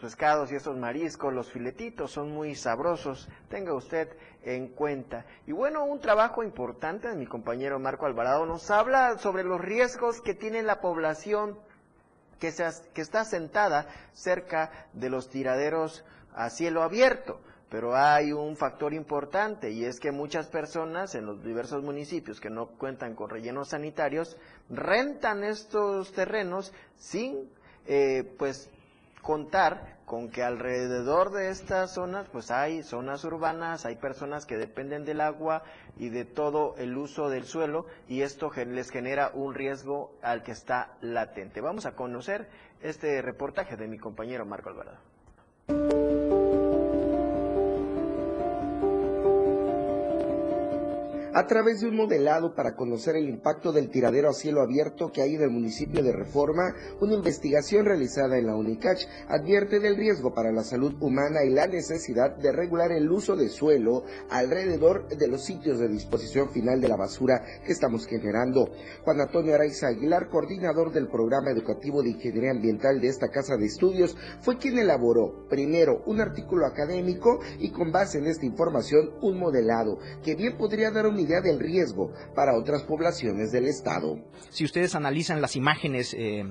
pescados 0.00 0.52
y 0.52 0.54
esos 0.54 0.76
mariscos, 0.76 1.34
los 1.34 1.50
filetitos 1.50 2.12
son 2.12 2.30
muy 2.30 2.54
sabrosos. 2.54 3.28
Tenga 3.48 3.74
usted 3.74 4.16
en 4.44 4.68
cuenta. 4.68 5.26
Y 5.46 5.52
bueno, 5.52 5.84
un 5.84 6.00
trabajo 6.00 6.44
importante 6.44 7.08
de 7.08 7.16
mi 7.16 7.26
compañero 7.26 7.80
Marco 7.80 8.06
Alvarado 8.06 8.46
nos 8.46 8.70
habla 8.70 9.18
sobre 9.18 9.42
los 9.42 9.60
riesgos 9.60 10.20
que 10.20 10.34
tiene 10.34 10.62
la 10.62 10.80
población 10.80 11.58
que, 12.38 12.52
que 12.94 13.00
está 13.00 13.24
sentada 13.24 13.88
cerca 14.12 14.70
de 14.92 15.10
los 15.10 15.28
tiraderos 15.28 16.04
a 16.32 16.48
cielo 16.50 16.82
abierto. 16.82 17.40
Pero 17.76 17.94
hay 17.94 18.32
un 18.32 18.56
factor 18.56 18.94
importante 18.94 19.70
y 19.70 19.84
es 19.84 20.00
que 20.00 20.10
muchas 20.10 20.46
personas 20.46 21.14
en 21.14 21.26
los 21.26 21.44
diversos 21.44 21.82
municipios 21.82 22.40
que 22.40 22.48
no 22.48 22.68
cuentan 22.68 23.14
con 23.14 23.28
rellenos 23.28 23.68
sanitarios 23.68 24.38
rentan 24.70 25.44
estos 25.44 26.10
terrenos 26.14 26.72
sin 26.96 27.50
eh, 27.86 28.32
pues 28.38 28.70
contar 29.20 29.98
con 30.06 30.30
que 30.30 30.42
alrededor 30.42 31.32
de 31.32 31.50
estas 31.50 31.92
zonas 31.92 32.26
pues 32.32 32.50
hay 32.50 32.82
zonas 32.82 33.22
urbanas, 33.24 33.84
hay 33.84 33.96
personas 33.96 34.46
que 34.46 34.56
dependen 34.56 35.04
del 35.04 35.20
agua 35.20 35.62
y 35.98 36.08
de 36.08 36.24
todo 36.24 36.76
el 36.78 36.96
uso 36.96 37.28
del 37.28 37.44
suelo 37.44 37.84
y 38.08 38.22
esto 38.22 38.50
les 38.54 38.90
genera 38.90 39.32
un 39.34 39.52
riesgo 39.52 40.12
al 40.22 40.42
que 40.42 40.52
está 40.52 40.96
latente. 41.02 41.60
Vamos 41.60 41.84
a 41.84 41.94
conocer 41.94 42.48
este 42.80 43.20
reportaje 43.20 43.76
de 43.76 43.86
mi 43.86 43.98
compañero 43.98 44.46
Marco 44.46 44.70
Alvarado. 44.70 46.05
A 51.36 51.46
través 51.46 51.82
de 51.82 51.88
un 51.88 51.96
modelado 51.96 52.54
para 52.54 52.74
conocer 52.74 53.14
el 53.14 53.28
impacto 53.28 53.70
del 53.70 53.90
tiradero 53.90 54.30
a 54.30 54.32
cielo 54.32 54.62
abierto 54.62 55.12
que 55.12 55.20
hay 55.20 55.34
en 55.34 55.42
el 55.42 55.50
municipio 55.50 56.02
de 56.02 56.10
Reforma, 56.10 56.74
una 56.98 57.12
investigación 57.12 57.84
realizada 57.84 58.38
en 58.38 58.46
la 58.46 58.56
UNICACH 58.56 59.06
advierte 59.28 59.78
del 59.78 59.98
riesgo 59.98 60.32
para 60.32 60.50
la 60.50 60.64
salud 60.64 60.94
humana 60.98 61.44
y 61.44 61.50
la 61.50 61.66
necesidad 61.66 62.34
de 62.38 62.52
regular 62.52 62.90
el 62.90 63.12
uso 63.12 63.36
de 63.36 63.50
suelo 63.50 64.04
alrededor 64.30 65.08
de 65.08 65.28
los 65.28 65.44
sitios 65.44 65.78
de 65.78 65.88
disposición 65.88 66.48
final 66.48 66.80
de 66.80 66.88
la 66.88 66.96
basura 66.96 67.44
que 67.66 67.72
estamos 67.72 68.06
generando. 68.06 68.70
Juan 69.04 69.20
Antonio 69.20 69.56
Araiza 69.56 69.88
Aguilar, 69.88 70.30
coordinador 70.30 70.90
del 70.90 71.08
programa 71.08 71.50
educativo 71.50 72.02
de 72.02 72.12
ingeniería 72.12 72.52
ambiental 72.52 72.98
de 72.98 73.08
esta 73.08 73.28
casa 73.28 73.58
de 73.58 73.66
estudios, 73.66 74.16
fue 74.40 74.56
quien 74.56 74.78
elaboró 74.78 75.46
primero 75.50 76.02
un 76.06 76.18
artículo 76.18 76.64
académico 76.64 77.40
y 77.58 77.72
con 77.72 77.92
base 77.92 78.16
en 78.16 78.26
esta 78.26 78.46
información 78.46 79.10
un 79.20 79.38
modelado 79.38 79.98
que 80.24 80.34
bien 80.34 80.56
podría 80.56 80.90
dar 80.90 81.06
un 81.06 81.25
del 81.26 81.58
riesgo 81.58 82.12
para 82.34 82.56
otras 82.56 82.82
poblaciones 82.84 83.52
del 83.52 83.66
estado. 83.66 84.18
Si 84.50 84.64
ustedes 84.64 84.94
analizan 84.94 85.40
las 85.40 85.56
imágenes 85.56 86.14
eh, 86.14 86.44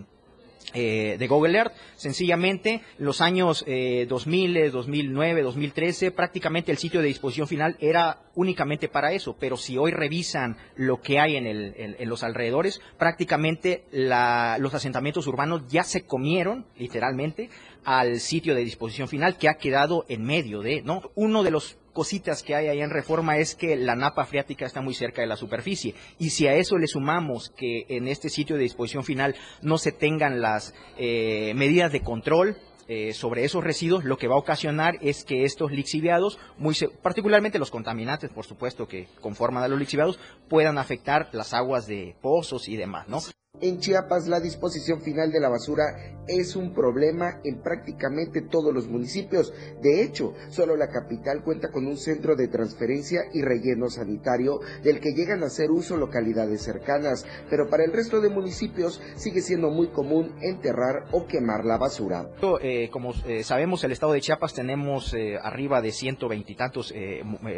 eh, 0.73 1.15
de 1.17 1.27
Google 1.27 1.57
Earth. 1.57 1.73
Sencillamente, 1.95 2.81
los 2.97 3.21
años 3.21 3.63
eh, 3.67 4.07
2000, 4.09 4.71
2009, 4.71 5.43
2013, 5.43 6.11
prácticamente 6.11 6.71
el 6.71 6.77
sitio 6.77 7.01
de 7.01 7.07
disposición 7.07 7.47
final 7.47 7.77
era 7.79 8.23
únicamente 8.33 8.89
para 8.89 9.13
eso. 9.13 9.37
Pero 9.39 9.57
si 9.57 9.77
hoy 9.77 9.91
revisan 9.91 10.57
lo 10.75 11.01
que 11.01 11.19
hay 11.19 11.37
en, 11.37 11.45
el, 11.45 11.73
en, 11.77 12.09
los 12.09 12.23
alrededores, 12.23 12.81
prácticamente 12.97 13.85
los 13.91 14.73
asentamientos 14.73 15.27
urbanos 15.27 15.61
ya 15.69 15.83
se 15.83 16.05
comieron, 16.05 16.65
literalmente, 16.77 17.49
al 17.85 18.19
sitio 18.19 18.55
de 18.55 18.65
disposición 18.65 19.07
final 19.07 19.37
que 19.37 19.47
ha 19.47 19.55
quedado 19.55 20.05
en 20.09 20.23
medio 20.23 20.61
de, 20.61 20.81
¿no? 20.81 21.11
Uno 21.15 21.43
de 21.43 21.51
los 21.51 21.77
cositas 21.95 22.43
que 22.43 22.53
hay 22.53 22.67
ahí 22.67 22.81
en 22.81 22.91
reforma 22.91 23.37
es 23.37 23.55
que 23.55 23.77
la 23.77 23.95
napa 23.95 24.25
freática 24.25 24.65
está 24.65 24.81
muy 24.81 24.93
cerca 24.93 25.21
de 25.21 25.27
la 25.27 25.37
superficie. 25.37 25.95
Y 26.19 26.29
si 26.31 26.45
a 26.45 26.53
eso 26.53 26.77
le 26.77 26.87
sumamos 26.87 27.49
que 27.55 27.85
en 27.87 28.09
este 28.09 28.29
sitio 28.29 28.57
de 28.57 28.63
disposición 28.63 29.03
final 29.03 29.33
no 29.61 29.77
se 29.77 29.93
tengan 29.93 30.41
las 30.41 30.75
eh, 30.97 31.53
medidas 31.55 31.91
de 31.91 32.01
control, 32.01 32.57
eh, 32.87 33.13
sobre 33.13 33.45
esos 33.45 33.63
residuos, 33.63 34.03
lo 34.03 34.19
que 34.19 34.27
va 34.27 34.35
a 34.35 34.37
ocasionar 34.37 34.99
es 35.01 35.23
que 35.23 35.43
estos 35.43 35.71
lixiviados, 35.71 36.37
muy 36.59 36.75
particularmente 37.01 37.57
los 37.57 37.71
contaminantes, 37.71 38.29
por 38.29 38.45
supuesto, 38.45 38.87
que 38.87 39.07
conforman 39.21 39.63
a 39.63 39.67
los 39.67 39.79
lixiviados, 39.79 40.19
puedan 40.49 40.77
afectar 40.77 41.29
las 41.31 41.55
aguas 41.55 41.87
de 41.87 42.15
pozos 42.21 42.69
y 42.69 42.75
demás, 42.75 43.07
¿no? 43.07 43.21
En 43.61 43.79
Chiapas 43.79 44.27
la 44.27 44.39
disposición 44.39 45.01
final 45.01 45.31
de 45.31 45.39
la 45.39 45.49
basura 45.49 46.15
es 46.27 46.55
un 46.55 46.73
problema 46.73 47.39
en 47.43 47.61
prácticamente 47.61 48.41
todos 48.41 48.73
los 48.73 48.87
municipios. 48.87 49.53
De 49.81 50.01
hecho, 50.03 50.33
solo 50.49 50.75
la 50.75 50.89
capital 50.89 51.43
cuenta 51.43 51.71
con 51.71 51.85
un 51.85 51.97
centro 51.97 52.35
de 52.35 52.47
transferencia 52.47 53.21
y 53.33 53.41
relleno 53.41 53.89
sanitario 53.89 54.59
del 54.83 54.99
que 54.99 55.13
llegan 55.13 55.43
a 55.43 55.47
hacer 55.47 55.69
uso 55.71 55.97
localidades 55.97 56.63
cercanas, 56.63 57.25
pero 57.49 57.69
para 57.69 57.83
el 57.83 57.93
resto 57.93 58.21
de 58.21 58.29
municipios 58.29 59.01
sigue 59.15 59.41
siendo 59.41 59.69
muy 59.69 59.87
común 59.87 60.35
enterrar 60.41 61.05
o 61.11 61.27
quemar 61.27 61.65
la 61.65 61.77
basura. 61.77 62.29
Eh, 62.61 62.89
como 62.91 63.13
eh, 63.27 63.43
sabemos, 63.43 63.83
el 63.83 63.91
estado 63.91 64.13
de 64.13 64.21
Chiapas 64.21 64.53
tenemos 64.53 65.13
eh, 65.13 65.37
arriba 65.41 65.81
de 65.81 65.91
ciento 65.91 66.27
veintitantos 66.27 66.93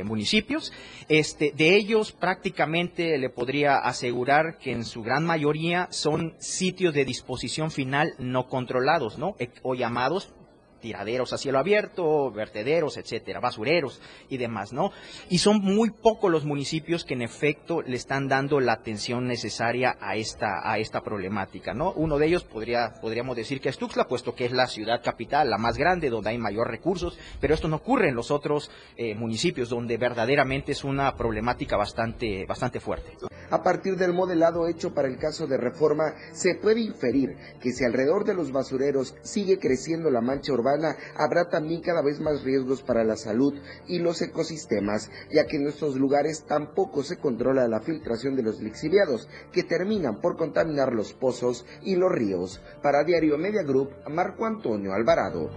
municipios. 0.04 0.72
Este, 1.08 1.54
de 1.56 1.76
ellos 1.76 2.12
prácticamente 2.12 3.18
le 3.18 3.30
podría 3.30 3.78
asegurar 3.78 4.58
que 4.58 4.72
en 4.72 4.84
su 4.84 5.02
gran 5.02 5.26
mayoría 5.26 5.87
son 5.90 6.36
sitios 6.40 6.94
de 6.94 7.06
disposición 7.06 7.72
final 7.72 8.14
no 8.20 8.48
controlados, 8.48 9.18
¿no? 9.18 9.36
O 9.64 9.76
llamados 9.76 10.34
tiraderos 10.80 11.34
a 11.34 11.38
cielo 11.38 11.60
abierto, 11.60 12.32
vertederos, 12.32 12.98
etcétera, 12.98 13.40
basureros 13.40 14.02
y 14.30 14.38
demás, 14.38 14.74
¿no? 14.74 14.92
Y 15.30 15.40
son 15.40 15.60
muy 15.62 15.92
pocos 15.92 16.32
los 16.32 16.46
municipios 16.46 17.04
que 17.04 17.14
en 17.14 17.22
efecto 17.22 17.82
le 17.82 17.96
están 17.96 18.28
dando 18.28 18.60
la 18.60 18.74
atención 18.74 19.28
necesaria 19.28 19.98
a 20.00 20.16
esta 20.16 20.62
a 20.64 20.78
esta 20.80 21.02
problemática, 21.02 21.74
¿no? 21.74 21.92
Uno 21.94 22.18
de 22.18 22.28
ellos 22.28 22.44
podría 22.44 22.94
podríamos 23.02 23.36
decir 23.36 23.62
que 23.62 23.70
es 23.70 23.78
Tuxtla, 23.78 24.08
puesto 24.08 24.36
que 24.36 24.46
es 24.46 24.52
la 24.52 24.68
ciudad 24.68 25.02
capital, 25.04 25.50
la 25.50 25.58
más 25.58 25.78
grande, 25.78 26.10
donde 26.10 26.30
hay 26.30 26.38
mayor 26.38 26.70
recursos, 26.70 27.18
pero 27.40 27.54
esto 27.54 27.68
no 27.68 27.78
ocurre 27.78 28.10
en 28.10 28.16
los 28.16 28.32
otros 28.32 28.72
eh, 28.96 29.16
municipios 29.16 29.70
donde 29.70 29.98
verdaderamente 29.98 30.72
es 30.72 30.84
una 30.84 31.16
problemática 31.16 31.78
bastante 31.78 32.46
bastante 32.46 32.80
fuerte. 32.80 33.14
A 33.50 33.64
partir 33.64 33.96
del 33.96 34.14
modelado 34.14 34.68
hecho 34.68 34.94
para 34.94 35.08
el 35.08 35.18
caso 35.18 35.48
de 35.48 35.58
reforma, 35.58 36.14
se 36.34 36.56
puede 36.56 36.82
inferir 36.82 37.38
que 37.62 37.72
si 37.72 37.86
alrededor 37.86 38.26
de 38.26 38.34
los 38.34 38.52
basureros 38.52 39.16
sigue 39.22 39.58
creciendo 39.58 40.12
la 40.12 40.20
mancha 40.20 40.52
urbana 40.52 40.77
habrá 41.16 41.50
también 41.50 41.82
cada 41.82 42.02
vez 42.02 42.20
más 42.20 42.44
riesgos 42.44 42.82
para 42.84 43.04
la 43.04 43.16
salud 43.16 43.54
y 43.88 44.00
los 44.00 44.22
ecosistemas, 44.22 45.10
ya 45.32 45.46
que 45.46 45.58
en 45.58 45.68
estos 45.68 45.96
lugares 45.96 46.46
tampoco 46.46 47.04
se 47.04 47.18
controla 47.18 47.68
la 47.68 47.82
filtración 47.82 48.36
de 48.36 48.44
los 48.44 48.62
lixiviados, 48.62 49.28
que 49.52 49.64
terminan 49.64 50.22
por 50.22 50.38
contaminar 50.38 50.94
los 50.94 51.14
pozos 51.14 51.66
y 51.82 51.96
los 51.96 52.12
ríos. 52.12 52.62
Para 52.82 53.04
Diario 53.04 53.38
Media 53.38 53.64
Group, 53.64 53.90
Marco 54.10 54.46
Antonio 54.46 54.94
Alvarado. 54.94 55.50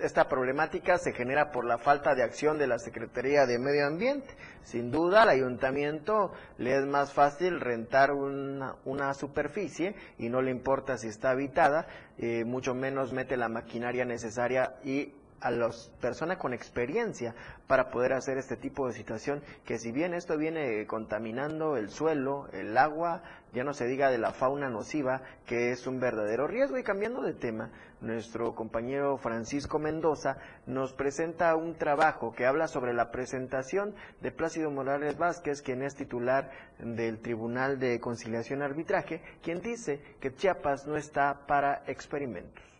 Esta 0.00 0.28
problemática 0.28 0.98
se 0.98 1.12
genera 1.12 1.50
por 1.50 1.64
la 1.64 1.78
falta 1.78 2.14
de 2.14 2.22
acción 2.22 2.58
de 2.58 2.66
la 2.66 2.78
Secretaría 2.78 3.46
de 3.46 3.58
Medio 3.58 3.86
Ambiente. 3.86 4.28
Sin 4.62 4.90
duda, 4.90 5.22
al 5.22 5.30
ayuntamiento 5.30 6.32
le 6.58 6.76
es 6.76 6.86
más 6.86 7.12
fácil 7.12 7.60
rentar 7.60 8.12
una, 8.12 8.76
una 8.84 9.14
superficie 9.14 9.94
y 10.18 10.28
no 10.28 10.42
le 10.42 10.50
importa 10.50 10.98
si 10.98 11.08
está 11.08 11.30
habitada, 11.30 11.86
eh, 12.18 12.44
mucho 12.44 12.74
menos 12.74 13.12
mete 13.12 13.36
la 13.36 13.48
maquinaria 13.48 14.04
necesaria 14.04 14.74
y 14.84 15.14
a 15.40 15.50
las 15.50 15.88
personas 16.00 16.38
con 16.38 16.52
experiencia 16.52 17.34
para 17.66 17.90
poder 17.90 18.12
hacer 18.12 18.38
este 18.38 18.56
tipo 18.56 18.86
de 18.86 18.94
situación 18.94 19.42
que 19.64 19.78
si 19.78 19.92
bien 19.92 20.14
esto 20.14 20.36
viene 20.36 20.86
contaminando 20.86 21.76
el 21.76 21.90
suelo, 21.90 22.48
el 22.52 22.76
agua, 22.76 23.22
ya 23.52 23.64
no 23.64 23.72
se 23.72 23.86
diga 23.86 24.10
de 24.10 24.18
la 24.18 24.32
fauna 24.32 24.68
nociva, 24.68 25.22
que 25.46 25.70
es 25.70 25.86
un 25.86 26.00
verdadero 26.00 26.46
riesgo. 26.46 26.78
Y 26.78 26.82
cambiando 26.82 27.22
de 27.22 27.34
tema, 27.34 27.70
nuestro 28.00 28.54
compañero 28.54 29.16
Francisco 29.16 29.78
Mendoza 29.78 30.38
nos 30.66 30.92
presenta 30.92 31.56
un 31.56 31.74
trabajo 31.74 32.32
que 32.32 32.46
habla 32.46 32.68
sobre 32.68 32.92
la 32.92 33.10
presentación 33.10 33.94
de 34.20 34.32
Plácido 34.32 34.70
Morales 34.70 35.16
Vázquez, 35.16 35.62
quien 35.62 35.82
es 35.82 35.94
titular 35.94 36.50
del 36.78 37.20
Tribunal 37.20 37.78
de 37.78 38.00
Conciliación 38.00 38.60
y 38.60 38.64
Arbitraje, 38.64 39.22
quien 39.42 39.60
dice 39.60 40.00
que 40.20 40.34
Chiapas 40.34 40.86
no 40.86 40.96
está 40.96 41.46
para 41.46 41.82
experimentos. 41.86 42.77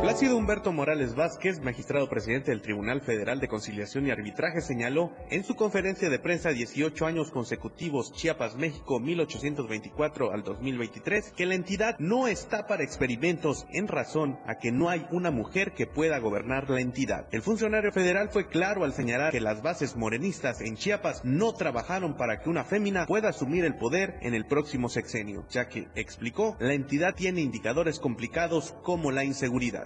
Plácido 0.00 0.36
Humberto 0.36 0.72
Morales 0.72 1.14
Vázquez, 1.14 1.60
magistrado 1.60 2.08
presidente 2.08 2.50
del 2.50 2.60
Tribunal 2.60 3.00
Federal 3.00 3.40
de 3.40 3.48
Conciliación 3.48 4.06
y 4.06 4.10
Arbitraje, 4.10 4.60
señaló 4.60 5.12
en 5.30 5.44
su 5.44 5.54
conferencia 5.56 6.10
de 6.10 6.18
prensa 6.18 6.50
18 6.50 7.06
años 7.06 7.30
consecutivos 7.30 8.12
Chiapas, 8.12 8.56
México, 8.56 9.00
1824 9.00 10.32
al 10.32 10.42
2023, 10.44 11.32
que 11.32 11.46
la 11.46 11.54
entidad 11.54 11.96
no 11.98 12.28
está 12.28 12.66
para 12.66 12.84
experimentos 12.84 13.66
en 13.72 13.88
razón 13.88 14.38
a 14.46 14.56
que 14.56 14.72
no 14.72 14.88
hay 14.88 15.06
una 15.10 15.30
mujer 15.30 15.72
que 15.72 15.86
pueda 15.86 16.18
gobernar 16.18 16.68
la 16.70 16.80
entidad. 16.80 17.26
El 17.32 17.42
funcionario 17.42 17.90
federal 17.90 18.28
fue 18.28 18.48
claro 18.48 18.84
al 18.84 18.92
señalar 18.92 19.32
que 19.32 19.40
las 19.40 19.62
bases 19.62 19.96
morenistas 19.96 20.60
en 20.60 20.76
Chiapas 20.76 21.24
no 21.24 21.54
trabajaron 21.54 22.16
para 22.16 22.40
que 22.40 22.50
una 22.50 22.64
fémina 22.64 23.06
pueda 23.06 23.30
asumir 23.30 23.64
el 23.64 23.76
poder 23.76 24.18
en 24.20 24.34
el 24.34 24.44
próximo 24.46 24.88
sexenio, 24.88 25.46
ya 25.50 25.68
que, 25.68 25.88
explicó, 25.94 26.56
la 26.60 26.74
entidad 26.74 27.14
tiene 27.14 27.40
indicadores 27.40 27.98
complicados 27.98 28.74
como 28.82 29.10
la 29.10 29.24
inseguridad. 29.24 29.83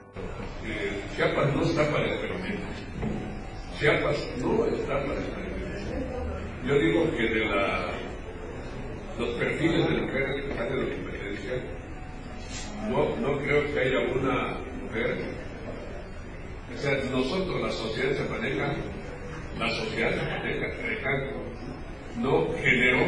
Eh, 0.65 1.03
Chiapas 1.17 1.55
no 1.55 1.63
está 1.63 1.91
para 1.91 2.07
experimentos. 2.07 2.77
Chiapas 3.79 4.29
no 4.39 4.67
está 4.67 5.05
para 5.05 5.21
experimentos. 5.21 5.49
Yo 6.67 6.75
digo 6.79 7.17
que 7.17 7.23
de 7.23 7.45
los 9.19 9.29
perfiles 9.39 9.89
de 9.89 10.03
mujeres 10.03 10.43
que 10.43 10.51
están 10.51 10.67
en 10.69 10.79
la 10.79 10.95
competencia, 10.95 11.53
no, 12.89 13.17
no 13.17 13.39
creo 13.39 13.73
que 13.73 13.81
haya 13.81 13.99
una 14.01 14.59
mujer. 14.83 15.17
O 16.75 16.79
sea, 16.79 16.93
nosotros, 17.11 17.61
la 17.61 17.71
sociedad 17.71 18.15
zapateca, 18.17 18.75
la 19.59 19.71
sociedad 19.71 20.15
zapateca, 20.15 20.69
no 22.19 22.49
generó 22.61 23.07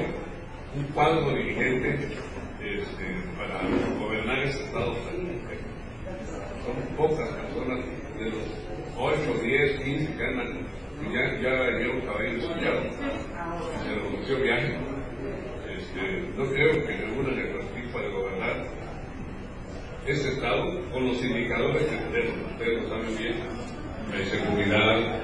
un 0.77 0.85
cuadro 0.95 1.35
dirigente 1.35 1.99
este, 2.63 3.05
para 3.37 3.61
gobernar 3.99 4.39
ese 4.41 4.65
Estado 4.65 4.95
son 6.75 6.97
pocas 6.97 7.29
personas 7.29 7.81
de 8.19 8.25
los 8.31 8.45
8, 8.99 9.43
10, 9.43 9.81
15 9.81 10.17
que 10.17 10.25
andan, 10.25 10.67
y 11.01 11.15
ya, 11.15 11.41
ya 11.41 11.71
llevan 11.79 12.01
caballo 12.03 12.39
estudiado, 12.39 12.81
y 12.85 13.85
se 13.85 13.97
lo 13.97 14.05
conoció 14.05 14.37
viaje. 14.41 14.77
Este, 15.71 16.29
no 16.37 16.45
creo 16.51 16.87
que 16.87 16.95
ninguna 16.95 17.31
de 17.31 17.53
nuestras 17.53 17.93
para 17.93 18.09
gobernar 18.09 18.67
este 20.07 20.29
Estado 20.29 20.81
con 20.93 21.07
los 21.09 21.23
indicadores 21.25 21.83
que 21.85 21.97
tenemos, 21.97 22.53
ustedes 22.53 22.83
lo 22.83 22.89
saben 22.89 23.19
bien, 23.19 23.35
la 24.11 24.21
inseguridad, 24.21 25.23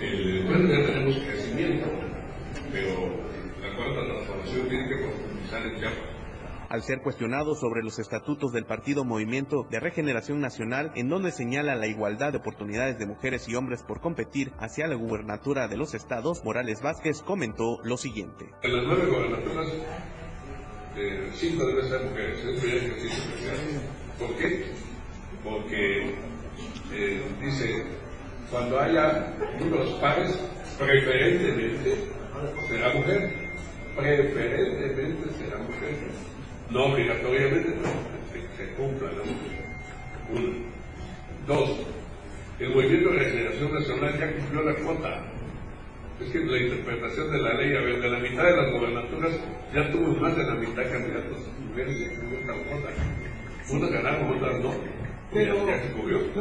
el, 0.00 0.44
bueno, 0.44 0.68
ya 0.68 0.86
tenemos 0.86 1.16
crecimiento, 1.18 1.86
pero 2.72 2.90
la 3.62 3.76
cuarta 3.76 4.04
transformación 4.04 4.68
tiene 4.68 4.88
que 4.88 4.96
profundizar 4.96 5.66
en 5.66 5.78
Chiapas 5.78 6.13
al 6.74 6.82
ser 6.82 7.02
cuestionado 7.02 7.54
sobre 7.54 7.84
los 7.84 8.00
estatutos 8.00 8.52
del 8.52 8.66
Partido 8.66 9.04
Movimiento 9.04 9.64
de 9.70 9.78
Regeneración 9.78 10.40
Nacional, 10.40 10.90
en 10.96 11.08
donde 11.08 11.30
señala 11.30 11.76
la 11.76 11.86
igualdad 11.86 12.32
de 12.32 12.38
oportunidades 12.38 12.98
de 12.98 13.06
mujeres 13.06 13.48
y 13.48 13.54
hombres 13.54 13.84
por 13.84 14.00
competir 14.00 14.50
hacia 14.58 14.88
la 14.88 14.96
gubernatura 14.96 15.68
de 15.68 15.76
los 15.76 15.94
estados, 15.94 16.44
Morales 16.44 16.82
Vázquez 16.82 17.22
comentó 17.22 17.78
lo 17.84 17.96
siguiente. 17.96 18.46
En 18.62 18.76
las 18.76 18.86
nueve 18.86 19.06
gubernaturas, 19.06 19.68
eh, 20.96 21.30
cinco 21.34 21.64
deben 21.64 21.88
ser 21.88 22.10
mujeres, 22.10 22.40
ejercicio 22.40 23.22
especial. 23.22 23.56
¿Por 24.18 24.36
qué? 24.36 24.64
Porque 25.44 26.14
eh, 26.92 27.22
dice, 27.40 27.84
cuando 28.50 28.80
haya 28.80 29.32
números 29.60 29.92
pares, 30.00 30.36
preferentemente 30.76 32.08
será 32.66 32.94
mujer. 32.94 33.44
Preferentemente 33.94 35.30
será 35.38 35.58
mujer 35.58 36.33
no 36.74 36.86
obligatoriamente, 36.86 37.72
pero 38.32 38.44
que 38.50 38.56
se 38.56 38.72
cumpla 38.72 39.08
la 39.12 39.22
Uno. 40.32 40.52
Dos, 41.46 41.70
el 42.58 42.74
movimiento 42.74 43.10
de 43.10 43.18
regeneración 43.18 43.74
nacional 43.74 44.18
ya 44.18 44.32
cumplió 44.32 44.62
la 44.64 44.74
cuota. 44.74 45.22
Es 46.20 46.30
que 46.30 46.40
la 46.40 46.58
interpretación 46.58 47.30
de 47.30 47.38
la 47.38 47.54
ley, 47.54 47.76
a 47.76 47.80
ver, 47.80 48.00
de 48.00 48.10
la 48.10 48.18
mitad 48.18 48.44
de 48.44 48.56
las 48.56 48.72
gobernaturas 48.72 49.32
ya 49.72 49.90
tuvo 49.92 50.16
más 50.20 50.36
de 50.36 50.44
la 50.44 50.54
mitad 50.54 50.90
candidatos 50.90 51.38
mujeres 51.68 51.96
cuota. 52.68 53.92
Ganaron, 53.92 54.62
no. 54.62 55.03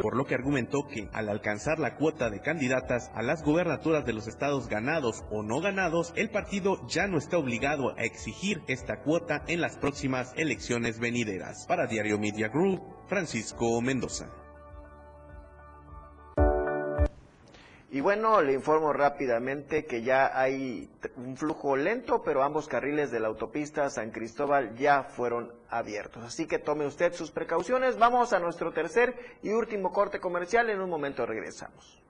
Por 0.02 0.16
lo 0.16 0.26
que 0.26 0.36
argumentó 0.36 0.88
que 0.88 1.10
al 1.14 1.30
alcanzar 1.30 1.80
la 1.80 1.96
cuota 1.96 2.30
de 2.30 2.42
candidatas 2.42 3.12
a 3.16 3.24
las 3.24 3.44
gubernaturas 3.44 4.06
de 4.06 4.14
los 4.14 4.28
estados 4.28 4.68
ganados 4.68 5.24
o 5.32 5.42
no 5.42 5.62
ganados, 5.62 6.14
el 6.16 6.30
partido 6.30 6.86
ya 6.88 7.08
no 7.08 7.18
está 7.18 7.38
obligado 7.38 7.98
a 7.98 8.04
exigir 8.04 8.62
esta 8.68 9.02
cuota 9.02 9.44
en 9.48 9.62
las 9.62 9.78
próximas 9.78 10.34
elecciones 10.36 11.00
venideras. 11.00 11.66
Para 11.68 11.88
Diario 11.88 12.20
Media 12.20 12.50
Group, 12.50 12.82
Francisco 13.08 13.82
Mendoza. 13.82 14.43
Y 17.94 18.02
bueno, 18.02 18.41
le 18.41 18.54
informo 18.54 18.91
rápidamente 18.91 19.86
que 19.86 20.02
ya 20.02 20.32
hay 20.34 20.89
un 21.16 21.38
flujo 21.38 21.76
lento, 21.76 22.24
pero 22.26 22.41
ambos 22.41 22.68
carriles 22.68 23.12
de 23.12 23.20
la 23.20 23.28
autopista 23.28 23.88
San 23.91 24.10
Cristóbal 24.10 24.76
ya 24.76 25.04
fueron 25.04 25.54
abiertos. 25.70 26.24
Así 26.24 26.48
que 26.48 26.58
tome 26.58 26.88
usted 26.88 27.14
sus 27.14 27.30
precauciones. 27.30 28.00
Vamos 28.00 28.34
a 28.34 28.39
nuestro 28.39 28.74
tercer 28.74 29.14
y 29.44 29.50
último 29.50 29.91
corte 29.91 30.20
comercial. 30.20 30.72
En 30.72 30.82
un 30.82 30.89
momento 30.89 31.24
regresamos. 31.28 32.02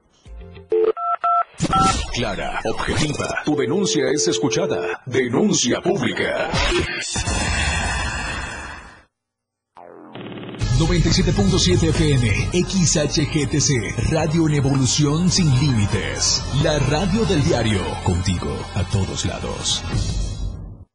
Clara, 2.14 2.62
objetiva. 2.64 3.42
Tu 3.44 3.58
denuncia 3.58 4.06
es 4.08 4.26
escuchada. 4.30 5.02
Denuncia 5.06 5.82
pública. 5.82 6.50
97.7 10.80 11.90
FM, 11.90 12.50
XHGTC, 12.52 14.12
Radio 14.12 14.48
en 14.48 14.56
Evolución 14.56 15.30
Sin 15.30 15.48
Límites. 15.60 16.44
La 16.64 16.80
radio 16.80 17.24
del 17.26 17.44
diario, 17.44 17.80
contigo 18.04 18.50
a 18.74 18.84
todos 18.86 19.24
lados. 19.26 19.84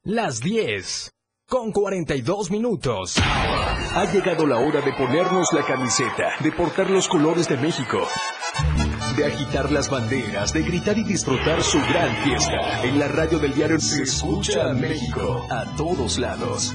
Las 0.03 0.41
10, 0.41 1.13
con 1.49 1.71
42 1.71 2.51
minutos. 2.51 3.19
Ha 3.19 4.13
llegado 4.13 4.47
la 4.47 4.59
hora 4.59 4.81
de 4.81 4.93
ponernos 4.95 5.53
la 5.53 5.65
camiseta, 5.65 6.33
de 6.41 6.51
portar 6.51 6.91
los 6.91 7.07
colores 7.09 7.49
de 7.49 7.57
México, 7.57 8.01
de 9.17 9.27
agitar 9.27 9.71
las 9.71 9.89
banderas, 9.89 10.53
de 10.53 10.63
gritar 10.63 10.99
y 10.99 11.05
disfrutar 11.05 11.63
su 11.63 11.79
gran 11.79 12.17
fiesta. 12.25 12.83
En 12.83 12.99
la 12.99 13.07
radio 13.07 13.39
del 13.39 13.55
diario 13.55 13.79
se 13.79 14.03
escucha 14.03 14.71
a 14.71 14.75
México 14.75 15.47
a 15.51 15.65
todos 15.77 16.19
lados. 16.19 16.75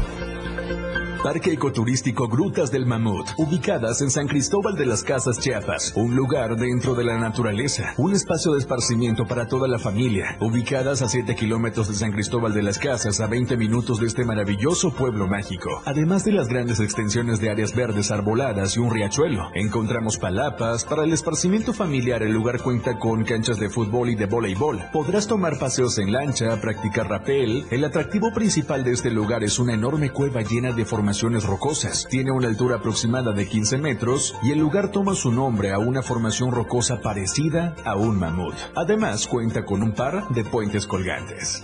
Parque 1.23 1.53
Ecoturístico 1.53 2.27
Grutas 2.27 2.71
del 2.71 2.87
Mamut, 2.87 3.27
ubicadas 3.37 4.01
en 4.01 4.09
San 4.09 4.27
Cristóbal 4.27 4.75
de 4.75 4.87
las 4.87 5.03
Casas 5.03 5.39
Chiapas, 5.39 5.93
un 5.95 6.15
lugar 6.15 6.55
dentro 6.55 6.95
de 6.95 7.03
la 7.03 7.19
naturaleza, 7.19 7.93
un 7.97 8.13
espacio 8.13 8.53
de 8.53 8.57
esparcimiento 8.57 9.27
para 9.27 9.47
toda 9.47 9.67
la 9.67 9.77
familia, 9.77 10.35
ubicadas 10.39 11.03
a 11.03 11.07
7 11.07 11.35
kilómetros 11.35 11.89
de 11.89 11.93
San 11.93 12.11
Cristóbal 12.11 12.55
de 12.55 12.63
las 12.63 12.79
Casas, 12.79 13.21
a 13.21 13.27
20 13.27 13.55
minutos 13.55 13.99
de 13.99 14.07
este 14.07 14.25
maravilloso 14.25 14.95
pueblo 14.95 15.27
mágico. 15.27 15.83
Además 15.85 16.25
de 16.25 16.31
las 16.31 16.47
grandes 16.47 16.79
extensiones 16.79 17.39
de 17.39 17.51
áreas 17.51 17.75
verdes 17.75 18.09
arboladas 18.09 18.75
y 18.75 18.79
un 18.79 18.89
riachuelo, 18.89 19.51
encontramos 19.53 20.17
palapas, 20.17 20.85
para 20.85 21.03
el 21.03 21.13
esparcimiento 21.13 21.71
familiar 21.71 22.23
el 22.23 22.31
lugar 22.31 22.63
cuenta 22.63 22.97
con 22.97 23.25
canchas 23.25 23.59
de 23.59 23.69
fútbol 23.69 24.09
y 24.09 24.15
de 24.15 24.25
voleibol. 24.25 24.81
Podrás 24.91 25.27
tomar 25.27 25.59
paseos 25.59 25.99
en 25.99 26.11
lancha, 26.11 26.59
practicar 26.59 27.07
rapel, 27.07 27.67
el 27.69 27.85
atractivo 27.85 28.33
principal 28.33 28.83
de 28.83 28.93
este 28.93 29.11
lugar 29.11 29.43
es 29.43 29.59
una 29.59 29.75
enorme 29.75 30.09
cueva 30.09 30.41
llena 30.41 30.71
de 30.71 30.83
formación 30.83 31.10
rocosas. 31.19 32.07
Tiene 32.09 32.31
una 32.31 32.47
altura 32.47 32.77
aproximada 32.77 33.33
de 33.33 33.47
15 33.47 33.77
metros 33.77 34.35
y 34.43 34.51
el 34.51 34.59
lugar 34.59 34.91
toma 34.91 35.13
su 35.13 35.31
nombre 35.31 35.71
a 35.71 35.79
una 35.79 36.01
formación 36.01 36.51
rocosa 36.51 37.01
parecida 37.01 37.75
a 37.85 37.95
un 37.95 38.17
mamut. 38.17 38.55
Además, 38.75 39.27
cuenta 39.27 39.65
con 39.65 39.83
un 39.83 39.91
par 39.93 40.29
de 40.29 40.43
puentes 40.43 40.87
colgantes. 40.87 41.61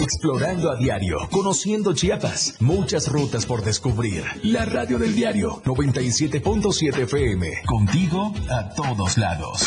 Explorando 0.00 0.70
a 0.70 0.76
diario, 0.76 1.18
conociendo 1.30 1.92
Chiapas, 1.92 2.54
muchas 2.60 3.08
rutas 3.08 3.44
por 3.46 3.62
descubrir. 3.62 4.24
La 4.44 4.64
radio 4.64 4.98
del 4.98 5.14
diario 5.14 5.60
97.7 5.64 7.02
FM, 7.02 7.62
contigo 7.66 8.32
a 8.48 8.68
todos 8.70 9.18
lados. 9.18 9.66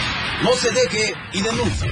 No 0.43 0.53
se 0.53 0.71
deje 0.71 1.13
y 1.33 1.41
denuncie. 1.43 1.91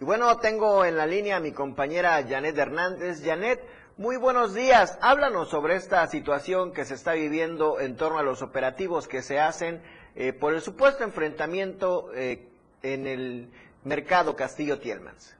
Y 0.00 0.04
bueno, 0.04 0.36
tengo 0.38 0.84
en 0.84 0.96
la 0.96 1.06
línea 1.06 1.38
a 1.38 1.40
mi 1.40 1.50
compañera 1.50 2.24
Janet 2.28 2.56
Hernández. 2.56 3.24
Janet, 3.24 3.64
muy 3.96 4.16
buenos 4.16 4.54
días. 4.54 4.96
Háblanos 5.00 5.48
sobre 5.48 5.74
esta 5.74 6.06
situación 6.06 6.72
que 6.72 6.84
se 6.84 6.94
está 6.94 7.14
viviendo 7.14 7.80
en 7.80 7.96
torno 7.96 8.18
a 8.18 8.22
los 8.22 8.40
operativos 8.40 9.08
que 9.08 9.22
se 9.22 9.40
hacen 9.40 9.82
eh, 10.14 10.32
por 10.32 10.54
el 10.54 10.60
supuesto 10.60 11.02
enfrentamiento 11.02 12.12
eh, 12.14 12.46
en 12.84 13.08
el 13.08 13.50
mercado 13.82 14.36
Castillo 14.36 14.78
Tielmans. 14.78 15.34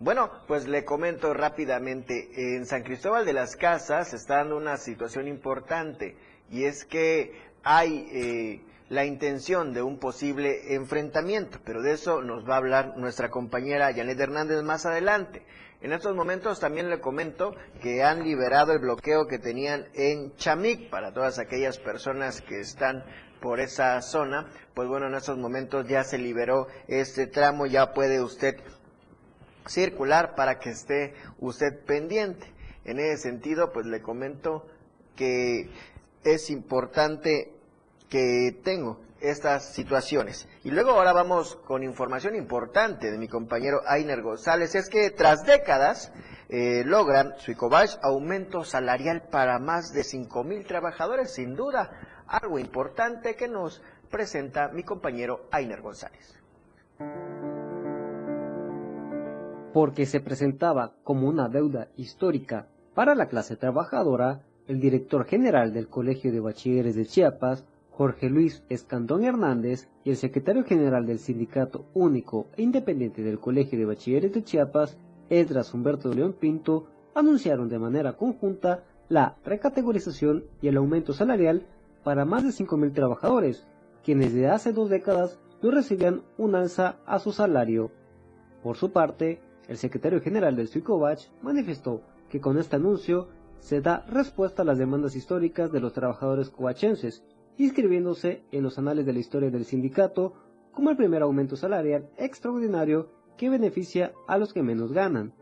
Bueno, 0.00 0.30
pues 0.46 0.68
le 0.68 0.84
comento 0.84 1.34
rápidamente. 1.34 2.54
En 2.54 2.66
San 2.66 2.84
Cristóbal 2.84 3.26
de 3.26 3.32
las 3.32 3.56
Casas 3.56 4.14
está 4.14 4.36
dando 4.36 4.56
una 4.56 4.76
situación 4.76 5.26
importante 5.26 6.16
y 6.52 6.64
es 6.64 6.84
que 6.84 7.32
hay 7.64 8.08
eh, 8.12 8.62
la 8.90 9.04
intención 9.04 9.74
de 9.74 9.82
un 9.82 9.98
posible 9.98 10.74
enfrentamiento, 10.74 11.58
pero 11.64 11.82
de 11.82 11.94
eso 11.94 12.22
nos 12.22 12.48
va 12.48 12.54
a 12.54 12.58
hablar 12.58 12.96
nuestra 12.96 13.28
compañera 13.28 13.92
Janet 13.92 14.20
Hernández 14.20 14.62
más 14.62 14.86
adelante. 14.86 15.44
En 15.80 15.92
estos 15.92 16.14
momentos 16.14 16.60
también 16.60 16.90
le 16.90 17.00
comento 17.00 17.56
que 17.82 18.04
han 18.04 18.22
liberado 18.22 18.72
el 18.72 18.78
bloqueo 18.78 19.26
que 19.26 19.40
tenían 19.40 19.88
en 19.94 20.32
Chamic 20.36 20.90
para 20.90 21.12
todas 21.12 21.40
aquellas 21.40 21.76
personas 21.78 22.40
que 22.40 22.60
están 22.60 23.04
por 23.40 23.58
esa 23.58 24.00
zona. 24.02 24.46
Pues 24.74 24.88
bueno, 24.88 25.06
en 25.08 25.14
estos 25.14 25.38
momentos 25.38 25.88
ya 25.88 26.04
se 26.04 26.18
liberó 26.18 26.68
este 26.86 27.26
tramo, 27.26 27.66
ya 27.66 27.92
puede 27.92 28.22
usted 28.22 28.56
circular 29.68 30.34
para 30.34 30.58
que 30.58 30.70
esté 30.70 31.14
usted 31.38 31.84
pendiente. 31.84 32.52
En 32.84 32.98
ese 32.98 33.22
sentido, 33.22 33.72
pues 33.72 33.86
le 33.86 34.00
comento 34.00 34.66
que 35.14 35.70
es 36.24 36.50
importante 36.50 37.52
que 38.08 38.58
tengo 38.64 39.00
estas 39.20 39.72
situaciones. 39.74 40.48
Y 40.64 40.70
luego 40.70 40.92
ahora 40.92 41.12
vamos 41.12 41.56
con 41.56 41.82
información 41.82 42.36
importante 42.36 43.10
de 43.10 43.18
mi 43.18 43.28
compañero 43.28 43.82
Ainer 43.86 44.22
González. 44.22 44.74
Es 44.74 44.88
que 44.88 45.10
tras 45.10 45.44
décadas 45.44 46.12
eh, 46.48 46.82
logran 46.84 47.34
Suicobach 47.38 47.98
aumento 48.02 48.64
salarial 48.64 49.28
para 49.30 49.58
más 49.58 49.92
de 49.92 50.04
5 50.04 50.44
mil 50.44 50.64
trabajadores. 50.66 51.32
Sin 51.32 51.56
duda, 51.56 51.90
algo 52.26 52.58
importante 52.58 53.34
que 53.34 53.48
nos 53.48 53.82
presenta 54.10 54.68
mi 54.68 54.84
compañero 54.84 55.48
Ainer 55.50 55.82
González 55.82 56.38
porque 59.78 60.06
se 60.06 60.18
presentaba 60.18 60.94
como 61.04 61.28
una 61.28 61.48
deuda 61.48 61.86
histórica 61.96 62.66
para 62.94 63.14
la 63.14 63.28
clase 63.28 63.54
trabajadora, 63.54 64.42
el 64.66 64.80
director 64.80 65.24
general 65.24 65.72
del 65.72 65.86
Colegio 65.86 66.32
de 66.32 66.40
Bachilleres 66.40 66.96
de 66.96 67.06
Chiapas, 67.06 67.64
Jorge 67.92 68.28
Luis 68.28 68.64
Escandón 68.70 69.22
Hernández, 69.22 69.88
y 70.02 70.10
el 70.10 70.16
secretario 70.16 70.64
general 70.64 71.06
del 71.06 71.20
Sindicato 71.20 71.84
Único 71.94 72.48
e 72.56 72.62
Independiente 72.62 73.22
del 73.22 73.38
Colegio 73.38 73.78
de 73.78 73.84
Bachilleres 73.84 74.32
de 74.32 74.42
Chiapas, 74.42 74.98
Edras 75.30 75.72
Humberto 75.72 76.12
León 76.12 76.32
Pinto, 76.32 76.88
anunciaron 77.14 77.68
de 77.68 77.78
manera 77.78 78.16
conjunta 78.16 78.82
la 79.08 79.36
recategorización 79.44 80.42
y 80.60 80.66
el 80.66 80.76
aumento 80.76 81.12
salarial 81.12 81.68
para 82.02 82.24
más 82.24 82.42
de 82.42 82.48
5.000 82.48 82.92
trabajadores, 82.94 83.64
quienes 84.02 84.34
desde 84.34 84.48
hace 84.48 84.72
dos 84.72 84.90
décadas 84.90 85.38
no 85.62 85.70
recibían 85.70 86.22
un 86.36 86.56
alza 86.56 86.96
a 87.06 87.20
su 87.20 87.30
salario. 87.30 87.92
Por 88.64 88.76
su 88.76 88.90
parte, 88.90 89.40
el 89.68 89.76
secretario 89.76 90.20
general 90.20 90.56
del 90.56 90.68
Suicobach 90.68 91.28
manifestó 91.42 92.02
que 92.28 92.40
con 92.40 92.58
este 92.58 92.76
anuncio 92.76 93.28
se 93.60 93.80
da 93.80 94.04
respuesta 94.08 94.62
a 94.62 94.64
las 94.64 94.78
demandas 94.78 95.14
históricas 95.14 95.70
de 95.70 95.80
los 95.80 95.92
trabajadores 95.92 96.50
covachenses, 96.50 97.22
inscribiéndose 97.58 98.42
en 98.50 98.62
los 98.62 98.78
anales 98.78 99.04
de 99.04 99.12
la 99.12 99.18
historia 99.18 99.50
del 99.50 99.64
sindicato 99.64 100.34
como 100.72 100.90
el 100.90 100.96
primer 100.96 101.22
aumento 101.22 101.56
salarial 101.56 102.08
extraordinario 102.16 103.10
que 103.36 103.50
beneficia 103.50 104.12
a 104.26 104.38
los 104.38 104.52
que 104.52 104.62
menos 104.62 104.92
ganan. 104.92 105.32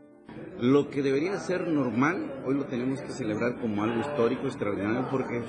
Lo 0.59 0.89
que 0.89 1.01
debería 1.01 1.37
ser 1.37 1.67
normal, 1.67 2.43
hoy 2.45 2.55
lo 2.55 2.65
tenemos 2.65 3.01
que 3.01 3.11
celebrar 3.11 3.59
como 3.59 3.83
algo 3.83 4.01
histórico, 4.01 4.47
extraordinario, 4.47 5.07
porque 5.09 5.41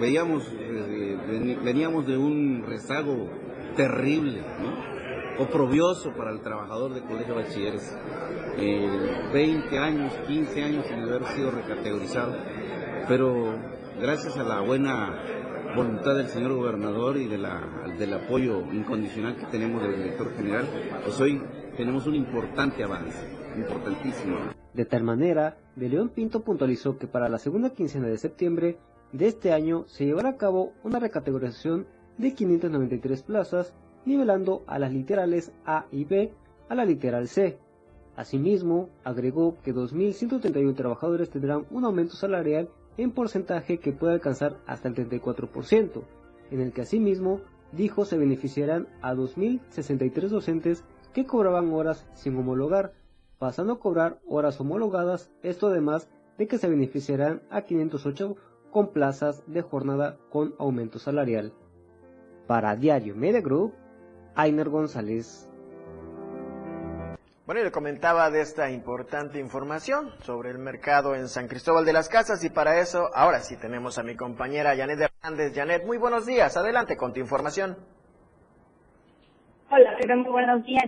veíamos, 0.00 0.48
eh, 0.58 1.58
veníamos 1.64 2.06
de 2.06 2.16
un 2.16 2.64
rezago 2.66 3.28
terrible, 3.76 4.40
¿no? 4.60 5.01
Oprobioso 5.42 6.12
para 6.12 6.30
el 6.30 6.40
trabajador 6.40 6.94
de 6.94 7.02
colegio 7.02 7.34
de 7.34 7.42
bachilleres. 7.42 7.96
20 9.32 9.78
años, 9.78 10.12
15 10.26 10.62
años 10.62 10.86
sin 10.86 11.00
haber 11.00 11.24
sido 11.26 11.50
recategorizado, 11.50 12.36
pero 13.08 13.54
gracias 14.00 14.36
a 14.36 14.42
la 14.42 14.60
buena 14.60 15.22
voluntad 15.74 16.14
del 16.16 16.28
señor 16.28 16.52
gobernador 16.54 17.16
y 17.16 17.26
de 17.26 17.38
la, 17.38 17.94
del 17.98 18.12
apoyo 18.12 18.60
incondicional 18.72 19.36
que 19.36 19.46
tenemos 19.46 19.82
del 19.82 19.96
director 19.96 20.34
general, 20.34 20.66
pues 21.04 21.18
hoy 21.20 21.42
tenemos 21.76 22.06
un 22.06 22.14
importante 22.14 22.84
avance, 22.84 23.18
importantísimo. 23.56 24.36
De 24.74 24.84
tal 24.84 25.02
manera, 25.02 25.56
De 25.76 25.88
León 25.88 26.10
Pinto 26.10 26.42
puntualizó 26.42 26.98
que 26.98 27.06
para 27.06 27.28
la 27.28 27.38
segunda 27.38 27.70
quincena 27.70 28.08
de 28.08 28.18
septiembre 28.18 28.78
de 29.12 29.26
este 29.26 29.52
año 29.52 29.84
se 29.88 30.04
llevará 30.04 30.30
a 30.30 30.36
cabo 30.36 30.72
una 30.84 30.98
recategorización 30.98 31.86
de 32.18 32.34
593 32.34 33.22
plazas 33.22 33.74
nivelando 34.04 34.62
a 34.66 34.78
las 34.78 34.92
literales 34.92 35.52
A 35.64 35.86
y 35.90 36.04
B 36.04 36.32
a 36.68 36.74
la 36.74 36.84
literal 36.84 37.28
C. 37.28 37.58
Asimismo, 38.16 38.90
agregó 39.04 39.56
que 39.62 39.74
2.131 39.74 40.74
trabajadores 40.74 41.30
tendrán 41.30 41.66
un 41.70 41.84
aumento 41.84 42.14
salarial 42.14 42.68
en 42.96 43.10
porcentaje 43.10 43.78
que 43.78 43.92
puede 43.92 44.14
alcanzar 44.14 44.58
hasta 44.66 44.88
el 44.88 44.94
34%, 44.94 46.02
en 46.50 46.60
el 46.60 46.72
que 46.72 46.82
asimismo 46.82 47.40
dijo 47.72 48.04
se 48.04 48.18
beneficiarán 48.18 48.86
a 49.00 49.14
2.063 49.14 50.28
docentes 50.28 50.84
que 51.12 51.26
cobraban 51.26 51.72
horas 51.72 52.06
sin 52.14 52.36
homologar, 52.36 52.92
pasando 53.38 53.74
a 53.74 53.80
cobrar 53.80 54.18
horas 54.26 54.60
homologadas, 54.60 55.30
esto 55.42 55.68
además 55.68 56.08
de 56.38 56.46
que 56.46 56.58
se 56.58 56.68
beneficiarán 56.68 57.42
a 57.50 57.62
508 57.62 58.36
con 58.70 58.88
plazas 58.88 59.42
de 59.46 59.62
jornada 59.62 60.18
con 60.30 60.54
aumento 60.58 60.98
salarial. 60.98 61.52
Para 62.46 62.76
Diario 62.76 63.14
Media 63.14 63.40
Group, 63.40 63.72
Ainer 64.34 64.68
González. 64.68 65.48
Bueno, 67.44 67.60
y 67.60 67.64
le 67.64 67.72
comentaba 67.72 68.30
de 68.30 68.40
esta 68.40 68.70
importante 68.70 69.40
información 69.40 70.12
sobre 70.20 70.50
el 70.50 70.58
mercado 70.58 71.14
en 71.14 71.28
San 71.28 71.48
Cristóbal 71.48 71.84
de 71.84 71.92
las 71.92 72.08
Casas 72.08 72.44
y 72.44 72.50
para 72.50 72.78
eso 72.78 73.10
ahora 73.14 73.40
sí 73.40 73.56
tenemos 73.56 73.98
a 73.98 74.04
mi 74.04 74.14
compañera 74.14 74.76
Janet 74.76 75.00
Hernández. 75.00 75.52
Janet, 75.54 75.84
muy 75.84 75.98
buenos 75.98 76.24
días. 76.24 76.56
Adelante 76.56 76.96
con 76.96 77.12
tu 77.12 77.20
información. 77.20 77.76
Hola, 79.70 79.96
pero 80.00 80.16
muy 80.16 80.30
buenos 80.30 80.64
días. 80.64 80.84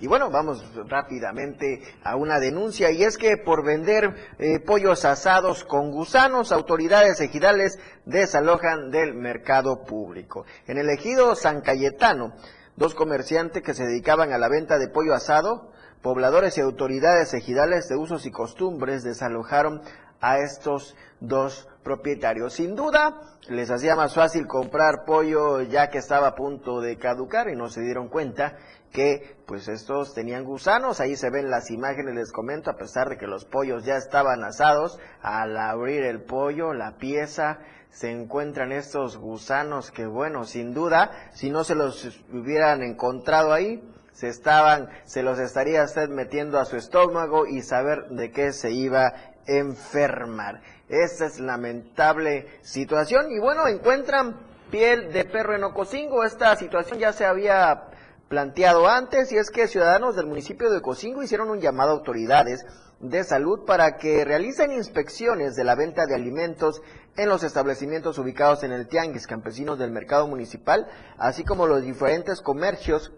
Y 0.00 0.06
bueno, 0.06 0.30
vamos 0.30 0.64
rápidamente 0.88 1.82
a 2.02 2.16
una 2.16 2.40
denuncia 2.40 2.90
y 2.90 3.04
es 3.04 3.18
que 3.18 3.36
por 3.36 3.62
vender 3.62 4.14
eh, 4.38 4.58
pollos 4.58 5.04
asados 5.04 5.62
con 5.62 5.90
gusanos, 5.90 6.52
autoridades 6.52 7.20
ejidales 7.20 7.78
desalojan 8.06 8.90
del 8.90 9.12
mercado 9.12 9.84
público. 9.84 10.46
En 10.66 10.78
el 10.78 10.88
ejido 10.88 11.34
San 11.34 11.60
Cayetano, 11.60 12.32
dos 12.76 12.94
comerciantes 12.94 13.62
que 13.62 13.74
se 13.74 13.84
dedicaban 13.84 14.32
a 14.32 14.38
la 14.38 14.48
venta 14.48 14.78
de 14.78 14.88
pollo 14.88 15.12
asado, 15.12 15.70
pobladores 16.00 16.56
y 16.56 16.62
autoridades 16.62 17.34
ejidales 17.34 17.86
de 17.88 17.96
usos 17.96 18.24
y 18.24 18.30
costumbres 18.30 19.04
desalojaron 19.04 19.82
a 20.22 20.38
estos 20.38 20.96
dos 21.20 21.68
propietarios. 21.82 22.54
Sin 22.54 22.74
duda, 22.74 23.20
les 23.48 23.70
hacía 23.70 23.96
más 23.96 24.14
fácil 24.14 24.46
comprar 24.46 25.04
pollo 25.06 25.62
ya 25.62 25.88
que 25.88 25.98
estaba 25.98 26.28
a 26.28 26.34
punto 26.34 26.80
de 26.80 26.96
caducar 26.96 27.48
y 27.50 27.56
no 27.56 27.68
se 27.68 27.82
dieron 27.82 28.08
cuenta 28.08 28.56
que 28.92 29.36
pues 29.46 29.68
estos 29.68 30.14
tenían 30.14 30.44
gusanos, 30.44 31.00
ahí 31.00 31.16
se 31.16 31.30
ven 31.30 31.50
las 31.50 31.70
imágenes, 31.70 32.14
les 32.14 32.32
comento, 32.32 32.70
a 32.70 32.76
pesar 32.76 33.08
de 33.08 33.18
que 33.18 33.26
los 33.26 33.44
pollos 33.44 33.84
ya 33.84 33.96
estaban 33.96 34.44
asados, 34.44 34.98
al 35.22 35.56
abrir 35.56 36.02
el 36.04 36.22
pollo, 36.22 36.72
la 36.72 36.96
pieza, 36.96 37.58
se 37.90 38.10
encuentran 38.10 38.72
estos 38.72 39.16
gusanos 39.16 39.90
que 39.90 40.06
bueno, 40.06 40.44
sin 40.44 40.74
duda, 40.74 41.10
si 41.32 41.50
no 41.50 41.64
se 41.64 41.74
los 41.74 42.20
hubieran 42.32 42.82
encontrado 42.82 43.52
ahí, 43.52 43.82
se 44.12 44.28
estaban, 44.28 44.88
se 45.04 45.22
los 45.22 45.38
estaría 45.38 45.82
usted 45.82 46.08
metiendo 46.08 46.58
a 46.58 46.64
su 46.64 46.76
estómago 46.76 47.46
y 47.46 47.62
saber 47.62 48.08
de 48.10 48.30
qué 48.30 48.52
se 48.52 48.70
iba 48.70 49.14
enfermar. 49.46 50.60
Esta 50.88 51.26
es 51.26 51.40
lamentable 51.40 52.46
situación. 52.62 53.30
Y 53.30 53.38
bueno, 53.38 53.66
encuentran 53.66 54.36
piel 54.70 55.12
de 55.12 55.24
perro 55.24 55.54
en 55.54 55.64
Ocosingo, 55.64 56.24
esta 56.24 56.54
situación 56.56 56.98
ya 56.98 57.12
se 57.12 57.24
había 57.24 57.88
planteado 58.30 58.88
antes 58.88 59.32
y 59.32 59.38
es 59.38 59.50
que 59.50 59.66
ciudadanos 59.66 60.14
del 60.14 60.26
municipio 60.26 60.70
de 60.70 60.80
Cocingo 60.80 61.20
hicieron 61.20 61.50
un 61.50 61.60
llamado 61.60 61.90
a 61.90 61.94
autoridades 61.94 62.64
de 63.00 63.24
salud 63.24 63.64
para 63.66 63.96
que 63.96 64.24
realicen 64.24 64.70
inspecciones 64.70 65.56
de 65.56 65.64
la 65.64 65.74
venta 65.74 66.06
de 66.06 66.14
alimentos 66.14 66.80
en 67.16 67.28
los 67.28 67.42
establecimientos 67.42 68.18
ubicados 68.18 68.62
en 68.62 68.70
el 68.70 68.86
Tianguis 68.86 69.26
Campesinos 69.26 69.80
del 69.80 69.90
Mercado 69.90 70.28
Municipal, 70.28 70.86
así 71.18 71.42
como 71.42 71.66
los 71.66 71.82
diferentes 71.82 72.40
comercios 72.40 73.12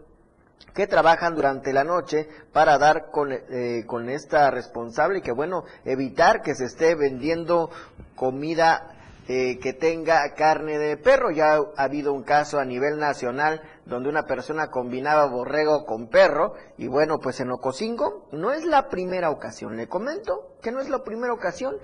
que 0.73 0.87
trabajan 0.87 1.35
durante 1.35 1.75
la 1.75 1.85
noche 1.85 2.27
para 2.55 2.79
dar 2.79 3.11
con, 3.11 3.33
eh, 3.33 3.85
con 3.87 4.09
esta 4.09 4.51
responsable 4.51 5.19
y 5.19 5.23
que 5.23 5.33
bueno, 5.33 5.65
evitar 5.85 6.41
que 6.41 6.55
se 6.55 6.65
esté 6.65 6.95
vendiendo 6.95 7.69
comida 8.17 8.92
eh, 9.29 9.59
que 9.59 9.73
tenga 9.73 10.35
carne 10.35 10.79
de 10.79 10.97
perro. 10.97 11.31
Ya 11.31 11.55
ha 11.55 11.83
habido 11.83 12.13
un 12.13 12.23
caso 12.23 12.59
a 12.59 12.65
nivel 12.65 12.99
nacional 12.99 13.63
donde 13.87 14.09
una 14.09 14.27
persona 14.27 14.71
combinaba 14.71 15.27
borrego 15.27 15.85
con 15.85 16.09
perro 16.09 16.55
y 16.79 16.89
bueno, 16.89 17.19
pues 17.21 17.41
en 17.41 17.51
Ocosingo 17.51 18.29
no 18.33 18.53
es 18.53 18.65
la 18.65 18.89
primera 18.89 19.31
ocasión. 19.31 19.77
Le 19.77 19.89
comento 19.89 20.57
que 20.63 20.73
no 20.73 20.81
es 20.81 20.89
la 20.89 21.03
primera 21.03 21.33
ocasión. 21.33 21.77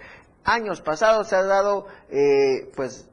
Años 0.45 0.81
pasados 0.81 1.29
se 1.29 1.37
ha 1.37 1.43
dado 1.43 1.87
eh, 2.11 2.71
pues 2.75 3.08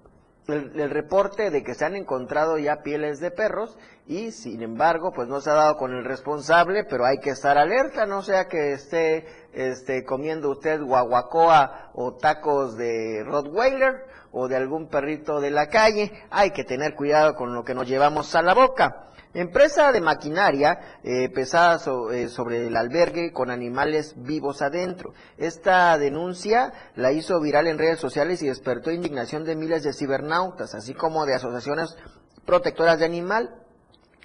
el, 0.48 0.90
reporte 0.90 1.50
de 1.50 1.64
que 1.64 1.74
se 1.74 1.86
han 1.86 1.96
encontrado 1.96 2.58
ya 2.58 2.84
pieles 2.84 3.20
de 3.20 3.32
perros 3.32 3.78
y 4.08 4.32
sin 4.32 4.62
embargo 4.62 5.12
pues 5.14 5.28
no 5.28 5.42
se 5.42 5.50
ha 5.50 5.54
dado 5.54 5.78
con 5.78 5.94
el 5.94 6.06
responsable 6.06 6.84
pero 6.84 7.06
hay 7.06 7.18
que 7.18 7.32
estar 7.32 7.58
alerta 7.58 8.06
no 8.06 8.22
sea 8.22 8.48
que 8.48 8.74
esté 8.74 9.26
este, 9.54 10.04
comiendo 10.04 10.52
usted 10.52 10.82
guaguacoa 10.82 11.92
o 11.94 12.14
tacos 12.16 12.78
de 12.78 13.24
Rottweiler 13.26 14.06
o 14.38 14.48
de 14.48 14.56
algún 14.58 14.90
perrito 14.90 15.40
de 15.40 15.50
la 15.50 15.68
calle 15.70 16.12
hay 16.30 16.52
que 16.52 16.64
tener 16.64 16.94
cuidado 16.94 17.36
con 17.36 17.54
lo 17.54 17.64
que 17.64 17.74
nos 17.74 17.88
llevamos 17.88 18.36
a 18.36 18.42
la 18.42 18.54
boca 18.54 19.06
Empresa 19.36 19.92
de 19.92 20.00
maquinaria 20.00 20.80
eh, 21.04 21.28
pesada 21.28 21.78
eh, 22.14 22.30
sobre 22.30 22.68
el 22.68 22.78
albergue 22.78 23.34
con 23.34 23.52
animales 23.52 24.14
vivos 24.16 24.62
adentro. 24.62 25.14
Esta 25.38 25.98
denuncia 25.98 26.72
la 26.96 27.12
hizo 27.12 27.42
viral 27.42 27.68
en 27.68 27.78
redes 27.78 28.00
sociales 28.00 28.42
y 28.42 28.48
despertó 28.48 28.92
indignación 28.92 29.44
de 29.44 29.58
miles 29.58 29.84
de 29.84 29.92
cibernautas, 29.92 30.74
así 30.74 30.94
como 30.94 31.26
de 31.26 31.34
asociaciones 31.34 31.98
protectoras 32.46 32.98
de 33.00 33.06
animal. 33.06 33.62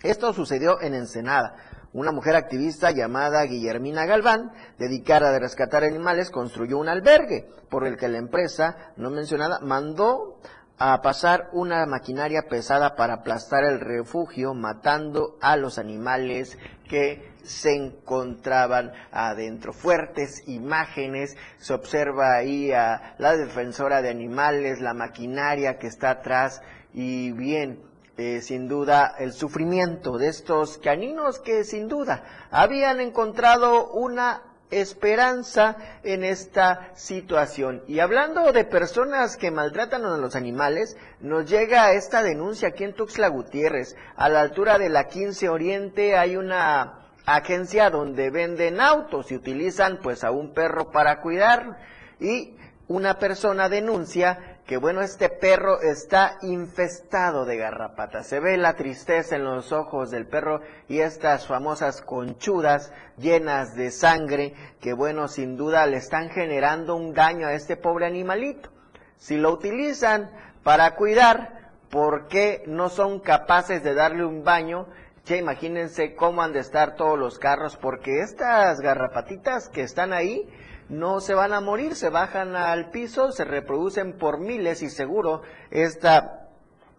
Esto 0.05 0.33
sucedió 0.33 0.81
en 0.81 0.95
Ensenada. 0.95 1.57
Una 1.93 2.13
mujer 2.13 2.37
activista 2.37 2.93
llamada 2.93 3.43
Guillermina 3.45 4.07
Galván, 4.07 4.53
dedicada 4.79 5.35
a 5.35 5.39
rescatar 5.39 5.83
animales, 5.83 6.31
construyó 6.31 6.79
un 6.79 6.89
albergue 6.89 7.49
por 7.69 7.85
el 7.85 7.97
que 7.97 8.09
la 8.09 8.19
empresa, 8.19 8.93
no 8.97 9.11
mencionada, 9.11 9.59
mandó 9.61 10.39
a 10.79 11.03
pasar 11.03 11.49
una 11.53 11.85
maquinaria 11.87 12.43
pesada 12.49 12.95
para 12.95 13.15
aplastar 13.15 13.65
el 13.65 13.81
refugio, 13.81 14.55
matando 14.55 15.37
a 15.43 15.57
los 15.57 15.79
animales 15.79 16.57
que 16.89 17.35
se 17.43 17.75
encontraban 17.75 18.93
adentro. 19.11 19.73
Fuertes 19.73 20.47
imágenes, 20.47 21.37
se 21.59 21.75
observa 21.75 22.37
ahí 22.37 22.73
a 22.73 23.15
la 23.19 23.37
defensora 23.37 24.01
de 24.01 24.11
animales, 24.11 24.81
la 24.81 24.95
maquinaria 24.95 25.79
que 25.79 25.89
está 25.89 26.11
atrás 26.11 26.63
y 26.95 27.33
bien, 27.33 27.90
eh, 28.17 28.41
sin 28.43 28.69
duda 28.69 29.15
el 29.19 29.33
sufrimiento 29.33 30.19
de 30.19 30.29
estos 30.29 30.79
caninos 30.79 31.39
que 31.39 31.65
sin 31.65 31.89
duda 31.89 32.25
habían 32.51 33.01
encontrado 33.01 33.91
una 33.93 34.43
esperanza 34.71 35.77
en 36.03 36.25
esta 36.25 36.91
situación. 36.95 37.83
Y 37.87 38.01
hablando 38.01 38.53
de 38.53 38.65
personas 38.65 39.37
que 39.37 39.51
maltratan 39.51 40.05
a 40.05 40.17
los 40.17 40.37
animales, 40.37 40.97
nos 41.21 41.49
llega 41.49 41.93
esta 41.93 42.23
denuncia 42.23 42.69
aquí 42.69 42.85
en 42.85 42.95
Tuxtla 42.95 43.29
Gutiérrez. 43.29 43.97
A 44.17 44.29
la 44.29 44.41
altura 44.41 44.79
de 44.79 44.89
la 44.89 45.09
15 45.09 45.49
Oriente 45.49 46.17
hay 46.17 46.37
una 46.37 47.01
agencia 47.27 47.91
donde 47.91 48.31
venden 48.31 48.81
autos 48.81 49.31
y 49.31 49.37
utilizan 49.37 49.99
pues 50.03 50.25
a 50.25 50.31
un 50.31 50.53
perro 50.53 50.91
para 50.91 51.21
cuidar 51.21 51.79
y 52.19 52.57
una 52.89 53.19
persona 53.19 53.69
denuncia 53.69 54.50
que 54.71 54.77
bueno, 54.77 55.01
este 55.03 55.29
perro 55.29 55.81
está 55.81 56.39
infestado 56.43 57.45
de 57.45 57.57
garrapatas. 57.57 58.29
Se 58.29 58.39
ve 58.39 58.57
la 58.57 58.77
tristeza 58.77 59.35
en 59.35 59.43
los 59.43 59.73
ojos 59.73 60.13
del 60.13 60.29
perro 60.29 60.61
y 60.87 61.01
estas 61.01 61.49
famosas 61.49 62.01
conchudas 62.03 62.93
llenas 63.19 63.75
de 63.75 63.91
sangre 63.91 64.55
que 64.81 64.93
bueno, 64.93 65.27
sin 65.27 65.57
duda 65.57 65.85
le 65.89 65.97
están 65.97 66.31
generando 66.31 66.95
un 66.95 67.15
daño 67.15 67.49
a 67.49 67.55
este 67.55 67.77
pobre 67.77 68.07
animalito. 68.07 68.71
Si 69.17 69.37
lo 69.37 69.51
utilizan 69.51 70.31
para 70.63 70.95
cuidar, 70.95 71.73
¿por 71.91 72.29
qué 72.29 72.63
no 72.69 72.91
son 72.91 73.19
capaces 73.19 73.83
de 73.83 73.95
darle 73.95 74.25
un 74.25 74.45
baño? 74.45 74.87
Ya 75.25 75.35
imagínense 75.35 76.15
cómo 76.15 76.43
han 76.43 76.53
de 76.53 76.61
estar 76.61 76.95
todos 76.95 77.19
los 77.19 77.41
carros, 77.41 77.77
porque 77.77 78.21
estas 78.21 78.79
garrapatitas 78.79 79.69
que 79.69 79.83
están 79.83 80.13
ahí, 80.13 80.49
no 80.91 81.21
se 81.21 81.35
van 81.35 81.53
a 81.53 81.61
morir, 81.61 81.95
se 81.95 82.11
bajan 82.11 82.57
al 82.57 82.91
piso, 82.91 83.33
se 83.33 83.45
reproducen 83.45 84.19
por 84.19 84.41
miles 84.41 84.83
y 84.83 84.91
seguro 84.91 85.43
este 85.71 86.09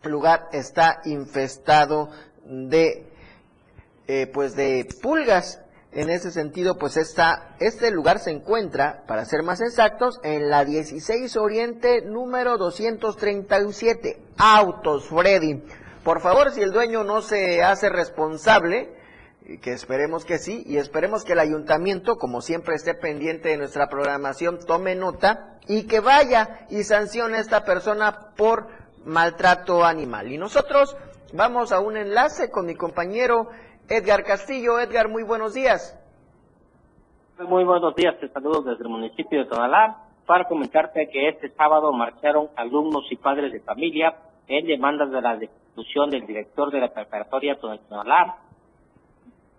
lugar 0.04 0.48
está 0.54 1.02
infestado 1.06 2.10
de 2.46 3.12
eh, 4.08 4.28
pues 4.28 4.56
de 4.56 4.88
pulgas. 5.02 5.62
En 5.94 6.10
ese 6.10 6.32
sentido, 6.32 6.78
pues 6.78 6.96
está, 6.96 7.56
este 7.60 7.92
lugar 7.92 8.20
se 8.20 8.32
encuentra, 8.32 9.04
para 9.08 9.26
ser 9.26 9.44
más 9.44 9.60
exactos, 9.60 10.22
en 10.24 10.50
la 10.50 10.64
16 10.64 11.36
Oriente 11.36 12.02
número 12.02 12.58
237. 12.58 14.22
Autos, 14.38 15.10
Freddy. 15.10 15.62
Por 16.06 16.22
favor, 16.22 16.52
si 16.52 16.62
el 16.62 16.72
dueño 16.72 17.04
no 17.04 17.22
se 17.22 17.62
hace 17.62 17.90
responsable, 17.90 19.01
que 19.60 19.74
esperemos 19.74 20.26
que 20.26 20.38
sí, 20.38 20.64
y 20.66 20.78
esperemos 20.78 21.24
que 21.24 21.34
el 21.34 21.40
ayuntamiento, 21.40 22.16
como 22.18 22.42
siempre, 22.42 22.76
esté 22.76 22.94
pendiente 22.94 23.50
de 23.50 23.58
nuestra 23.58 23.88
programación, 23.88 24.60
tome 24.66 24.96
nota 24.96 25.58
y 25.68 25.88
que 25.88 26.00
vaya 26.00 26.68
y 26.70 26.84
sancione 26.84 27.38
a 27.38 27.42
esta 27.42 27.64
persona 27.66 28.34
por 28.38 28.68
maltrato 29.06 29.84
animal. 29.84 30.32
Y 30.32 30.38
nosotros 30.38 30.96
vamos 31.34 31.72
a 31.72 31.80
un 31.80 31.98
enlace 31.98 32.52
con 32.52 32.66
mi 32.66 32.76
compañero 32.76 33.50
Edgar 33.90 34.24
Castillo. 34.24 34.80
Edgar, 34.80 35.10
muy 35.10 35.24
buenos 35.24 35.54
días. 35.54 35.98
Muy 37.40 37.64
buenos 37.64 37.96
días, 37.96 38.20
te 38.20 38.30
saludo 38.30 38.62
desde 38.62 38.84
el 38.84 38.90
municipio 38.90 39.40
de 39.40 39.46
Tonalá 39.46 39.98
para 40.28 40.48
comentarte 40.48 41.10
que 41.12 41.30
este 41.30 41.50
sábado 41.50 41.92
marcharon 41.92 42.50
alumnos 42.56 43.04
y 43.10 43.16
padres 43.16 43.52
de 43.52 43.60
familia 43.62 44.16
en 44.48 44.68
demandas 44.68 45.10
de 45.10 45.22
la 45.22 45.36
destitución 45.38 46.12
del 46.12 46.28
director 46.28 46.72
de 46.72 46.80
la 46.80 46.94
preparatoria 46.94 47.58
Tonalá 47.60 48.38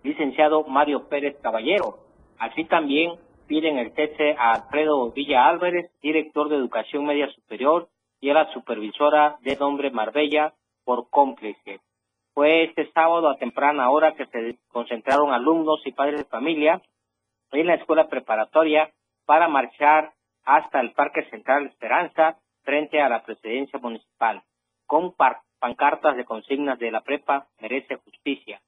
licenciado 0.03 0.63
Mario 0.65 1.07
Pérez 1.07 1.37
Caballero. 1.41 1.99
Así 2.37 2.65
también 2.65 3.13
piden 3.47 3.77
el 3.77 3.93
cese 3.93 4.35
a 4.37 4.53
Alfredo 4.53 5.11
Villa 5.11 5.47
Álvarez, 5.47 5.91
director 6.01 6.49
de 6.49 6.57
Educación 6.57 7.05
Media 7.05 7.29
Superior, 7.31 7.87
y 8.19 8.29
a 8.29 8.33
la 8.33 8.53
supervisora 8.53 9.37
de 9.41 9.57
nombre 9.57 9.91
Marbella 9.91 10.53
por 10.85 11.09
cómplice. 11.09 11.81
Fue 12.33 12.63
este 12.63 12.89
sábado 12.91 13.29
a 13.29 13.37
temprana 13.37 13.89
hora 13.89 14.15
que 14.15 14.25
se 14.27 14.57
concentraron 14.69 15.33
alumnos 15.33 15.81
y 15.85 15.91
padres 15.91 16.19
de 16.19 16.29
familia 16.29 16.81
en 17.51 17.67
la 17.67 17.75
escuela 17.75 18.07
preparatoria 18.07 18.91
para 19.25 19.47
marchar 19.47 20.13
hasta 20.45 20.79
el 20.79 20.93
Parque 20.93 21.29
Central 21.29 21.67
Esperanza 21.67 22.37
frente 22.63 23.01
a 23.01 23.09
la 23.09 23.23
presidencia 23.23 23.77
municipal 23.79 24.41
con 24.85 25.13
pancartas 25.59 26.15
de 26.15 26.25
consignas 26.25 26.79
de 26.79 26.91
la 26.91 27.01
prepa 27.01 27.47
merece 27.59 27.95
justicia. 27.97 28.61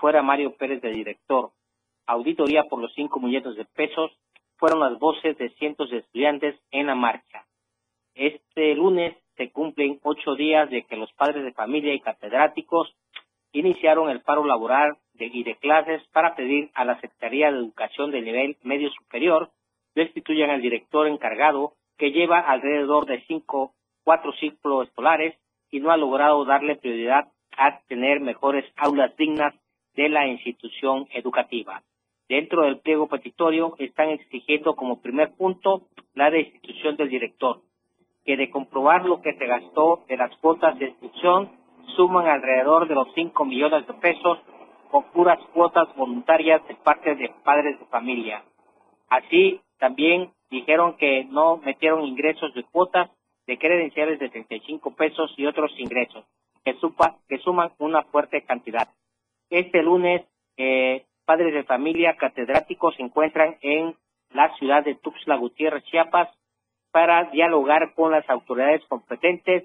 Fuera 0.00 0.22
Mario 0.22 0.54
Pérez 0.56 0.80
de 0.80 0.92
director. 0.92 1.50
Auditoría 2.06 2.64
por 2.64 2.80
los 2.80 2.90
cinco 2.94 3.20
millones 3.20 3.54
de 3.54 3.66
pesos 3.66 4.10
fueron 4.56 4.80
las 4.80 4.98
voces 4.98 5.36
de 5.36 5.50
cientos 5.50 5.90
de 5.90 5.98
estudiantes 5.98 6.58
en 6.70 6.86
la 6.86 6.94
marcha. 6.94 7.44
Este 8.14 8.74
lunes 8.74 9.14
se 9.36 9.50
cumplen 9.50 10.00
ocho 10.02 10.36
días 10.36 10.70
de 10.70 10.84
que 10.84 10.96
los 10.96 11.12
padres 11.12 11.44
de 11.44 11.52
familia 11.52 11.92
y 11.92 12.00
catedráticos 12.00 12.96
iniciaron 13.52 14.08
el 14.08 14.22
paro 14.22 14.46
laboral 14.46 14.96
de, 15.12 15.26
y 15.26 15.42
de 15.42 15.56
clases 15.56 16.02
para 16.12 16.34
pedir 16.34 16.70
a 16.72 16.86
la 16.86 16.98
Secretaría 17.00 17.52
de 17.52 17.58
Educación 17.58 18.10
de 18.10 18.22
nivel 18.22 18.56
medio 18.62 18.90
superior 18.92 19.50
destituyan 19.94 20.48
al 20.48 20.62
director 20.62 21.08
encargado 21.08 21.74
que 21.98 22.10
lleva 22.10 22.40
alrededor 22.40 23.04
de 23.04 23.22
cinco, 23.26 23.74
cuatro 24.02 24.32
ciclos 24.40 24.88
escolares 24.88 25.36
y 25.70 25.80
no 25.80 25.90
ha 25.90 25.98
logrado 25.98 26.46
darle 26.46 26.76
prioridad 26.76 27.28
a 27.58 27.80
tener 27.80 28.20
mejores 28.20 28.64
aulas 28.78 29.14
dignas 29.18 29.54
de 29.94 30.08
la 30.08 30.26
institución 30.26 31.06
educativa. 31.12 31.82
Dentro 32.28 32.62
del 32.62 32.78
pliego 32.78 33.08
petitorio 33.08 33.74
están 33.78 34.10
exigiendo 34.10 34.76
como 34.76 35.00
primer 35.00 35.34
punto 35.34 35.82
la 36.14 36.30
destitución 36.30 36.96
del 36.96 37.08
director, 37.08 37.60
que 38.24 38.36
de 38.36 38.50
comprobar 38.50 39.04
lo 39.04 39.20
que 39.20 39.34
se 39.34 39.46
gastó 39.46 40.04
de 40.08 40.16
las 40.16 40.34
cuotas 40.36 40.78
de 40.78 40.88
instrucción 40.88 41.50
suman 41.96 42.28
alrededor 42.28 42.86
de 42.86 42.94
los 42.94 43.08
5 43.14 43.44
millones 43.44 43.86
de 43.86 43.94
pesos 43.94 44.38
con 44.90 45.04
puras 45.12 45.38
cuotas 45.52 45.88
voluntarias 45.96 46.66
de 46.68 46.74
parte 46.76 47.14
de 47.16 47.30
padres 47.44 47.78
de 47.78 47.86
familia. 47.86 48.44
Así, 49.08 49.60
también 49.78 50.30
dijeron 50.50 50.96
que 50.96 51.24
no 51.24 51.56
metieron 51.56 52.04
ingresos 52.04 52.54
de 52.54 52.62
cuotas 52.64 53.10
de 53.46 53.58
credenciales 53.58 54.18
de 54.20 54.28
35 54.28 54.94
pesos 54.94 55.34
y 55.36 55.46
otros 55.46 55.72
ingresos 55.78 56.24
que 56.64 57.38
suman 57.38 57.72
una 57.78 58.02
fuerte 58.02 58.42
cantidad. 58.42 58.88
Este 59.50 59.82
lunes, 59.82 60.22
eh, 60.56 61.04
padres 61.24 61.52
de 61.52 61.64
familia 61.64 62.16
catedráticos 62.16 62.94
se 62.96 63.02
encuentran 63.02 63.56
en 63.60 63.96
la 64.30 64.54
ciudad 64.56 64.84
de 64.84 64.94
Tuxtla 64.94 65.36
Gutiérrez, 65.36 65.84
Chiapas, 65.84 66.28
para 66.92 67.30
dialogar 67.30 67.94
con 67.94 68.12
las 68.12 68.28
autoridades 68.30 68.82
competentes 68.88 69.64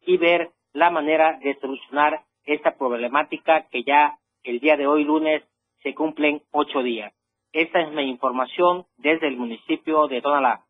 y 0.00 0.16
ver 0.16 0.50
la 0.72 0.90
manera 0.90 1.38
de 1.42 1.54
solucionar 1.60 2.22
esta 2.44 2.76
problemática 2.76 3.66
que 3.70 3.82
ya 3.82 4.18
el 4.44 4.60
día 4.60 4.76
de 4.76 4.86
hoy 4.86 5.04
lunes 5.04 5.42
se 5.82 5.94
cumplen 5.94 6.42
ocho 6.52 6.82
días. 6.82 7.12
Esta 7.52 7.80
es 7.80 7.92
mi 7.92 8.08
información 8.08 8.86
desde 8.96 9.28
el 9.28 9.36
municipio 9.36 10.06
de 10.06 10.20
Tonalá. 10.20 10.64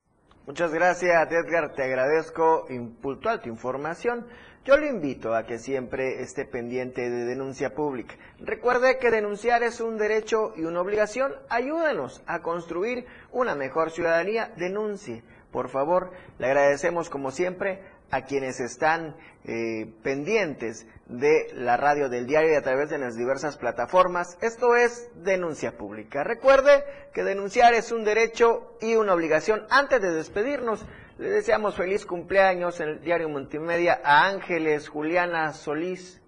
Muchas 0.46 0.72
gracias, 0.72 1.30
Edgar. 1.30 1.74
Te 1.74 1.82
agradezco 1.82 2.64
puntual 3.02 3.40
tu 3.42 3.50
información. 3.50 4.26
Yo 4.64 4.76
le 4.76 4.88
invito 4.88 5.34
a 5.34 5.44
que 5.44 5.58
siempre 5.58 6.20
esté 6.22 6.44
pendiente 6.44 7.08
de 7.08 7.24
denuncia 7.24 7.74
pública. 7.74 8.16
Recuerde 8.38 8.98
que 8.98 9.10
denunciar 9.10 9.62
es 9.62 9.80
un 9.80 9.96
derecho 9.96 10.52
y 10.56 10.64
una 10.64 10.80
obligación. 10.80 11.32
Ayúdenos 11.48 12.22
a 12.26 12.42
construir 12.42 13.06
una 13.32 13.54
mejor 13.54 13.90
ciudadanía. 13.90 14.52
Denuncie. 14.56 15.22
Por 15.50 15.70
favor, 15.70 16.12
le 16.38 16.46
agradecemos 16.46 17.08
como 17.08 17.30
siempre 17.30 17.80
a 18.10 18.22
quienes 18.22 18.60
están 18.60 19.16
eh, 19.44 19.86
pendientes 20.02 20.86
de 21.06 21.48
la 21.54 21.76
radio 21.76 22.08
del 22.08 22.26
diario 22.26 22.52
y 22.52 22.56
a 22.56 22.62
través 22.62 22.90
de 22.90 22.98
las 22.98 23.16
diversas 23.16 23.56
plataformas. 23.56 24.38
Esto 24.40 24.76
es 24.76 25.08
denuncia 25.16 25.76
pública. 25.76 26.24
Recuerde 26.24 26.84
que 27.12 27.24
denunciar 27.24 27.74
es 27.74 27.92
un 27.92 28.04
derecho 28.04 28.76
y 28.80 28.94
una 28.94 29.14
obligación. 29.14 29.66
Antes 29.70 30.02
de 30.02 30.12
despedirnos, 30.12 30.84
le 31.18 31.30
deseamos 31.30 31.76
feliz 31.76 32.06
cumpleaños 32.06 32.80
en 32.80 32.88
el 32.90 33.00
diario 33.00 33.28
Multimedia 33.28 34.00
a 34.04 34.26
Ángeles 34.26 34.88
Juliana 34.88 35.52
Solís 35.52 36.20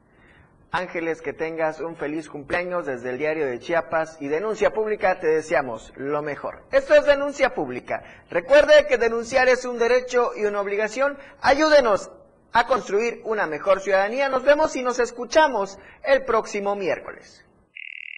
Ángeles, 0.73 1.21
que 1.21 1.33
tengas 1.33 1.81
un 1.81 1.97
feliz 1.97 2.29
cumpleaños 2.29 2.87
desde 2.87 3.11
el 3.11 3.19
diario 3.19 3.47
de 3.47 3.59
Chiapas 3.59 4.17
y 4.21 4.29
Denuncia 4.29 4.73
Pública, 4.73 5.19
te 5.19 5.27
deseamos 5.27 5.93
lo 5.97 6.23
mejor. 6.23 6.63
Esto 6.71 6.95
es 6.95 7.05
Denuncia 7.05 7.55
Pública. 7.55 8.05
Recuerde 8.31 8.87
que 8.87 8.97
denunciar 8.97 9.49
es 9.49 9.65
un 9.65 9.79
derecho 9.79 10.31
y 10.37 10.45
una 10.45 10.61
obligación. 10.61 11.19
Ayúdenos 11.41 12.11
a 12.53 12.67
construir 12.67 13.21
una 13.25 13.47
mejor 13.47 13.81
ciudadanía. 13.81 14.29
Nos 14.29 14.45
vemos 14.45 14.77
y 14.77 14.83
nos 14.83 15.01
escuchamos 15.01 15.79
el 16.05 16.25
próximo 16.25 16.77
miércoles. 16.77 17.45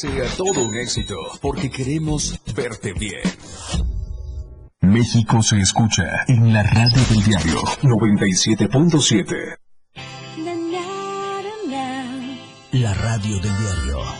sea 0.00 0.24
todo 0.34 0.64
un 0.64 0.74
éxito, 0.76 1.14
porque 1.42 1.70
queremos 1.70 2.40
verte 2.54 2.94
bien. 2.94 3.20
México 4.80 5.42
se 5.42 5.60
escucha 5.60 6.24
en 6.26 6.54
la 6.54 6.62
radio 6.62 7.02
del 7.10 7.22
diario 7.22 7.60
97.7. 7.82 9.58
La 12.72 12.94
radio 12.94 13.34
del 13.40 13.42
diario 13.42 14.19